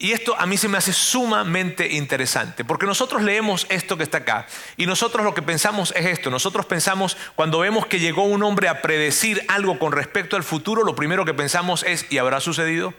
Y 0.00 0.12
esto 0.12 0.36
a 0.38 0.46
mí 0.46 0.56
se 0.56 0.68
me 0.68 0.78
hace 0.78 0.92
sumamente 0.92 1.88
interesante, 1.94 2.64
porque 2.64 2.86
nosotros 2.86 3.20
leemos 3.20 3.66
esto 3.68 3.96
que 3.96 4.04
está 4.04 4.18
acá 4.18 4.46
y 4.76 4.86
nosotros 4.86 5.24
lo 5.24 5.34
que 5.34 5.42
pensamos 5.42 5.92
es 5.96 6.06
esto, 6.06 6.30
nosotros 6.30 6.66
pensamos 6.66 7.16
cuando 7.34 7.58
vemos 7.58 7.86
que 7.86 7.98
llegó 7.98 8.22
un 8.22 8.44
hombre 8.44 8.68
a 8.68 8.80
predecir 8.80 9.44
algo 9.48 9.80
con 9.80 9.90
respecto 9.90 10.36
al 10.36 10.44
futuro, 10.44 10.84
lo 10.84 10.94
primero 10.94 11.24
que 11.24 11.34
pensamos 11.34 11.82
es, 11.82 12.06
¿y 12.10 12.18
habrá 12.18 12.38
sucedido? 12.38 12.94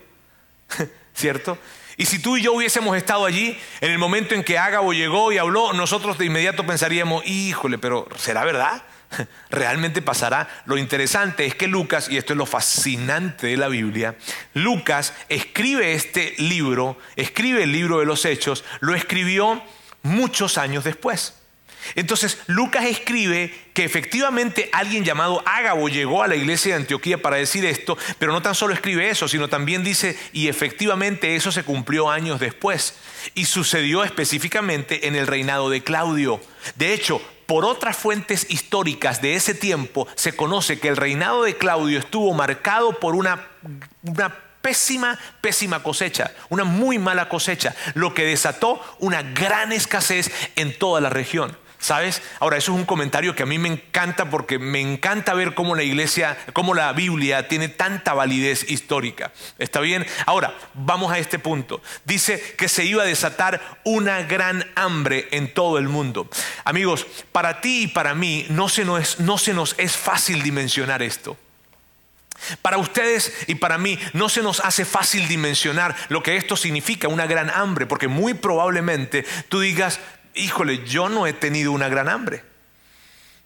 ¿Cierto? 1.14 1.58
Y 2.00 2.06
si 2.06 2.18
tú 2.20 2.38
y 2.38 2.42
yo 2.42 2.54
hubiésemos 2.54 2.96
estado 2.96 3.26
allí, 3.26 3.60
en 3.82 3.92
el 3.92 3.98
momento 3.98 4.34
en 4.34 4.46
que 4.46 4.58
Ágabo 4.58 4.94
llegó 4.94 5.34
y 5.34 5.38
habló, 5.38 5.74
nosotros 5.74 6.18
de 6.18 6.28
inmediato 6.28 6.66
pensaríamos, 6.66 7.26
híjole, 7.28 7.78
pero 7.78 8.08
¿será 8.16 8.46
verdad? 8.46 8.84
realmente 9.50 10.02
pasará. 10.02 10.48
Lo 10.64 10.78
interesante 10.78 11.46
es 11.46 11.56
que 11.56 11.68
Lucas, 11.68 12.08
y 12.10 12.16
esto 12.16 12.32
es 12.32 12.38
lo 12.38 12.46
fascinante 12.46 13.48
de 13.48 13.58
la 13.58 13.68
Biblia, 13.68 14.16
Lucas 14.54 15.14
escribe 15.28 15.92
este 15.94 16.36
libro, 16.38 16.98
escribe 17.18 17.64
el 17.64 17.74
libro 17.74 18.00
de 18.00 18.06
los 18.06 18.24
Hechos, 18.24 18.64
lo 18.80 18.96
escribió 18.96 19.62
muchos 20.02 20.58
años 20.58 20.86
después. 20.86 21.39
Entonces 21.96 22.38
Lucas 22.48 22.86
escribe 22.86 23.54
que 23.74 23.84
efectivamente 23.84 24.70
alguien 24.74 25.04
llamado 25.04 25.42
Ágabo 25.46 25.90
llegó 25.90 26.24
a 26.24 26.28
la 26.28 26.36
iglesia 26.36 26.74
de 26.74 26.82
Antioquía 26.82 27.22
para 27.22 27.38
decir 27.38 27.66
esto, 27.66 27.98
pero 28.18 28.32
no 28.32 28.42
tan 28.42 28.56
solo 28.56 28.74
escribe 28.74 29.10
eso, 29.10 29.28
sino 29.28 29.48
también 29.48 29.84
dice, 29.84 30.18
y 30.34 30.48
efectivamente 30.48 31.36
eso 31.36 31.52
se 31.52 31.64
cumplió 31.64 32.10
años 32.10 32.40
después, 32.40 32.96
y 33.36 33.46
sucedió 33.46 34.04
específicamente 34.04 35.08
en 35.08 35.16
el 35.16 35.28
reinado 35.28 35.70
de 35.70 35.84
Claudio. 35.84 36.42
De 36.76 36.94
hecho, 36.94 37.22
por 37.46 37.66
otras 37.66 37.98
fuentes 37.98 38.46
históricas 38.50 39.22
de 39.22 39.36
ese 39.36 39.56
tiempo 39.56 40.08
se 40.16 40.36
conoce 40.36 40.80
que 40.80 40.88
el 40.88 40.98
reinado 40.98 41.44
de 41.44 41.58
Claudio 41.58 41.98
estuvo 41.98 42.34
marcado 42.34 43.00
por 43.00 43.16
una, 43.16 43.48
una 44.04 44.36
pésima, 44.62 45.18
pésima 45.42 45.82
cosecha, 45.82 46.32
una 46.50 46.64
muy 46.64 47.00
mala 47.00 47.30
cosecha, 47.30 47.76
lo 47.96 48.14
que 48.14 48.26
desató 48.26 48.80
una 49.00 49.24
gran 49.24 49.72
escasez 49.72 50.32
en 50.56 50.78
toda 50.78 51.02
la 51.02 51.10
región. 51.10 51.58
¿Sabes? 51.80 52.22
Ahora, 52.42 52.58
eso 52.58 52.74
es 52.74 52.78
un 52.78 52.86
comentario 52.86 53.36
que 53.36 53.44
a 53.44 53.46
mí 53.46 53.58
me 53.58 53.70
encanta 53.70 54.30
porque 54.30 54.60
me 54.60 54.82
encanta 54.82 55.34
ver 55.34 55.54
cómo 55.54 55.76
la 55.76 55.84
iglesia, 55.84 56.38
cómo 56.52 56.74
la 56.74 56.92
Biblia 56.92 57.48
tiene 57.48 57.70
tanta 57.70 58.14
validez 58.14 58.70
histórica. 58.70 59.32
¿Está 59.58 59.80
bien? 59.80 60.06
Ahora, 60.26 60.54
vamos 60.74 61.14
a 61.14 61.20
este 61.20 61.40
punto. 61.40 61.82
Dice 62.04 62.56
que 62.58 62.68
se 62.68 62.84
iba 62.84 63.04
a 63.04 63.06
desatar 63.06 63.80
una 63.86 64.24
gran 64.24 64.70
hambre 64.76 65.30
en 65.32 65.54
todo 65.54 65.78
el 65.78 65.88
mundo. 65.88 66.30
Amigos, 66.66 67.08
para 67.32 67.62
ti 67.62 67.84
y 67.84 67.88
para 67.88 68.14
mí 68.14 68.46
no 68.50 68.68
se 68.68 68.84
nos, 68.84 69.76
es 69.78 69.96
fácil 69.96 70.44
dimensionar 70.44 71.02
esto. 71.02 71.38
Para 72.62 72.78
ustedes 72.78 73.34
y 73.48 73.56
para 73.56 73.78
mí 73.78 73.98
no 74.14 74.28
se 74.28 74.42
nos 74.42 74.60
hace 74.62 74.84
fácil 74.84 75.28
dimensionar 75.28 75.96
lo 76.10 76.24
que 76.24 76.36
esto 76.36 76.56
significa, 76.56 77.08
una 77.08 77.26
gran 77.26 77.50
hambre, 77.50 77.86
porque 77.86 78.08
muy 78.08 78.34
probablemente 78.34 79.26
tú 79.50 79.60
digas, 79.60 80.00
híjole, 80.40 80.86
yo 80.86 81.10
no 81.10 81.28
he 81.28 81.34
tenido 81.34 81.72
una 81.72 81.90
gran 81.90 82.10
hambre. 82.10 82.44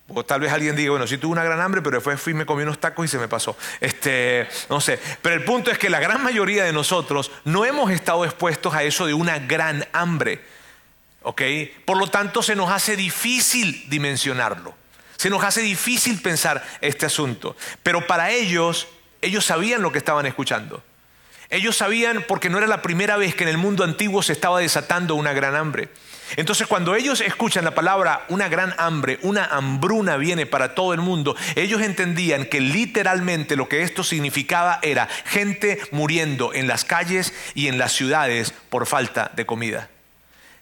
O 0.10 0.24
tal 0.24 0.42
vez 0.42 0.52
alguien 0.52 0.76
diga, 0.76 0.92
bueno, 0.92 1.08
sí 1.08 1.18
tuve 1.18 1.32
una 1.32 1.44
gran 1.44 1.62
hambre, 1.62 1.82
pero 1.82 1.98
después 1.98 2.20
fui, 2.20 2.34
me 2.34 2.46
comí 2.46 2.64
unos 2.64 2.80
tacos 2.80 3.06
y 3.06 3.08
se 3.08 3.18
me 3.18 3.28
pasó. 3.28 3.58
Este, 3.80 4.48
no 4.70 4.82
sé. 4.82 5.00
Pero 5.22 5.36
el 5.36 5.44
punto 5.44 5.72
es 5.72 5.78
que 5.78 5.90
la 5.90 6.00
gran 6.00 6.22
mayoría 6.22 6.66
de 6.66 6.74
nosotros 6.74 7.32
no 7.46 7.66
hemos 7.66 7.90
estado 7.90 8.26
expuestos 8.26 8.74
a 8.74 8.84
eso 8.84 9.06
de 9.06 9.14
una 9.14 9.40
gran 9.40 9.88
hambre. 9.94 10.42
¿Ok? 11.24 11.42
Por 11.86 11.98
lo 11.98 12.08
tanto, 12.08 12.44
se 12.44 12.56
nos 12.56 12.70
hace 12.70 12.98
difícil 12.98 13.90
dimensionarlo. 13.90 14.76
Se 15.16 15.30
nos 15.30 15.44
hace 15.44 15.62
difícil 15.62 16.22
pensar 16.22 16.64
este 16.82 17.06
asunto. 17.06 17.56
Pero 17.82 18.06
para 18.06 18.30
ellos, 18.32 18.88
ellos 19.22 19.46
sabían 19.46 19.82
lo 19.82 19.94
que 19.94 20.00
estaban 20.00 20.26
escuchando. 20.26 20.84
Ellos 21.50 21.78
sabían 21.78 22.26
porque 22.28 22.50
no 22.50 22.58
era 22.58 22.68
la 22.68 22.82
primera 22.82 23.16
vez 23.16 23.36
que 23.36 23.44
en 23.44 23.50
el 23.50 23.58
mundo 23.58 23.84
antiguo 23.86 24.22
se 24.22 24.34
estaba 24.34 24.60
desatando 24.60 25.16
una 25.16 25.32
gran 25.32 25.56
hambre. 25.56 25.90
Entonces 26.36 26.68
cuando 26.68 26.96
ellos 26.96 27.22
escuchan 27.22 27.64
la 27.64 27.76
palabra 27.76 28.26
una 28.30 28.48
gran 28.48 28.74
hambre, 28.78 29.20
una 29.22 29.46
hambruna 29.46 30.18
viene 30.18 30.46
para 30.46 30.76
todo 30.76 30.94
el 30.94 31.02
mundo, 31.02 31.36
ellos 31.56 31.82
entendían 31.82 32.46
que 32.46 32.62
literalmente 32.62 33.56
lo 33.56 33.70
que 33.70 33.84
esto 33.84 34.04
significaba 34.04 34.80
era 34.82 35.08
gente 35.26 35.80
muriendo 35.92 36.54
en 36.54 36.68
las 36.68 36.86
calles 36.86 37.34
y 37.56 37.68
en 37.68 37.78
las 37.78 37.94
ciudades 37.94 38.54
por 38.70 38.86
falta 38.86 39.32
de 39.36 39.46
comida. 39.46 39.90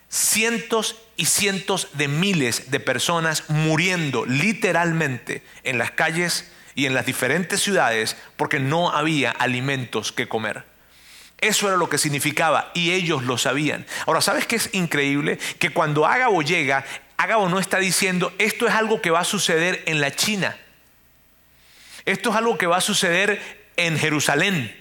Cientos 0.10 0.98
y 1.16 1.26
cientos 1.26 1.88
de 1.94 2.10
miles 2.10 2.70
de 2.70 2.82
personas 2.82 3.50
muriendo 3.50 4.26
literalmente 4.26 5.44
en 5.64 5.78
las 5.78 5.92
calles 5.92 6.52
y 6.76 6.86
en 6.86 6.94
las 6.94 7.06
diferentes 7.06 7.62
ciudades 7.62 8.18
porque 8.36 8.60
no 8.60 8.92
había 8.92 9.32
alimentos 9.32 10.12
que 10.12 10.28
comer. 10.28 10.71
Eso 11.42 11.68
era 11.68 11.78
lo 11.78 11.90
que 11.90 11.98
significaba 11.98 12.72
y 12.76 12.92
ellos 12.92 13.24
lo 13.24 13.38
sabían. 13.38 13.86
Ahora, 14.06 14.22
¿sabes 14.22 14.46
qué 14.46 14.56
es 14.56 14.70
increíble? 14.74 15.40
Que 15.60 15.72
cuando 15.72 16.06
Ágabo 16.06 16.44
llega, 16.44 16.86
Ágabo 17.18 17.50
no 17.50 17.60
está 17.60 17.80
diciendo, 17.80 18.32
esto 18.38 18.68
es 18.68 18.74
algo 18.74 19.02
que 19.02 19.10
va 19.10 19.22
a 19.22 19.26
suceder 19.26 19.84
en 19.88 20.02
la 20.02 20.16
China. 20.16 20.56
Esto 22.06 22.30
es 22.30 22.36
algo 22.36 22.58
que 22.58 22.68
va 22.68 22.78
a 22.78 22.82
suceder 22.82 23.68
en 23.76 23.98
Jerusalén. 23.98 24.76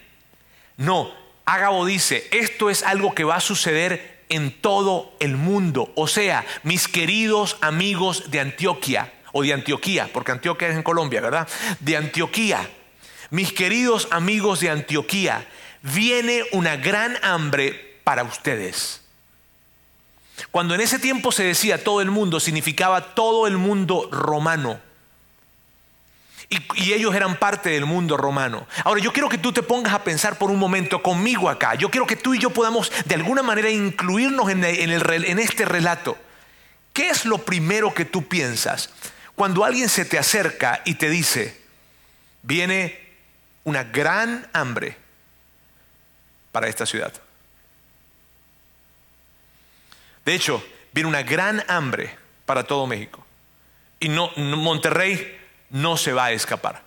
No, 0.77 1.13
Ágabo 1.47 1.87
dice, 1.87 2.29
esto 2.31 2.71
es 2.71 2.83
algo 2.83 3.15
que 3.15 3.25
va 3.25 3.37
a 3.37 3.41
suceder 3.41 4.21
en 4.29 4.53
todo 4.53 5.15
el 5.19 5.37
mundo. 5.37 5.93
O 5.97 6.07
sea, 6.07 6.45
mis 6.63 6.89
queridos 6.89 7.57
amigos 7.61 8.31
de 8.31 8.41
Antioquia, 8.41 9.13
o 9.33 9.43
de 9.43 9.53
Antioquía, 9.53 10.09
porque 10.13 10.33
Antioquia 10.33 10.69
es 10.69 10.77
en 10.77 10.83
Colombia, 10.83 11.21
¿verdad? 11.21 11.49
De 11.81 11.97
Antioquía. 11.97 12.69
Mis 13.31 13.53
queridos 13.53 14.09
amigos 14.11 14.61
de 14.61 14.71
Antioquía, 14.71 15.47
viene 15.83 16.45
una 16.53 16.77
gran 16.77 17.17
hambre 17.23 17.99
para 18.05 18.23
ustedes. 18.25 19.01
Cuando 20.51 20.75
en 20.75 20.81
ese 20.81 20.99
tiempo 20.99 21.33
se 21.33 21.45
decía 21.45 21.83
todo 21.83 22.01
el 22.01 22.11
mundo, 22.11 22.41
significaba 22.41 23.15
todo 23.15 23.47
el 23.47 23.57
mundo 23.57 24.09
romano. 24.11 24.81
Y, 26.49 26.93
ellos 26.93 27.15
eran 27.15 27.37
parte 27.37 27.71
del 27.71 27.87
mundo 27.87 28.17
romano. 28.17 28.67
Ahora 28.83 29.01
yo 29.01 29.13
quiero 29.13 29.29
que 29.29 29.39
tú 29.39 29.53
te 29.53 29.63
pongas 29.63 29.95
a 29.95 30.03
pensar 30.03 30.37
por 30.37 30.51
un 30.51 30.59
momento 30.59 31.01
conmigo 31.01 31.49
acá. 31.49 31.77
Yo 31.77 31.91
quiero 31.91 32.07
que 32.07 32.17
tú 32.17 32.35
y 32.35 32.41
yo 32.41 32.51
podamos 32.51 32.91
de 33.05 33.15
alguna 33.15 33.43
manera 33.43 33.71
incluirnos 33.71 34.51
en, 34.51 34.65
este 35.39 35.65
relato. 35.65 36.19
¿Qué 36.93 37.09
es 37.09 37.25
lo 37.25 37.39
primero 37.39 37.95
que 37.95 38.05
tú 38.05 38.27
piensas 38.27 38.91
cuando 39.37 39.65
alguien 39.65 39.89
se 39.89 40.05
te 40.05 40.19
acerca 40.19 40.83
y 40.85 40.95
te 40.95 41.09
dice, 41.09 41.57
viene 42.43 42.99
una 43.63 43.85
gran 43.85 44.49
hambre 44.53 44.97
para 46.53 46.69
esta 46.69 46.87
ciudad. 46.87 47.13
De 50.25 50.35
hecho, 50.35 50.65
viene 50.93 51.09
una 51.09 51.23
gran 51.23 51.65
hambre 51.69 52.17
para 52.47 52.65
todo 52.65 52.87
México. 52.87 53.25
Y 53.99 54.09
no, 54.09 54.31
Monterrey 54.37 55.39
no 55.71 55.97
se 55.97 56.13
va 56.13 56.27
a 56.27 56.33
escapar. 56.33 56.83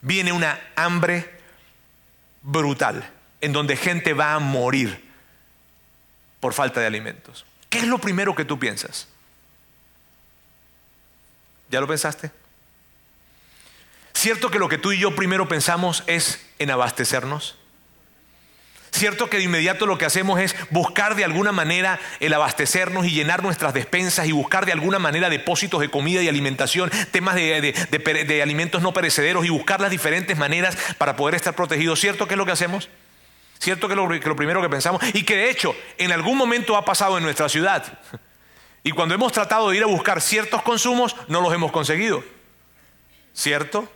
Viene 0.00 0.32
una 0.32 0.60
hambre 0.76 1.30
brutal 2.42 3.10
en 3.40 3.52
donde 3.52 3.76
gente 3.76 4.12
va 4.12 4.34
a 4.34 4.38
morir 4.38 5.04
por 6.40 6.54
falta 6.54 6.80
de 6.80 6.86
alimentos. 6.86 7.44
¿Qué 7.68 7.78
es 7.78 7.86
lo 7.86 7.98
primero 7.98 8.34
que 8.34 8.44
tú 8.44 8.58
piensas? 8.58 9.08
¿Ya 11.68 11.80
lo 11.80 11.88
pensaste? 11.88 12.30
¿Cierto 14.12 14.50
que 14.50 14.58
lo 14.58 14.68
que 14.68 14.78
tú 14.78 14.92
y 14.92 14.98
yo 14.98 15.14
primero 15.14 15.48
pensamos 15.48 16.04
es 16.06 16.40
en 16.58 16.70
abastecernos? 16.70 17.56
Cierto 18.96 19.28
que 19.28 19.36
de 19.36 19.42
inmediato 19.42 19.84
lo 19.84 19.98
que 19.98 20.06
hacemos 20.06 20.40
es 20.40 20.56
buscar 20.70 21.16
de 21.16 21.24
alguna 21.24 21.52
manera 21.52 22.00
el 22.18 22.32
abastecernos 22.32 23.04
y 23.04 23.10
llenar 23.10 23.42
nuestras 23.42 23.74
despensas 23.74 24.26
y 24.26 24.32
buscar 24.32 24.64
de 24.64 24.72
alguna 24.72 24.98
manera 24.98 25.28
depósitos 25.28 25.82
de 25.82 25.90
comida 25.90 26.22
y 26.22 26.28
alimentación, 26.28 26.90
temas 27.10 27.34
de, 27.34 28.40
alimentos 28.42 28.80
no 28.80 28.94
perecederos 28.94 29.44
y 29.44 29.50
buscar 29.50 29.82
las 29.82 29.90
diferentes 29.90 30.38
maneras 30.38 30.78
para 30.96 31.14
poder 31.14 31.34
estar 31.34 31.54
protegidos. 31.54 32.00
¿Cierto 32.00 32.26
que 32.26 32.32
es 32.32 32.38
lo 32.38 32.46
que 32.46 32.52
hacemos? 32.52 32.88
¿Cierto 33.58 33.86
que 33.86 33.92
es 33.92 34.20
que 34.22 34.28
lo 34.30 34.36
primero 34.36 34.62
que 34.62 34.70
pensamos? 34.70 35.02
Y 35.12 35.24
que 35.24 35.36
de 35.36 35.50
hecho 35.50 35.76
en 35.98 36.10
algún 36.10 36.38
momento 36.38 36.74
ha 36.74 36.86
pasado 36.86 37.18
en 37.18 37.24
nuestra 37.24 37.50
ciudad. 37.50 38.00
Y 38.82 38.92
cuando 38.92 39.14
hemos 39.14 39.30
tratado 39.30 39.68
de 39.68 39.76
ir 39.76 39.82
a 39.82 39.86
buscar 39.86 40.22
ciertos 40.22 40.62
consumos, 40.62 41.14
no 41.28 41.42
los 41.42 41.52
hemos 41.52 41.70
conseguido. 41.70 42.24
¿Cierto? 43.34 43.92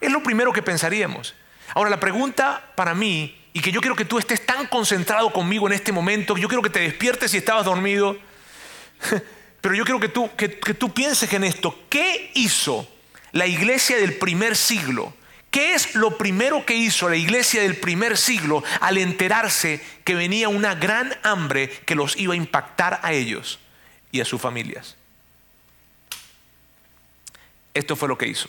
Es 0.00 0.10
lo 0.10 0.22
primero 0.22 0.50
que 0.50 0.62
pensaríamos. 0.62 1.34
Ahora, 1.74 1.90
la 1.90 2.00
pregunta 2.00 2.72
para 2.74 2.94
mí 2.94 3.43
y 3.54 3.60
que 3.60 3.72
yo 3.72 3.80
quiero 3.80 3.96
que 3.96 4.04
tú 4.04 4.18
estés 4.18 4.44
tan 4.44 4.66
concentrado 4.66 5.32
conmigo 5.32 5.66
en 5.66 5.72
este 5.72 5.92
momento, 5.92 6.36
yo 6.36 6.48
quiero 6.48 6.60
que 6.60 6.68
te 6.68 6.80
despiertes 6.80 7.30
si 7.30 7.38
estabas 7.38 7.64
dormido, 7.64 8.18
Pero 9.60 9.74
yo 9.74 9.84
quiero 9.84 10.00
que 10.00 10.08
tú, 10.08 10.30
que, 10.36 10.58
que 10.58 10.74
tú 10.74 10.92
pienses 10.92 11.32
en 11.32 11.44
esto. 11.44 11.78
¿Qué 11.88 12.30
hizo 12.34 12.86
la 13.32 13.46
iglesia 13.46 13.96
del 13.96 14.14
primer 14.18 14.56
siglo? 14.56 15.14
¿Qué 15.50 15.74
es 15.74 15.94
lo 15.94 16.18
primero 16.18 16.66
que 16.66 16.74
hizo 16.74 17.08
la 17.08 17.16
iglesia 17.16 17.62
del 17.62 17.76
primer 17.76 18.18
siglo 18.18 18.62
al 18.80 18.98
enterarse 18.98 19.82
que 20.04 20.14
venía 20.14 20.48
una 20.48 20.74
gran 20.74 21.16
hambre 21.22 21.70
que 21.86 21.94
los 21.94 22.16
iba 22.16 22.34
a 22.34 22.36
impactar 22.36 23.00
a 23.02 23.12
ellos 23.12 23.60
y 24.10 24.20
a 24.20 24.24
sus 24.24 24.40
familias? 24.40 24.96
Esto 27.72 27.96
fue 27.96 28.08
lo 28.08 28.18
que 28.18 28.26
hizo. 28.26 28.48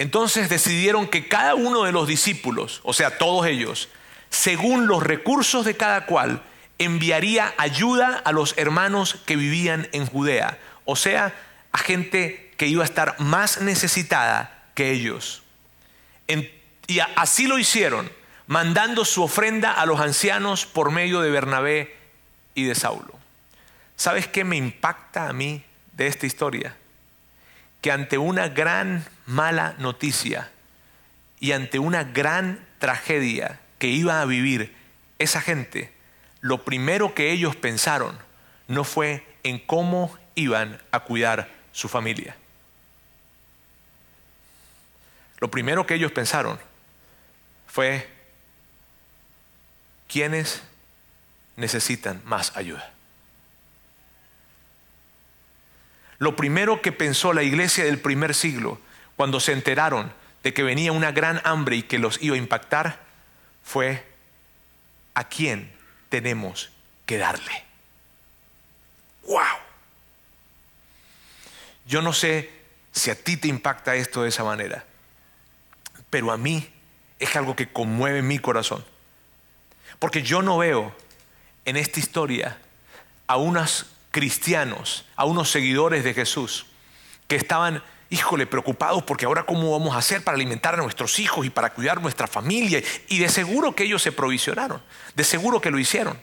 Entonces 0.00 0.48
decidieron 0.48 1.08
que 1.08 1.28
cada 1.28 1.54
uno 1.54 1.84
de 1.84 1.92
los 1.92 2.08
discípulos, 2.08 2.80
o 2.84 2.94
sea, 2.94 3.18
todos 3.18 3.44
ellos, 3.46 3.90
según 4.30 4.86
los 4.86 5.02
recursos 5.02 5.66
de 5.66 5.76
cada 5.76 6.06
cual, 6.06 6.42
enviaría 6.78 7.52
ayuda 7.58 8.16
a 8.16 8.32
los 8.32 8.54
hermanos 8.56 9.16
que 9.26 9.36
vivían 9.36 9.90
en 9.92 10.06
Judea, 10.06 10.58
o 10.86 10.96
sea, 10.96 11.34
a 11.72 11.76
gente 11.76 12.50
que 12.56 12.66
iba 12.66 12.82
a 12.82 12.86
estar 12.86 13.20
más 13.20 13.60
necesitada 13.60 14.64
que 14.74 14.90
ellos. 14.90 15.42
y 16.26 17.00
así 17.16 17.46
lo 17.46 17.58
hicieron, 17.58 18.10
mandando 18.46 19.04
su 19.04 19.22
ofrenda 19.22 19.70
a 19.70 19.84
los 19.84 20.00
ancianos 20.00 20.64
por 20.64 20.92
medio 20.92 21.20
de 21.20 21.28
Bernabé 21.28 21.94
y 22.54 22.64
de 22.64 22.74
Saulo. 22.74 23.18
¿Sabes 23.96 24.26
qué 24.26 24.44
me 24.44 24.56
impacta 24.56 25.28
a 25.28 25.34
mí 25.34 25.62
de 25.92 26.06
esta 26.06 26.24
historia? 26.24 26.74
Que 27.82 27.92
ante 27.92 28.16
una 28.16 28.48
gran 28.48 29.04
mala 29.30 29.76
noticia 29.78 30.50
y 31.38 31.52
ante 31.52 31.78
una 31.78 32.02
gran 32.02 32.66
tragedia 32.78 33.60
que 33.78 33.86
iba 33.86 34.20
a 34.20 34.24
vivir 34.24 34.74
esa 35.18 35.40
gente, 35.40 35.92
lo 36.40 36.64
primero 36.64 37.14
que 37.14 37.30
ellos 37.30 37.54
pensaron 37.54 38.18
no 38.66 38.82
fue 38.84 39.24
en 39.44 39.58
cómo 39.58 40.16
iban 40.34 40.82
a 40.90 41.00
cuidar 41.00 41.48
su 41.72 41.88
familia. 41.88 42.36
Lo 45.38 45.50
primero 45.50 45.86
que 45.86 45.94
ellos 45.94 46.12
pensaron 46.12 46.58
fue, 47.68 48.08
¿quiénes 50.08 50.60
necesitan 51.56 52.20
más 52.24 52.56
ayuda? 52.56 52.92
Lo 56.18 56.36
primero 56.36 56.82
que 56.82 56.92
pensó 56.92 57.32
la 57.32 57.44
iglesia 57.44 57.84
del 57.84 58.00
primer 58.00 58.34
siglo 58.34 58.80
cuando 59.20 59.38
se 59.38 59.52
enteraron 59.52 60.10
de 60.42 60.54
que 60.54 60.62
venía 60.62 60.92
una 60.92 61.12
gran 61.12 61.42
hambre 61.44 61.76
y 61.76 61.82
que 61.82 61.98
los 61.98 62.22
iba 62.22 62.36
a 62.36 62.38
impactar 62.38 63.00
fue, 63.62 64.02
¿a 65.12 65.24
quién 65.24 65.70
tenemos 66.08 66.70
que 67.04 67.18
darle? 67.18 67.64
¡Wow! 69.24 69.58
Yo 71.86 72.00
no 72.00 72.14
sé 72.14 72.50
si 72.92 73.10
a 73.10 73.14
ti 73.14 73.36
te 73.36 73.48
impacta 73.48 73.94
esto 73.94 74.22
de 74.22 74.30
esa 74.30 74.42
manera 74.42 74.86
pero 76.10 76.32
a 76.32 76.36
mí 76.36 76.68
es 77.20 77.36
algo 77.36 77.56
que 77.56 77.72
conmueve 77.72 78.20
mi 78.20 78.38
corazón. 78.38 78.84
Porque 79.98 80.22
yo 80.22 80.42
no 80.42 80.58
veo 80.58 80.94
en 81.64 81.76
esta 81.76 82.00
historia 82.00 82.58
a 83.28 83.36
unos 83.36 83.86
cristianos, 84.10 85.06
a 85.14 85.24
unos 85.24 85.50
seguidores 85.50 86.02
de 86.02 86.14
Jesús, 86.14 86.66
que 87.28 87.36
estaban, 87.36 87.82
híjole, 88.10 88.46
preocupados 88.46 89.04
porque 89.04 89.24
ahora 89.24 89.44
cómo 89.44 89.70
vamos 89.70 89.94
a 89.94 89.98
hacer 89.98 90.22
para 90.22 90.34
alimentar 90.34 90.74
a 90.74 90.78
nuestros 90.78 91.18
hijos 91.18 91.46
y 91.46 91.50
para 91.50 91.70
cuidar 91.70 92.02
nuestra 92.02 92.26
familia. 92.26 92.82
Y 93.08 93.18
de 93.18 93.28
seguro 93.28 93.74
que 93.74 93.84
ellos 93.84 94.02
se 94.02 94.12
provisionaron, 94.12 94.82
de 95.14 95.24
seguro 95.24 95.60
que 95.60 95.70
lo 95.70 95.78
hicieron. 95.78 96.18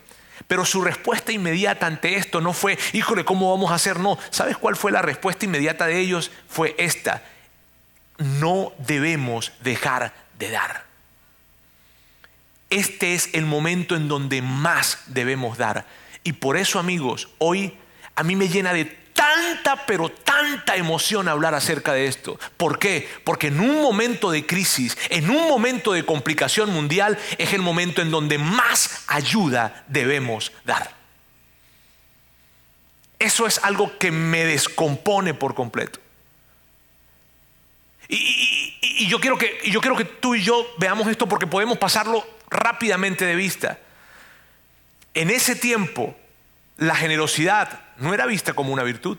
Pero 0.47 0.65
su 0.65 0.81
respuesta 0.81 1.31
inmediata 1.31 1.87
ante 1.87 2.15
esto 2.15 2.41
no 2.41 2.53
fue, 2.53 2.77
híjole, 2.93 3.25
¿cómo 3.25 3.49
vamos 3.49 3.71
a 3.71 3.75
hacer? 3.75 3.99
No, 3.99 4.19
¿sabes 4.29 4.57
cuál 4.57 4.75
fue 4.75 4.91
la 4.91 5.01
respuesta 5.01 5.45
inmediata 5.45 5.87
de 5.87 5.99
ellos? 5.99 6.29
Fue 6.47 6.75
esta, 6.77 7.23
no 8.17 8.73
debemos 8.77 9.53
dejar 9.61 10.13
de 10.37 10.51
dar. 10.51 10.85
Este 12.69 13.13
es 13.13 13.29
el 13.33 13.45
momento 13.45 13.95
en 13.95 14.07
donde 14.07 14.41
más 14.41 14.99
debemos 15.07 15.57
dar. 15.57 15.85
Y 16.23 16.33
por 16.33 16.57
eso, 16.57 16.79
amigos, 16.79 17.29
hoy 17.37 17.77
a 18.15 18.23
mí 18.23 18.35
me 18.35 18.49
llena 18.49 18.73
de 18.73 18.97
tanta, 19.17 19.85
pero 19.87 20.09
tanta 20.09 20.75
emoción 20.75 21.27
hablar 21.27 21.55
acerca 21.55 21.91
de 21.91 22.05
esto. 22.05 22.39
¿Por 22.55 22.77
qué? 22.77 23.09
Porque 23.23 23.47
en 23.47 23.59
un 23.59 23.81
momento 23.81 24.29
de 24.31 24.45
crisis, 24.45 24.95
en 25.09 25.29
un 25.29 25.49
momento 25.49 25.91
de 25.91 26.05
complicación 26.05 26.71
mundial, 26.71 27.17
es 27.39 27.51
el 27.53 27.61
momento 27.61 28.01
en 28.01 28.11
donde 28.11 28.37
más 28.37 29.03
ayuda 29.07 29.83
debemos 29.87 30.53
dar. 30.63 30.95
Eso 33.19 33.47
es 33.47 33.59
algo 33.63 33.97
que 33.97 34.11
me 34.11 34.45
descompone 34.45 35.33
por 35.33 35.55
completo. 35.55 35.99
Y, 38.07 39.07
yo 39.07 39.19
quiero 39.19 39.37
que, 39.37 39.59
yo 39.65 39.81
quiero 39.81 39.97
que 39.97 40.05
tú 40.05 40.35
y 40.35 40.43
yo 40.43 40.65
veamos 40.77 41.07
esto 41.07 41.27
porque 41.27 41.47
podemos 41.47 41.77
pasarlo 41.77 42.25
rápidamente 42.49 43.25
de 43.25 43.35
vista. 43.35 43.79
En 45.13 45.31
ese 45.31 45.55
tiempo, 45.55 46.15
la 46.77 46.95
generosidad 46.95 47.86
no 47.99 48.13
era 48.13 48.25
vista 48.25 48.53
como 48.53 48.73
una 48.73 48.83
virtud. 48.83 49.17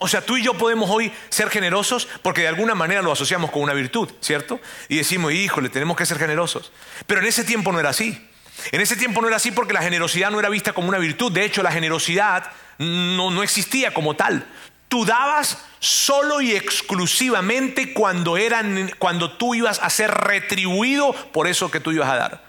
O 0.00 0.06
sea, 0.06 0.20
tú 0.20 0.36
y 0.36 0.44
yo 0.44 0.54
podemos 0.54 0.88
hoy 0.90 1.12
ser 1.28 1.50
generosos 1.50 2.06
porque 2.22 2.42
de 2.42 2.48
alguna 2.48 2.76
manera 2.76 3.02
lo 3.02 3.10
asociamos 3.10 3.50
con 3.50 3.62
una 3.62 3.72
virtud, 3.72 4.08
¿cierto? 4.20 4.60
Y 4.88 4.96
decimos, 4.96 5.32
híjole, 5.32 5.68
tenemos 5.68 5.96
que 5.96 6.06
ser 6.06 6.18
generosos. 6.18 6.70
Pero 7.06 7.20
en 7.20 7.26
ese 7.26 7.42
tiempo 7.42 7.72
no 7.72 7.80
era 7.80 7.90
así. 7.90 8.28
En 8.70 8.80
ese 8.80 8.96
tiempo 8.96 9.20
no 9.20 9.26
era 9.26 9.36
así 9.36 9.50
porque 9.50 9.72
la 9.72 9.82
generosidad 9.82 10.30
no 10.30 10.38
era 10.38 10.48
vista 10.48 10.72
como 10.72 10.88
una 10.88 10.98
virtud. 10.98 11.32
De 11.32 11.44
hecho, 11.44 11.64
la 11.64 11.72
generosidad 11.72 12.50
no, 12.78 13.30
no 13.30 13.42
existía 13.42 13.92
como 13.92 14.14
tal. 14.14 14.46
Tú 14.88 15.04
dabas 15.04 15.58
solo 15.80 16.40
y 16.40 16.54
exclusivamente 16.54 17.92
cuando, 17.92 18.36
eran, 18.36 18.92
cuando 18.98 19.32
tú 19.32 19.54
ibas 19.54 19.80
a 19.82 19.90
ser 19.90 20.10
retribuido 20.12 21.12
por 21.32 21.46
eso 21.46 21.70
que 21.70 21.80
tú 21.80 21.90
ibas 21.90 22.08
a 22.08 22.16
dar. 22.16 22.44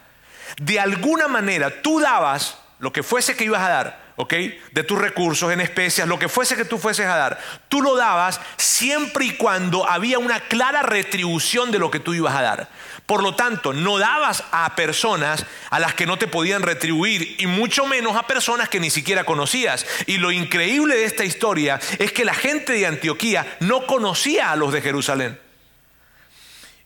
De 0.58 0.80
alguna 0.80 1.28
manera 1.28 1.82
tú 1.82 2.00
dabas 2.00 2.58
lo 2.80 2.94
que 2.94 3.04
fuese 3.04 3.36
que 3.36 3.44
ibas 3.44 3.62
a 3.62 3.70
dar, 3.70 4.09
¿ok? 4.20 4.34
De 4.74 4.84
tus 4.84 5.00
recursos 5.00 5.50
en 5.50 5.62
especias, 5.62 6.06
lo 6.06 6.20
que 6.20 6.28
fuese 6.28 6.58
que 6.58 6.66
tú 6.66 6.78
fueses 6.78 7.06
a 7.06 7.16
dar, 7.16 7.40
tú 7.70 7.82
lo 7.82 7.96
dabas 7.96 8.42
siempre 8.58 9.24
y 9.24 9.32
cuando 9.32 9.90
había 9.90 10.20
una 10.20 10.42
clara 10.42 10.82
retribución 10.82 11.72
de 11.72 11.80
lo 11.80 11.90
que 11.90 12.02
tú 12.02 12.14
ibas 12.14 12.36
a 12.36 12.42
dar. 12.42 12.70
Por 13.06 13.24
lo 13.24 13.36
tanto, 13.36 13.72
no 13.72 13.98
dabas 13.98 14.44
a 14.52 14.76
personas 14.76 15.46
a 15.70 15.80
las 15.80 15.94
que 15.94 16.06
no 16.06 16.18
te 16.18 16.28
podían 16.28 16.64
retribuir 16.64 17.38
y 17.40 17.48
mucho 17.48 17.88
menos 17.88 18.18
a 18.18 18.28
personas 18.28 18.68
que 18.68 18.82
ni 18.82 18.90
siquiera 18.90 19.24
conocías. 19.24 19.86
Y 20.06 20.18
lo 20.18 20.34
increíble 20.34 20.98
de 20.98 21.06
esta 21.06 21.24
historia 21.24 21.80
es 21.98 22.12
que 22.12 22.26
la 22.26 22.34
gente 22.34 22.74
de 22.74 22.88
Antioquía 22.88 23.56
no 23.62 23.88
conocía 23.88 24.52
a 24.52 24.58
los 24.58 24.74
de 24.74 24.82
Jerusalén. 24.82 25.40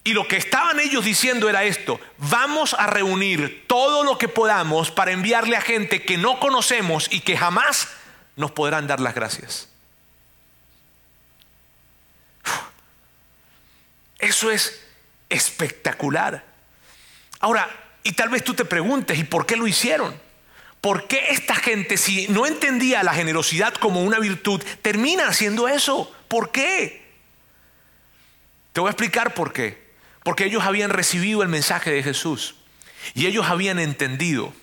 Y 0.04 0.14
lo 0.14 0.28
que 0.28 0.36
estaban 0.36 0.80
ellos 0.80 1.06
diciendo 1.06 1.50
era 1.50 1.64
esto, 1.64 2.00
vamos 2.18 2.74
a 2.74 2.88
reunir 2.88 3.66
todo 3.68 4.04
lo 4.04 4.18
que 4.18 4.28
podamos 4.28 4.92
para 4.92 5.12
enviarle 5.12 5.56
a 5.56 5.62
gente 5.62 6.04
que 6.04 6.18
no 6.18 6.40
conocemos 6.40 7.08
y 7.10 7.22
que 7.22 7.38
jamás 7.38 7.88
nos 8.36 8.52
podrán 8.52 8.88
dar 8.88 9.00
las 9.00 9.16
gracias. 9.16 9.70
Eso 14.20 14.52
es 14.52 14.82
espectacular. 15.30 16.44
Ahora, 17.40 17.70
y 18.04 18.12
tal 18.14 18.30
vez 18.30 18.44
tú 18.44 18.54
te 18.54 18.66
preguntes, 18.66 19.18
¿y 19.18 19.24
por 19.24 19.46
qué 19.46 19.56
lo 19.56 19.68
hicieron? 19.68 20.20
¿Por 20.82 21.08
qué 21.08 21.28
esta 21.30 21.56
gente, 21.56 21.96
si 21.96 22.28
no 22.28 22.46
entendía 22.46 23.04
la 23.04 23.14
generosidad 23.14 23.74
como 23.76 24.02
una 24.02 24.20
virtud, 24.20 24.62
termina 24.82 25.28
haciendo 25.28 25.70
eso? 25.70 26.14
¿Por 26.28 26.52
qué? 26.52 27.04
Te 28.74 28.82
voy 28.82 28.90
a 28.90 28.92
explicar 28.92 29.34
por 29.34 29.54
qué. 29.54 29.83
Porque 30.24 30.46
ellos 30.46 30.64
habían 30.64 30.90
recibido 30.90 31.44
el 31.44 31.50
mensaje 31.50 31.92
de 31.92 32.02
Jesús. 32.02 32.56
Y 33.14 33.28
ellos 33.28 33.48
habían 33.48 33.80
entendido 33.80 34.54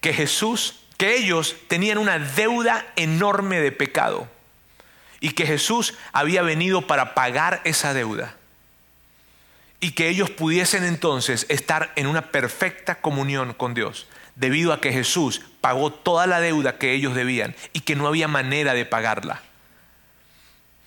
que 0.00 0.12
Jesús, 0.12 0.80
que 0.96 1.16
ellos 1.16 1.56
tenían 1.68 1.98
una 1.98 2.18
deuda 2.18 2.86
enorme 2.96 3.60
de 3.60 3.72
pecado. 3.72 4.28
Y 5.20 5.30
que 5.30 5.46
Jesús 5.46 5.94
había 6.12 6.42
venido 6.42 6.86
para 6.86 7.14
pagar 7.14 7.60
esa 7.64 7.94
deuda. 7.94 8.36
Y 9.80 9.92
que 9.92 10.08
ellos 10.08 10.30
pudiesen 10.30 10.84
entonces 10.84 11.46
estar 11.48 11.92
en 11.96 12.06
una 12.06 12.30
perfecta 12.30 13.00
comunión 13.00 13.52
con 13.54 13.74
Dios, 13.74 14.06
debido 14.36 14.72
a 14.72 14.80
que 14.80 14.92
Jesús 14.92 15.42
pagó 15.60 15.92
toda 15.92 16.26
la 16.26 16.40
deuda 16.40 16.78
que 16.78 16.92
ellos 16.92 17.14
debían 17.14 17.54
y 17.72 17.80
que 17.80 17.96
no 17.96 18.06
había 18.06 18.28
manera 18.28 18.72
de 18.74 18.86
pagarla. 18.86 19.42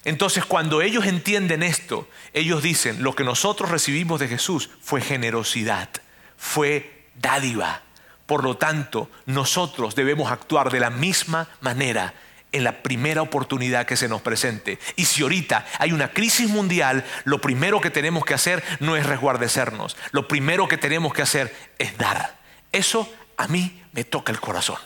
Entonces 0.05 0.45
cuando 0.45 0.81
ellos 0.81 1.05
entienden 1.05 1.63
esto, 1.63 2.07
ellos 2.33 2.63
dicen, 2.63 3.03
lo 3.03 3.13
que 3.13 3.23
nosotros 3.23 3.69
recibimos 3.69 4.19
de 4.19 4.27
Jesús 4.27 4.69
fue 4.81 5.01
generosidad, 5.01 5.89
fue 6.37 7.07
dádiva. 7.15 7.81
Por 8.25 8.43
lo 8.43 8.57
tanto, 8.57 9.09
nosotros 9.25 9.95
debemos 9.95 10.31
actuar 10.31 10.71
de 10.71 10.79
la 10.79 10.89
misma 10.89 11.47
manera 11.61 12.13
en 12.51 12.63
la 12.63 12.81
primera 12.81 13.21
oportunidad 13.21 13.85
que 13.85 13.97
se 13.97 14.07
nos 14.07 14.21
presente. 14.21 14.79
Y 14.95 15.05
si 15.05 15.23
ahorita 15.23 15.65
hay 15.79 15.91
una 15.91 16.11
crisis 16.11 16.49
mundial, 16.49 17.05
lo 17.25 17.39
primero 17.39 17.81
que 17.81 17.89
tenemos 17.89 18.25
que 18.25 18.33
hacer 18.33 18.63
no 18.79 18.95
es 18.95 19.05
resguardecernos. 19.05 19.97
Lo 20.11 20.27
primero 20.27 20.67
que 20.67 20.77
tenemos 20.77 21.13
que 21.13 21.21
hacer 21.21 21.55
es 21.77 21.97
dar. 21.97 22.37
Eso 22.71 23.11
a 23.37 23.47
mí 23.47 23.81
me 23.91 24.03
toca 24.03 24.31
el 24.31 24.39
corazón. 24.39 24.77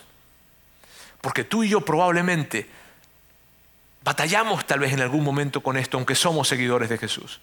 Porque 1.22 1.43
tú 1.43 1.64
y 1.64 1.70
yo 1.70 1.82
probablemente 1.82 2.68
batallamos 4.04 4.66
tal 4.66 4.80
vez 4.80 4.93
en 4.93 5.02
algún 5.02 5.24
momento 5.24 5.62
con 5.62 5.78
esto, 5.78 5.97
aunque 5.97 6.16
somos 6.16 6.47
seguidores 6.47 6.89
de 6.89 6.97
Jesús. 6.97 7.39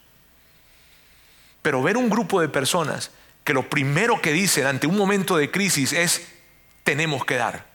Pero 1.62 1.82
ver 1.82 1.96
un 1.96 2.11
grupo 2.11 2.40
de 2.40 2.48
personas 2.48 3.11
que 3.44 3.54
lo 3.54 3.68
primero 3.68 4.20
que 4.20 4.32
dicen 4.32 4.66
ante 4.66 4.86
un 4.86 4.96
momento 4.96 5.36
de 5.36 5.50
crisis 5.50 5.92
es, 5.92 6.28
tenemos 6.84 7.24
que 7.24 7.36
dar. 7.36 7.66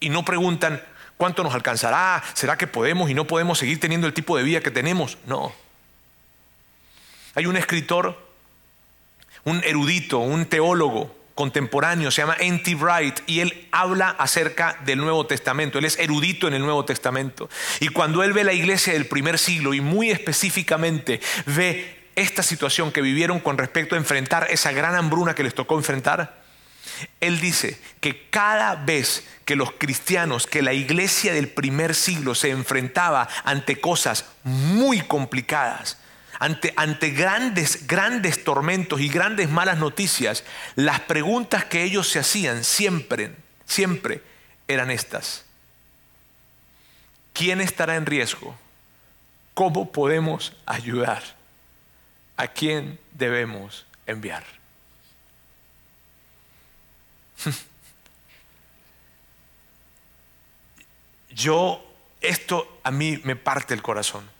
Y 0.00 0.08
no 0.08 0.24
preguntan, 0.24 0.82
¿cuánto 1.16 1.42
nos 1.42 1.54
alcanzará? 1.54 2.22
¿Será 2.34 2.56
que 2.56 2.66
podemos 2.66 3.10
y 3.10 3.14
no 3.14 3.26
podemos 3.26 3.58
seguir 3.58 3.78
teniendo 3.78 4.06
el 4.06 4.14
tipo 4.14 4.36
de 4.36 4.42
vida 4.42 4.60
que 4.60 4.70
tenemos? 4.70 5.18
No. 5.26 5.52
Hay 7.34 7.46
un 7.46 7.56
escritor, 7.56 8.18
un 9.44 9.62
erudito, 9.64 10.18
un 10.18 10.46
teólogo 10.46 11.19
contemporáneo, 11.40 12.10
se 12.10 12.20
llama 12.20 12.36
N.T. 12.38 12.74
Wright, 12.74 13.20
y 13.26 13.40
él 13.40 13.66
habla 13.72 14.10
acerca 14.10 14.76
del 14.84 14.98
Nuevo 14.98 15.24
Testamento. 15.24 15.78
Él 15.78 15.86
es 15.86 15.98
erudito 15.98 16.46
en 16.48 16.52
el 16.52 16.60
Nuevo 16.60 16.84
Testamento. 16.84 17.48
Y 17.80 17.88
cuando 17.88 18.22
él 18.22 18.34
ve 18.34 18.44
la 18.44 18.52
iglesia 18.52 18.92
del 18.92 19.06
primer 19.06 19.38
siglo 19.38 19.72
y 19.72 19.80
muy 19.80 20.10
específicamente 20.10 21.18
ve 21.46 22.10
esta 22.14 22.42
situación 22.42 22.92
que 22.92 23.00
vivieron 23.00 23.40
con 23.40 23.56
respecto 23.56 23.94
a 23.94 23.98
enfrentar 23.98 24.48
esa 24.50 24.72
gran 24.72 24.94
hambruna 24.94 25.34
que 25.34 25.42
les 25.42 25.54
tocó 25.54 25.78
enfrentar, 25.78 26.42
él 27.22 27.40
dice 27.40 27.80
que 28.00 28.28
cada 28.28 28.74
vez 28.74 29.26
que 29.46 29.56
los 29.56 29.72
cristianos, 29.72 30.46
que 30.46 30.60
la 30.60 30.74
iglesia 30.74 31.32
del 31.32 31.48
primer 31.48 31.94
siglo 31.94 32.34
se 32.34 32.50
enfrentaba 32.50 33.30
ante 33.44 33.80
cosas 33.80 34.26
muy 34.44 35.00
complicadas, 35.00 35.96
ante, 36.40 37.10
grandes, 37.10 37.86
grandes 37.86 38.42
tormentos 38.42 39.00
y 39.00 39.08
grandes 39.08 39.48
malas 39.50 39.76
noticias, 39.76 40.42
las 40.74 41.00
preguntas 41.00 41.66
que 41.66 41.84
ellos 41.84 42.08
se 42.08 42.18
hacían 42.18 42.64
siempre, 42.64 43.36
siempre 43.66 44.22
eran 44.66 44.90
estas. 44.90 45.44
¿Quién 47.34 47.60
estará 47.60 47.96
en 47.96 48.06
riesgo? 48.06 48.56
¿Cómo 49.52 49.92
podemos 49.92 50.56
ayudar? 50.64 51.22
¿A 52.38 52.48
quién 52.48 52.98
debemos 53.12 53.84
enviar? 54.06 54.44
Yo, 61.28 61.84
esto 62.22 62.80
a 62.82 62.90
mí 62.90 63.20
me 63.24 63.36
parte 63.36 63.74
el 63.74 63.82
corazón 63.82 64.39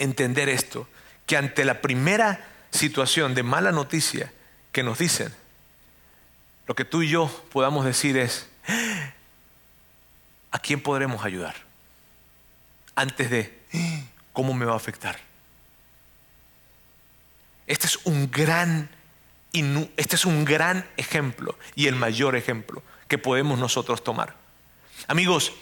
entender 0.00 0.48
esto, 0.48 0.88
que 1.26 1.36
ante 1.36 1.64
la 1.64 1.80
primera 1.80 2.44
situación 2.72 3.34
de 3.34 3.44
mala 3.44 3.70
noticia 3.70 4.32
que 4.72 4.82
nos 4.82 4.98
dicen, 4.98 5.32
lo 6.66 6.74
que 6.74 6.84
tú 6.84 7.02
y 7.02 7.08
yo 7.08 7.28
podamos 7.52 7.84
decir 7.84 8.16
es, 8.16 8.48
¿a 10.50 10.58
quién 10.58 10.80
podremos 10.80 11.24
ayudar? 11.24 11.54
Antes 12.96 13.30
de, 13.30 13.58
¿cómo 14.32 14.54
me 14.54 14.64
va 14.64 14.72
a 14.72 14.76
afectar? 14.76 15.18
Este 17.66 17.86
es 17.86 17.98
un 18.04 18.30
gran, 18.30 18.88
este 19.96 20.16
es 20.16 20.24
un 20.24 20.44
gran 20.44 20.88
ejemplo 20.96 21.56
y 21.76 21.86
el 21.86 21.94
mayor 21.94 22.34
ejemplo 22.34 22.82
que 23.06 23.18
podemos 23.18 23.58
nosotros 23.58 24.02
tomar. 24.02 24.34
Amigos, 25.06 25.52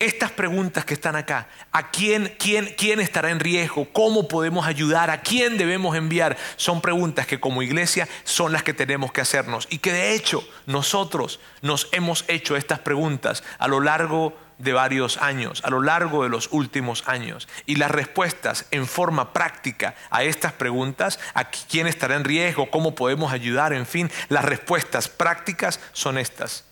estas 0.00 0.32
preguntas 0.32 0.86
que 0.86 0.94
están 0.94 1.14
acá, 1.14 1.46
¿a 1.70 1.90
quién, 1.90 2.34
quién, 2.38 2.74
quién 2.76 3.00
estará 3.00 3.30
en 3.30 3.38
riesgo? 3.38 3.86
¿Cómo 3.92 4.26
podemos 4.28 4.66
ayudar? 4.66 5.10
¿A 5.10 5.20
quién 5.20 5.58
debemos 5.58 5.94
enviar? 5.94 6.38
Son 6.56 6.80
preguntas 6.80 7.26
que 7.26 7.38
como 7.38 7.62
iglesia 7.62 8.08
son 8.24 8.52
las 8.52 8.62
que 8.62 8.72
tenemos 8.72 9.12
que 9.12 9.20
hacernos 9.20 9.68
y 9.70 9.78
que 9.78 9.92
de 9.92 10.14
hecho 10.14 10.42
nosotros 10.66 11.38
nos 11.60 11.88
hemos 11.92 12.24
hecho 12.28 12.56
estas 12.56 12.78
preguntas 12.78 13.44
a 13.58 13.68
lo 13.68 13.80
largo 13.80 14.36
de 14.56 14.72
varios 14.72 15.18
años, 15.18 15.62
a 15.64 15.70
lo 15.70 15.82
largo 15.82 16.22
de 16.22 16.30
los 16.30 16.48
últimos 16.50 17.06
años. 17.06 17.46
Y 17.66 17.76
las 17.76 17.90
respuestas 17.90 18.66
en 18.70 18.86
forma 18.86 19.34
práctica 19.34 19.94
a 20.10 20.22
estas 20.22 20.54
preguntas, 20.54 21.18
a 21.34 21.50
quién 21.50 21.86
estará 21.86 22.16
en 22.16 22.24
riesgo, 22.24 22.70
cómo 22.70 22.94
podemos 22.94 23.32
ayudar, 23.32 23.74
en 23.74 23.86
fin, 23.86 24.10
las 24.30 24.44
respuestas 24.46 25.08
prácticas 25.08 25.78
son 25.92 26.16
estas. 26.16 26.64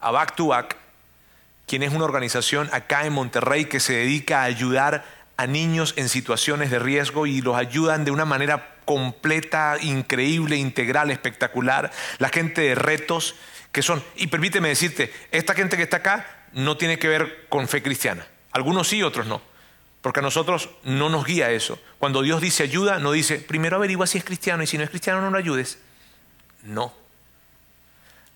A 0.00 0.26
to 0.26 0.52
quien 1.72 1.82
es 1.82 1.94
una 1.94 2.04
organización 2.04 2.68
acá 2.70 3.06
en 3.06 3.14
Monterrey 3.14 3.64
que 3.64 3.80
se 3.80 3.94
dedica 3.94 4.42
a 4.42 4.44
ayudar 4.44 5.06
a 5.38 5.46
niños 5.46 5.94
en 5.96 6.10
situaciones 6.10 6.70
de 6.70 6.78
riesgo 6.78 7.26
y 7.26 7.40
los 7.40 7.56
ayudan 7.56 8.04
de 8.04 8.10
una 8.10 8.26
manera 8.26 8.74
completa, 8.84 9.78
increíble, 9.80 10.58
integral, 10.58 11.10
espectacular. 11.10 11.90
La 12.18 12.28
gente 12.28 12.60
de 12.60 12.74
retos 12.74 13.36
que 13.72 13.80
son, 13.80 14.04
y 14.16 14.26
permíteme 14.26 14.68
decirte, 14.68 15.14
esta 15.30 15.54
gente 15.54 15.78
que 15.78 15.84
está 15.84 15.96
acá 15.96 16.44
no 16.52 16.76
tiene 16.76 16.98
que 16.98 17.08
ver 17.08 17.46
con 17.48 17.66
fe 17.66 17.82
cristiana. 17.82 18.26
Algunos 18.50 18.88
sí, 18.88 19.02
otros 19.02 19.26
no. 19.26 19.40
Porque 20.02 20.20
a 20.20 20.22
nosotros 20.22 20.68
no 20.84 21.08
nos 21.08 21.24
guía 21.24 21.52
eso. 21.52 21.80
Cuando 21.98 22.20
Dios 22.20 22.42
dice 22.42 22.64
ayuda, 22.64 22.98
no 22.98 23.12
dice, 23.12 23.38
primero 23.38 23.76
averigua 23.76 24.06
si 24.06 24.18
es 24.18 24.24
cristiano 24.24 24.62
y 24.62 24.66
si 24.66 24.76
no 24.76 24.84
es 24.84 24.90
cristiano 24.90 25.22
no 25.22 25.30
lo 25.30 25.38
ayudes. 25.38 25.78
No. 26.64 26.92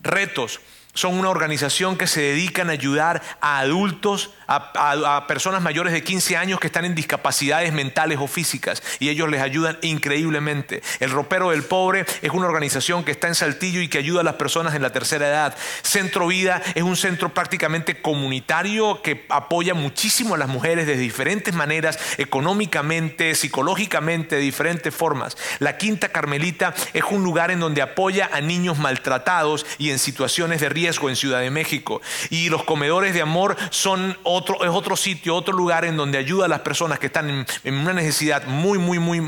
Retos 0.01 0.59
son 0.97 1.19
una 1.19 1.29
organización 1.29 1.97
que 1.97 2.07
se 2.07 2.23
dedican 2.23 2.71
a 2.71 2.73
ayudar 2.73 3.23
a 3.41 3.59
adultos, 3.59 4.31
a, 4.49 5.25
personas 5.29 5.61
mayores 5.61 5.93
de 5.93 6.03
15 6.03 6.37
años 6.37 6.59
que 6.59 6.69
están 6.69 6.85
en 6.85 6.95
discapacidades 6.95 7.73
mentales 7.73 8.19
o 8.19 8.27
físicas 8.27 8.83
y 8.99 9.11
ellos 9.11 9.29
les 9.29 9.43
ayudan 9.43 9.79
increíblemente. 9.83 10.83
El 11.01 11.11
Ropero 11.11 11.51
del 11.51 11.65
Pobre 11.65 12.07
es 12.23 12.31
una 12.31 12.47
organización 12.47 13.05
que 13.05 13.11
está 13.11 13.29
en 13.29 13.35
Saltillo 13.35 13.81
y 13.81 13.89
que 13.89 13.99
ayuda 13.99 14.23
a 14.23 14.25
las 14.25 14.37
personas 14.37 14.75
en 14.75 14.83
la 14.83 14.91
tercera 14.91 15.29
edad. 15.29 15.57
Centro 15.83 16.29
Vida 16.29 16.63
es 16.75 16.83
un 16.83 16.97
centro 16.97 17.35
prácticamente 17.35 18.01
comunitario 18.01 19.03
que 19.03 19.27
apoya 19.29 19.75
muchísimo 19.75 20.35
a 20.35 20.39
las 20.39 20.49
mujeres 20.49 20.87
de 20.87 20.97
diferentes 20.97 21.55
maneras, 21.55 21.99
económicamente, 22.17 23.35
psicológicamente, 23.35 24.37
de 24.37 24.41
diferentes 24.41 24.95
formas. 24.95 25.37
La 25.59 25.77
Quinta 25.77 26.09
Carmelita 26.09 26.75
es 26.95 27.05
un 27.11 27.23
lugar 27.23 27.51
en 27.51 27.61
donde 27.61 27.83
apoya 27.83 28.31
a 28.33 28.41
niños 28.41 28.79
maltratados 28.79 29.67
y 29.77 29.91
en 29.91 29.99
situaciones 29.99 30.61
de 30.61 30.71
riesgo 30.71 30.86
en 30.87 31.17
Ciudad 31.17 31.41
de 31.41 31.51
México. 31.51 32.01
Y 32.31 32.49
los 32.49 32.65
comedores 32.65 33.15
de 33.15 33.23
amor 33.23 33.57
son 33.71 34.17
otro, 34.23 34.65
es 34.65 34.71
otro 34.71 34.97
sitio, 34.97 35.35
otro 35.35 35.55
lugar 35.55 35.85
en 35.85 35.97
donde 35.97 36.19
ayuda 36.19 36.47
a 36.47 36.49
las 36.49 36.61
personas 36.61 36.99
que 36.99 37.07
están 37.07 37.47
en, 37.65 37.75
una 37.75 37.93
necesidad 37.93 38.45
muy, 38.47 38.79
muy, 38.79 38.99
muy, 38.99 39.21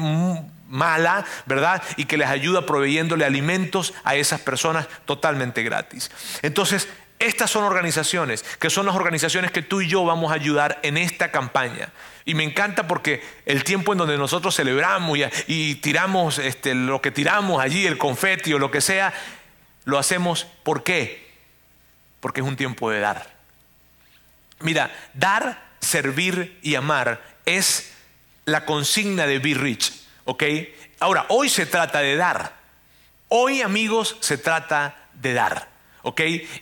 mala, 0.69 1.25
¿verdad? 1.47 1.83
Y 1.97 2.05
que 2.05 2.19
les 2.19 2.29
ayuda 2.29 2.67
proveyéndole 2.67 3.25
alimentos 3.25 3.95
a 4.05 4.17
esas 4.17 4.41
personas 4.41 4.87
totalmente 5.07 5.63
gratis. 5.63 6.11
Entonces, 6.43 6.89
estas 7.19 7.51
son 7.51 7.65
organizaciones, 7.65 8.45
que 8.61 8.71
son 8.71 8.87
las 8.87 8.95
organizaciones 8.95 9.51
que 9.51 9.63
tú 9.63 9.81
y 9.81 9.89
yo 9.89 10.05
vamos 10.05 10.31
a 10.31 10.35
ayudar 10.35 10.79
en 10.83 10.97
esta 10.97 11.31
campaña. 11.33 11.89
Y 12.25 12.35
me 12.35 12.45
encanta 12.45 12.87
porque 12.87 13.23
el 13.47 13.65
tiempo 13.65 13.93
en 13.93 13.99
donde 13.99 14.17
nosotros 14.19 14.55
celebramos 14.55 15.19
y, 15.47 15.75
tiramos 15.77 16.39
este, 16.39 16.75
lo 16.75 17.01
que 17.01 17.11
tiramos 17.11 17.61
allí, 17.61 17.87
el 17.87 17.99
confeti 17.99 18.53
o 18.53 18.59
lo 18.59 18.71
que 18.71 18.81
sea, 18.81 19.13
lo 19.85 19.99
hacemos 19.99 20.47
¿por 20.63 20.85
qué? 20.85 21.28
Porque 22.21 22.41
es 22.41 22.47
un 22.47 22.57
tiempo 22.57 22.91
de 22.91 23.01
dar. 23.01 23.35
Mira, 24.61 24.91
dar, 25.15 25.69
servir 25.81 26.59
y 26.63 26.75
amar 26.75 27.23
es 27.45 27.93
la 28.45 28.65
consigna 28.65 29.27
de 29.27 29.39
Be 29.39 29.55
Rich, 29.55 29.93
¿ok? 30.25 30.43
Ahora, 31.01 31.27
hoy 31.29 31.49
se 31.49 31.67
trata 31.67 32.01
de 32.01 32.17
dar. 32.17 32.57
Hoy, 33.29 33.63
amigos, 33.63 34.17
se 34.21 34.39
trata 34.39 34.97
de 35.15 35.35
dar, 35.35 35.69
¿ok? 36.03 36.21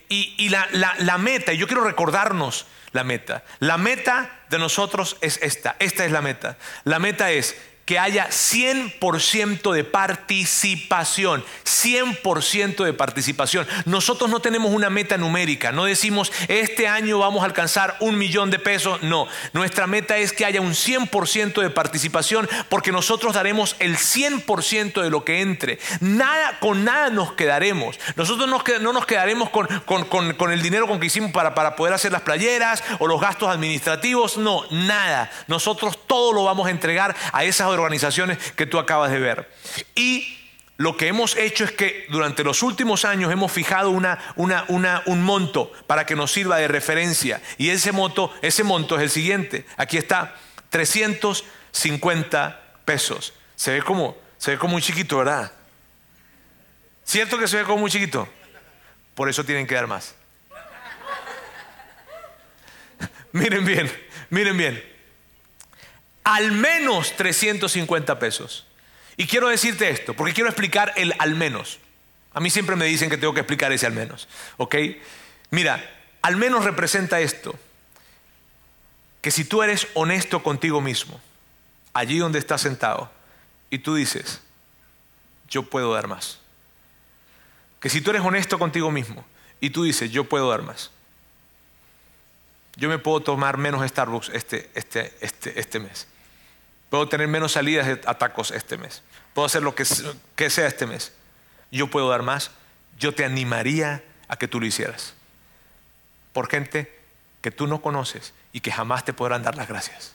Y, 0.09 0.49
la, 0.49 0.67
la 0.71 1.17
meta, 1.17 1.53
y 1.53 1.57
yo 1.57 1.67
quiero 1.67 1.83
recordarnos 1.83 2.67
la 2.91 3.03
meta. 3.03 3.43
La 3.59 3.77
meta 3.77 4.29
de 4.49 4.59
nosotros 4.59 5.17
es 5.21 5.39
esta, 5.41 5.75
esta 5.79 6.05
es 6.05 6.11
la 6.11 6.21
meta. 6.21 6.57
La 6.83 6.99
meta 6.99 7.31
es 7.31 7.55
que 7.87 7.97
haya 7.97 8.27
100% 8.27 9.71
de 9.71 9.83
participación, 9.85 11.43
100% 11.63 12.83
de 12.83 12.93
participación. 12.93 13.65
Nosotros 13.85 14.29
no 14.29 14.41
tenemos 14.41 14.73
una 14.73 14.89
meta 14.89 15.17
numérica, 15.17 15.71
no 15.71 15.85
decimos 15.85 16.33
este 16.49 16.89
año 16.89 17.17
vamos 17.17 17.43
a 17.43 17.45
alcanzar 17.45 17.95
un 18.01 18.17
millón 18.17 18.51
de 18.51 18.59
pesos, 18.59 19.01
no, 19.03 19.29
nuestra 19.53 19.87
meta 19.87 20.17
es 20.17 20.33
que 20.33 20.43
haya 20.43 20.59
un 20.59 20.73
100% 20.73 21.61
de 21.61 21.69
participación 21.69 22.49
porque 22.67 22.91
nosotros 22.91 23.33
daremos 23.33 23.77
el 23.79 23.95
100% 23.95 25.01
de 25.01 25.09
lo 25.09 25.23
que 25.23 25.39
entre. 25.39 25.79
Nada, 26.01 26.59
con 26.59 26.83
nada 26.83 27.09
nos 27.09 27.33
quedaremos. 27.33 27.97
Nosotros 28.17 28.49
no 28.49 28.91
nos 28.91 29.05
quedaremos 29.05 29.49
con, 29.49 29.65
con, 29.85 30.51
el 30.51 30.61
dinero 30.61 30.87
con 30.87 30.99
que 30.99 31.05
hicimos 31.05 31.31
para, 31.31 31.55
para 31.55 31.77
poder 31.77 31.93
hacer 31.93 32.11
las 32.11 32.23
playeras 32.23 32.83
o 32.99 33.07
los 33.07 33.21
gastos 33.21 33.47
administrativos, 33.47 34.37
no, 34.37 34.63
nada. 34.71 35.31
Nosotros 35.47 35.97
todo 36.05 36.33
lo 36.33 36.43
vamos 36.43 36.67
a 36.67 36.71
entregar 36.71 37.15
a 37.31 37.45
esas 37.45 37.76
organizaciones 37.77 38.37
que 38.53 38.65
tú 38.65 38.79
acabas 38.79 39.11
de 39.11 39.19
ver. 39.19 39.49
Y 39.95 40.37
lo 40.77 40.95
que 40.95 41.07
hemos 41.07 41.35
hecho 41.35 41.63
es 41.63 41.71
que 41.71 42.05
durante 42.09 42.43
los 42.43 42.61
últimos 42.61 43.03
años 43.03 43.31
hemos 43.31 43.51
fijado 43.51 43.89
una, 43.89 44.19
una, 44.35 45.01
un 45.07 45.23
monto 45.23 45.71
para 45.87 46.05
que 46.05 46.15
nos 46.15 46.31
sirva 46.31 46.57
de 46.57 46.67
referencia. 46.67 47.41
Y 47.57 47.69
ese 47.69 47.91
monto, 47.91 48.31
ese 48.43 48.63
monto 48.63 48.95
es 48.95 49.01
el 49.01 49.09
siguiente. 49.09 49.65
Aquí 49.77 49.97
está, 49.97 50.35
350 50.69 52.61
pesos. 52.85 53.33
Se 53.55 53.71
ve 53.71 53.81
como, 53.81 54.15
se 54.37 54.51
ve 54.51 54.57
como 54.59 54.73
muy 54.73 54.83
chiquito, 54.83 55.17
¿verdad? 55.17 55.51
¿Cierto 57.03 57.39
que 57.39 57.47
se 57.47 57.57
ve 57.57 57.63
como 57.63 57.79
muy 57.79 57.89
chiquito? 57.89 58.29
Por 59.15 59.29
eso 59.29 59.43
tienen 59.43 59.65
que 59.65 59.73
dar 59.73 59.87
más. 59.87 60.13
miren 63.31 63.65
bien, 63.65 63.91
miren 64.29 64.55
bien. 64.55 64.96
Al 66.27 66.51
menos 66.51 67.15
350 67.15 68.19
pesos. 68.19 68.65
Y 69.15 69.27
quiero 69.27 69.47
decirte 69.47 69.89
esto, 69.89 70.13
porque 70.13 70.33
quiero 70.33 70.49
explicar 70.49 70.91
el 70.97 71.13
al 71.19 71.35
menos. 71.35 71.79
A 72.33 72.41
mí 72.41 72.49
siempre 72.49 72.75
me 72.75 72.83
dicen 72.83 73.09
que 73.09 73.17
tengo 73.17 73.33
que 73.33 73.39
explicar 73.39 73.71
ese 73.71 73.85
al 73.85 73.93
menos. 73.93 74.27
¿Ok? 74.57 74.75
Mira, 75.51 75.89
al 76.21 76.35
menos 76.35 76.65
representa 76.65 77.21
esto. 77.21 77.57
Que 79.21 79.31
si 79.31 79.45
tú 79.45 79.63
eres 79.63 79.87
honesto 79.93 80.43
contigo 80.43 80.81
mismo, 80.81 81.17
allí 81.93 82.17
donde 82.17 82.39
estás 82.39 82.59
sentado, 82.59 83.09
y 83.69 83.79
tú 83.79 83.95
dices, 83.95 84.41
yo 85.47 85.63
puedo 85.63 85.93
dar 85.93 86.09
más. 86.09 86.39
Que 87.79 87.87
si 87.87 88.01
tú 88.01 88.09
eres 88.09 88.21
honesto 88.21 88.59
contigo 88.59 88.91
mismo 88.91 89.25
y 89.61 89.69
tú 89.69 89.83
dices, 89.83 90.11
yo 90.11 90.25
puedo 90.25 90.49
dar 90.49 90.61
más. 90.61 90.91
Yo 92.75 92.89
me 92.89 92.99
puedo 92.99 93.21
tomar 93.21 93.55
menos 93.55 93.87
Starbucks 93.89 94.27
este, 94.33 94.69
este, 94.75 95.15
este, 95.21 95.57
este 95.57 95.79
mes. 95.79 96.05
Puedo 96.89 97.09
tener 97.09 97.27
menos 97.27 97.53
salidas 97.53 97.99
a 98.05 98.13
tacos 98.15 98.51
este 98.51 98.77
mes. 98.77 99.03
Puedo 99.33 99.45
hacer 99.45 99.61
lo 99.61 99.75
que, 99.75 99.83
que 100.35 100.49
sea 100.49 100.67
este 100.67 100.85
mes. 100.85 101.11
Yo 101.71 101.87
puedo 101.87 102.09
dar 102.09 102.23
más. 102.23 102.51
Yo 102.97 103.13
te 103.13 103.25
animaría 103.25 104.03
a 104.27 104.37
que 104.37 104.47
tú 104.47 104.59
lo 104.59 104.65
hicieras. 104.65 105.13
Por 106.33 106.49
gente 106.49 106.97
que 107.41 107.51
tú 107.51 107.67
no 107.67 107.81
conoces 107.81 108.33
y 108.53 108.61
que 108.61 108.71
jamás 108.71 109.05
te 109.05 109.13
podrán 109.13 109.43
dar 109.43 109.55
las 109.55 109.67
gracias. 109.67 110.13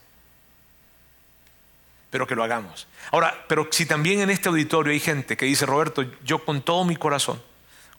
Pero 2.09 2.27
que 2.27 2.35
lo 2.35 2.43
hagamos. 2.43 2.87
Ahora, 3.11 3.45
pero 3.47 3.67
si 3.71 3.85
también 3.85 4.21
en 4.21 4.29
este 4.29 4.49
auditorio 4.49 4.93
hay 4.93 4.99
gente 4.99 5.37
que 5.37 5.45
dice, 5.45 5.65
Roberto, 5.65 6.03
yo 6.23 6.43
con 6.43 6.61
todo 6.61 6.85
mi 6.85 6.95
corazón, 6.95 7.41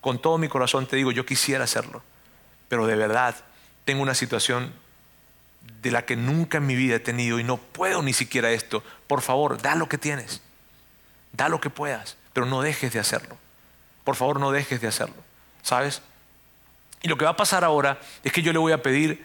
con 0.00 0.20
todo 0.20 0.38
mi 0.38 0.48
corazón 0.48 0.86
te 0.86 0.96
digo, 0.96 1.10
yo 1.12 1.26
quisiera 1.26 1.64
hacerlo, 1.64 2.02
pero 2.68 2.86
de 2.86 2.94
verdad 2.94 3.34
tengo 3.84 4.02
una 4.02 4.14
situación 4.14 4.72
de 5.82 5.90
la 5.90 6.04
que 6.04 6.16
nunca 6.16 6.58
en 6.58 6.66
mi 6.66 6.74
vida 6.74 6.96
he 6.96 7.00
tenido 7.00 7.38
y 7.38 7.44
no 7.44 7.56
puedo 7.58 8.02
ni 8.02 8.12
siquiera 8.12 8.50
esto. 8.50 8.82
Por 9.06 9.22
favor, 9.22 9.60
da 9.60 9.74
lo 9.74 9.88
que 9.88 9.98
tienes, 9.98 10.40
da 11.32 11.48
lo 11.48 11.60
que 11.60 11.70
puedas, 11.70 12.16
pero 12.32 12.46
no 12.46 12.62
dejes 12.62 12.92
de 12.92 12.98
hacerlo. 12.98 13.36
Por 14.04 14.16
favor, 14.16 14.40
no 14.40 14.50
dejes 14.50 14.80
de 14.80 14.88
hacerlo, 14.88 15.16
¿sabes? 15.62 16.02
Y 17.02 17.08
lo 17.08 17.18
que 17.18 17.24
va 17.24 17.32
a 17.32 17.36
pasar 17.36 17.64
ahora 17.64 17.98
es 18.22 18.32
que 18.32 18.42
yo 18.42 18.52
le 18.52 18.58
voy 18.58 18.72
a 18.72 18.82
pedir 18.82 19.24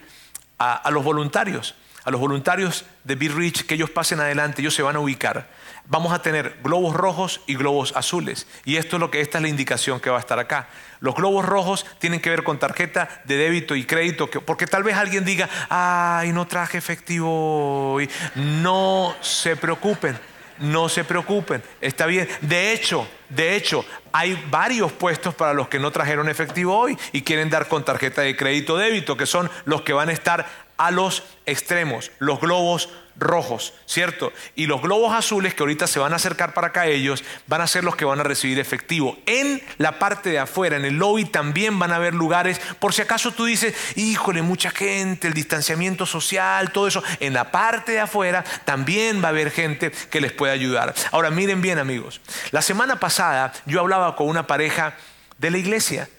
a, 0.58 0.76
a 0.76 0.92
los 0.92 1.04
voluntarios, 1.04 1.76
a 2.04 2.12
los 2.12 2.20
voluntarios 2.20 2.86
de 3.04 3.16
Be 3.16 3.30
Rich, 3.30 3.66
que 3.66 3.76
ellos 3.76 3.90
pasen 3.90 4.20
adelante, 4.20 4.62
ellos 4.62 4.76
se 4.76 4.82
van 4.82 4.96
a 4.96 5.00
ubicar 5.00 5.48
vamos 5.90 6.14
a 6.14 6.22
tener 6.22 6.60
globos 6.64 6.96
rojos 6.96 7.42
y 7.48 7.56
globos 7.56 7.94
azules. 7.96 8.48
Y 8.64 8.78
esto 8.78 8.96
es 8.96 9.00
lo 9.02 9.12
que 9.12 9.20
esta 9.20 9.40
es 9.40 9.42
la 9.42 9.50
indicación 9.50 10.00
que 10.00 10.10
va 10.10 10.18
a 10.18 10.22
estar 10.22 10.40
acá. 10.40 10.70
Los 11.02 11.16
globos 11.16 11.46
rojos 11.46 11.86
tienen 11.98 12.22
que 12.22 12.30
ver 12.30 12.44
con 12.44 12.60
tarjeta 12.60 13.10
de 13.26 13.36
débito 13.36 13.76
y 13.76 13.86
crédito, 13.86 14.30
porque 14.30 14.68
tal 14.68 14.84
vez 14.84 14.96
alguien 14.96 15.26
diga, 15.26 15.50
ay, 15.70 16.32
no 16.32 16.48
traje 16.48 16.78
efectivo 16.78 17.94
hoy. 17.94 18.10
No 18.36 19.16
se 19.22 19.56
preocupen, 19.56 20.18
no 20.60 20.90
se 20.90 21.04
preocupen, 21.04 21.64
está 21.82 22.06
bien. 22.06 22.30
De 22.42 22.72
hecho, 22.72 23.08
de 23.30 23.56
hecho, 23.56 23.86
hay 24.12 24.42
varios 24.50 24.92
puestos 24.92 25.34
para 25.34 25.54
los 25.54 25.70
que 25.70 25.80
no 25.80 25.92
trajeron 25.92 26.30
efectivo 26.30 26.78
hoy 26.78 26.98
y 27.12 27.24
quieren 27.24 27.50
dar 27.50 27.68
con 27.68 27.84
tarjeta 27.84 28.22
de 28.22 28.36
crédito 28.36 28.78
débito, 28.78 29.18
que 29.18 29.26
son 29.26 29.50
los 29.66 29.82
que 29.82 29.94
van 29.94 30.10
a 30.10 30.14
estar 30.14 30.46
a 30.78 30.92
los 30.92 31.24
extremos, 31.46 32.12
los 32.20 32.40
globos 32.40 32.90
rojos, 33.20 33.74
¿cierto? 33.86 34.32
Y 34.56 34.66
los 34.66 34.82
globos 34.82 35.14
azules 35.14 35.54
que 35.54 35.64
ahorita 35.64 35.88
se 35.88 36.00
van 36.00 36.14
a 36.14 36.16
acercar 36.16 36.54
para 36.54 36.68
acá 36.68 36.88
ellos, 36.88 37.24
van 37.48 37.62
a 37.62 37.68
ser 37.68 37.84
los 37.84 37.96
que 37.96 38.06
van 38.06 38.20
a 38.20 38.24
recibir 38.24 38.60
efectivo. 38.60 39.18
En 39.26 39.62
la 39.78 40.00
parte 40.00 40.30
de 40.30 40.40
afuera, 40.40 40.78
en 40.78 40.86
el 40.86 40.98
lobby, 40.98 41.26
también 41.26 41.78
van 41.80 41.92
a 41.92 41.98
haber 41.98 42.14
lugares, 42.14 42.60
por 42.80 42.94
si 42.94 43.02
acaso 43.02 43.32
tú 43.32 43.46
dices, 43.46 43.76
híjole, 43.96 44.42
mucha 44.42 44.72
gente, 44.72 45.28
el 45.28 45.34
distanciamiento 45.34 46.06
social, 46.06 46.72
todo 46.72 46.88
eso, 46.88 47.04
en 47.20 47.34
la 47.34 47.52
parte 47.52 47.92
de 47.92 48.00
afuera 48.00 48.44
también 48.66 49.22
va 49.22 49.28
a 49.28 49.30
haber 49.30 49.52
gente 49.52 49.92
que 49.92 50.22
les 50.22 50.32
pueda 50.32 50.54
ayudar. 50.54 50.94
Ahora, 51.12 51.30
miren 51.30 51.62
bien 51.62 51.80
amigos, 51.80 52.22
la 52.52 52.62
semana 52.62 53.00
pasada 53.00 53.54
yo 53.66 53.80
hablaba 53.80 54.16
con 54.16 54.28
una 54.28 54.48
pareja 54.48 54.96
de 55.38 55.52
la 55.52 55.58
iglesia 55.58 56.10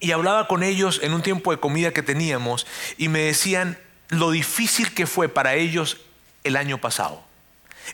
y 0.00 0.12
hablaba 0.12 0.46
con 0.48 0.62
ellos 0.62 1.00
en 1.02 1.12
un 1.12 1.22
tiempo 1.22 1.50
de 1.50 1.58
comida 1.58 1.92
que 1.92 2.02
teníamos 2.02 2.66
y 2.96 3.08
me 3.08 3.20
decían 3.20 3.78
lo 4.08 4.30
difícil 4.30 4.94
que 4.94 5.06
fue 5.06 5.28
para 5.28 5.54
ellos 5.54 5.98
el 6.48 6.56
año 6.56 6.78
pasado. 6.78 7.28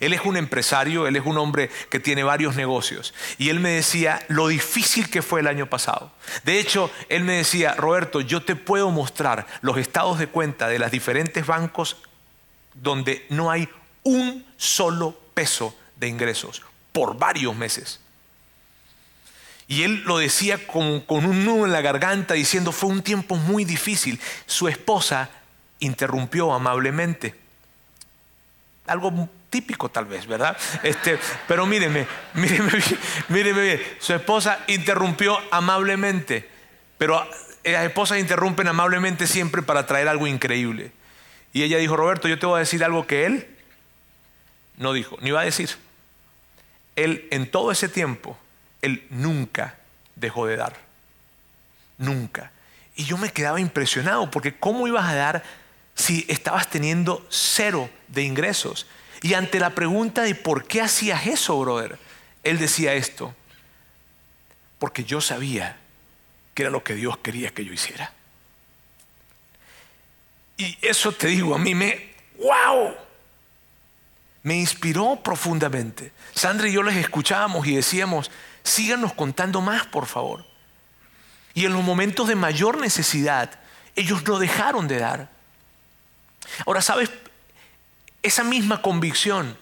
Él 0.01 0.13
es 0.13 0.23
un 0.25 0.37
empresario, 0.37 1.07
él 1.07 1.17
es 1.17 1.25
un 1.25 1.39
hombre 1.39 1.71
que 1.91 2.01
tiene 2.01 2.25
varios 2.25 2.57
negocios. 2.57 3.15
Y 3.39 3.51
él 3.51 3.61
me 3.61 3.71
decía 3.71 4.25
lo 4.29 4.49
difícil 4.49 5.11
que 5.11 5.23
fue 5.23 5.41
el 5.41 5.47
año 5.47 5.67
pasado. 5.67 6.13
De 6.45 6.59
hecho, 6.59 6.91
él 7.09 7.25
me 7.25 7.35
decía, 7.35 7.75
Roberto, 7.75 8.21
yo 8.21 8.43
te 8.43 8.57
puedo 8.57 8.91
mostrar 8.91 9.47
los 9.61 9.79
estados 9.79 10.19
de 10.19 10.27
cuenta 10.27 10.69
de 10.69 10.79
los 10.79 10.91
diferentes 10.91 11.47
bancos 11.47 11.97
donde 12.75 13.25
no 13.29 13.51
hay 13.51 13.69
un 14.03 14.45
solo 14.57 15.19
peso 15.33 15.77
de 15.97 16.09
ingresos 16.09 16.63
por 16.93 17.17
varios 17.17 17.55
meses. 17.57 18.01
Y 19.67 19.83
él 19.83 20.03
lo 20.05 20.19
decía 20.19 20.67
con, 20.67 21.01
con 21.01 21.25
un 21.25 21.45
nudo 21.45 21.65
en 21.65 21.73
la 21.73 21.81
garganta 21.81 22.35
diciendo, 22.35 22.71
fue 22.71 22.91
un 22.91 23.03
tiempo 23.03 23.37
muy 23.37 23.65
difícil. 23.65 24.21
Su 24.47 24.69
esposa 24.69 25.31
interrumpió 25.79 26.53
amablemente 26.53 27.44
algo 28.87 29.29
típico 29.51 29.89
tal 29.89 30.05
vez, 30.05 30.27
¿verdad? 30.27 30.57
Este, 30.83 31.19
pero 31.49 31.67
míreme, 31.67 32.07
míreme 32.35 32.71
bien, 32.73 32.99
míreme 33.29 33.63
bien. 33.63 33.83
Su 34.01 34.15
esposa 34.15 34.59
interrumpió 34.67 35.39
amablemente, 35.51 36.49
pero 36.99 37.27
las 37.65 37.85
esposas 37.85 38.19
interrumpen 38.19 38.69
amablemente 38.69 39.27
siempre 39.27 39.63
para 39.63 39.87
traer 39.87 40.09
algo 40.09 40.27
increíble. 40.27 40.93
Y 41.53 41.63
ella 41.63 41.79
dijo, 41.79 41.97
Roberto, 41.97 42.29
yo 42.29 42.39
te 42.39 42.47
voy 42.47 42.57
a 42.57 42.61
decir 42.61 42.85
algo 42.85 43.07
que 43.07 43.27
él 43.27 43.47
no 44.77 44.93
dijo, 44.93 45.17
ni 45.21 45.31
va 45.31 45.43
a 45.43 45.45
decir. 45.45 45.71
Él 46.97 47.27
en 47.31 47.51
todo 47.51 47.71
ese 47.71 47.89
tiempo, 47.89 48.37
él 48.83 49.07
nunca 49.11 49.77
dejó 50.17 50.47
de 50.47 50.57
dar. 50.57 50.77
Nunca. 51.99 52.51
Y 52.97 53.05
yo 53.05 53.19
me 53.19 53.31
quedaba 53.31 53.61
impresionado 53.61 54.31
porque 54.31 54.55
¿cómo 54.57 54.87
ibas 54.87 55.09
a 55.09 55.15
dar 55.15 55.43
si 55.95 56.25
estabas 56.29 56.69
teniendo 56.71 57.27
cero 57.31 57.91
de 58.09 58.23
ingresos? 58.23 58.87
Y 59.23 59.35
ante 59.35 59.59
la 59.59 59.71
pregunta 59.71 60.23
de 60.23 60.35
por 60.35 60.67
qué 60.67 60.83
hacías 60.83 61.27
eso, 61.27 61.59
brother, 61.59 61.99
él 62.43 62.59
decía 62.59 62.95
esto, 62.95 63.35
porque 64.79 65.05
yo 65.05 65.21
sabía 65.21 65.79
que 66.53 66.63
era 66.63 66.71
lo 66.71 66.85
que 66.85 66.95
Dios 66.95 67.17
quería 67.19 67.51
que 67.51 67.65
yo 67.65 67.73
hiciera. 67.73 68.13
Y 70.57 70.77
eso 70.83 71.13
te 71.13 71.29
digo, 71.29 71.55
a 71.55 71.59
mí 71.59 71.75
me, 71.75 72.13
wow, 72.39 72.95
me 74.43 74.57
inspiró 74.57 75.21
profundamente. 75.23 76.13
Sandra 76.35 76.69
y 76.69 76.73
yo 76.73 76.83
les 76.83 76.97
escuchábamos 76.97 77.67
y 77.67 77.77
decíamos, 77.77 78.31
síganos 78.63 79.13
contando 79.15 79.61
más, 79.61 79.87
por 79.87 80.07
favor. 80.07 80.45
Y 81.55 81.65
en 81.65 81.73
los 81.73 81.83
momentos 81.83 82.29
de 82.29 82.35
mayor 82.35 82.79
necesidad, 82.79 83.59
ellos 83.97 84.23
no 84.27 84.39
dejaron 84.39 84.87
de 84.87 84.99
dar. 84.99 85.31
Ahora, 86.67 86.83
¿sabes? 86.83 87.11
Esa 88.23 88.45
misma 88.45 88.81
convicción, 88.83 89.57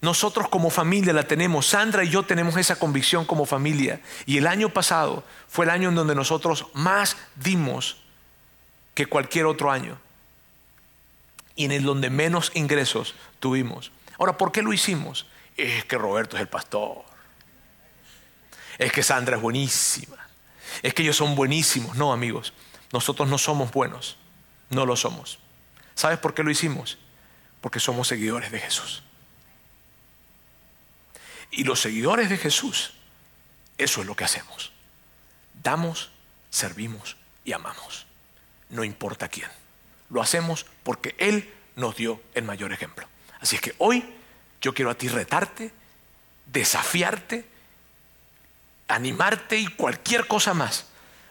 nosotros 0.00 0.48
como 0.48 0.70
familia 0.70 1.12
la 1.12 1.22
tenemos. 1.22 1.66
Sandra 1.66 2.04
y 2.04 2.10
yo 2.10 2.22
tenemos 2.24 2.56
esa 2.56 2.76
convicción 2.76 3.24
como 3.24 3.46
familia. 3.46 4.00
Y 4.26 4.36
el 4.36 4.46
año 4.46 4.68
pasado 4.68 5.24
fue 5.48 5.64
el 5.64 5.70
año 5.70 5.88
en 5.88 5.94
donde 5.94 6.14
nosotros 6.14 6.66
más 6.74 7.16
dimos 7.36 7.96
que 8.94 9.06
cualquier 9.06 9.46
otro 9.46 9.70
año. 9.70 9.98
Y 11.56 11.64
en 11.64 11.72
el 11.72 11.84
donde 11.84 12.10
menos 12.10 12.52
ingresos 12.54 13.14
tuvimos. 13.40 13.92
Ahora, 14.18 14.36
¿por 14.36 14.52
qué 14.52 14.60
lo 14.60 14.72
hicimos? 14.72 15.26
Es 15.56 15.84
que 15.84 15.96
Roberto 15.96 16.36
es 16.36 16.42
el 16.42 16.48
pastor. 16.48 17.04
Es 18.76 18.92
que 18.92 19.02
Sandra 19.02 19.36
es 19.36 19.42
buenísima. 19.42 20.16
Es 20.82 20.94
que 20.94 21.02
ellos 21.02 21.16
son 21.16 21.34
buenísimos. 21.34 21.96
No, 21.96 22.12
amigos. 22.12 22.52
Nosotros 22.92 23.28
no 23.28 23.38
somos 23.38 23.72
buenos. 23.72 24.16
No 24.70 24.84
lo 24.84 24.96
somos. 24.96 25.38
¿Sabes 25.94 26.18
por 26.18 26.34
qué 26.34 26.42
lo 26.42 26.50
hicimos? 26.50 26.98
Porque 27.60 27.80
somos 27.80 28.08
seguidores 28.08 28.50
de 28.50 28.60
Jesús. 28.60 29.02
Y 31.50 31.64
los 31.64 31.80
seguidores 31.80 32.28
de 32.28 32.36
Jesús, 32.36 32.94
eso 33.78 34.00
es 34.00 34.06
lo 34.06 34.16
que 34.16 34.24
hacemos. 34.24 34.72
Damos, 35.62 36.10
servimos 36.50 37.16
y 37.44 37.52
amamos. 37.52 38.06
No 38.70 38.84
importa 38.84 39.28
quién. 39.28 39.48
Lo 40.10 40.20
hacemos 40.20 40.66
porque 40.82 41.14
Él 41.18 41.52
nos 41.76 41.96
dio 41.96 42.20
el 42.34 42.44
mayor 42.44 42.72
ejemplo. 42.72 43.06
Así 43.40 43.56
es 43.56 43.62
que 43.62 43.74
hoy 43.78 44.04
yo 44.60 44.74
quiero 44.74 44.90
a 44.90 44.94
ti 44.94 45.08
retarte, 45.08 45.72
desafiarte, 46.46 47.44
animarte 48.88 49.58
y 49.58 49.66
cualquier 49.66 50.26
cosa 50.26 50.54
más 50.54 50.86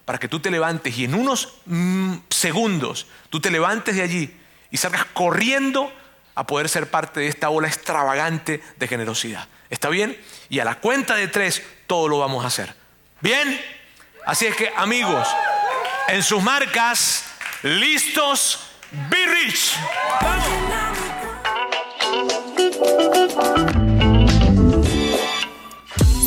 para 0.06 0.20
que 0.20 0.28
tú 0.28 0.40
te 0.40 0.52
levantes 0.52 0.98
y 0.98 1.06
en 1.06 1.16
unos 1.16 1.56
mm, 1.66 2.16
segundos 2.30 3.08
tú 3.30 3.40
te 3.40 3.52
levantes 3.52 3.96
de 3.96 4.02
allí 4.02 4.38
y 4.74 4.78
salgas 4.78 5.06
corriendo 5.14 5.94
a 6.34 6.48
poder 6.48 6.68
ser 6.68 6.90
parte 6.90 7.20
de 7.20 7.28
esta 7.28 7.52
ola 7.52 7.68
extravagante 7.68 8.60
de 8.76 8.88
generosidad. 8.88 9.48
¿Está 9.70 9.90
bien? 9.90 10.20
Y 10.50 10.60
a 10.60 10.66
la 10.66 10.80
cuenta 10.80 11.14
de 11.14 11.28
tres, 11.28 11.62
todo 11.86 12.08
lo 12.08 12.18
vamos 12.18 12.44
a 12.44 12.48
hacer. 12.48 12.74
¿Bien? 13.22 13.62
Así 14.26 14.48
es 14.48 14.56
que, 14.56 14.74
amigos, 14.76 15.28
en 16.08 16.24
sus 16.24 16.42
marcas, 16.42 17.24
listos, 17.62 18.62
Be 19.12 19.28
Rich. 19.28 19.76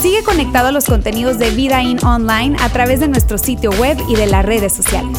Sigue 0.01 0.23
conectado 0.23 0.69
a 0.69 0.73
los 0.73 0.85
contenidos 0.85 1.41
de 1.41 1.51
Vida 1.51 1.83
In 1.83 1.99
Online 2.05 2.57
a 2.61 2.69
través 2.69 3.01
de 3.01 3.09
nuestro 3.09 3.39
sitio 3.39 3.71
web 3.73 3.99
y 4.09 4.15
de 4.15 4.27
las 4.27 4.45
redes 4.45 4.73
sociales. 4.73 5.19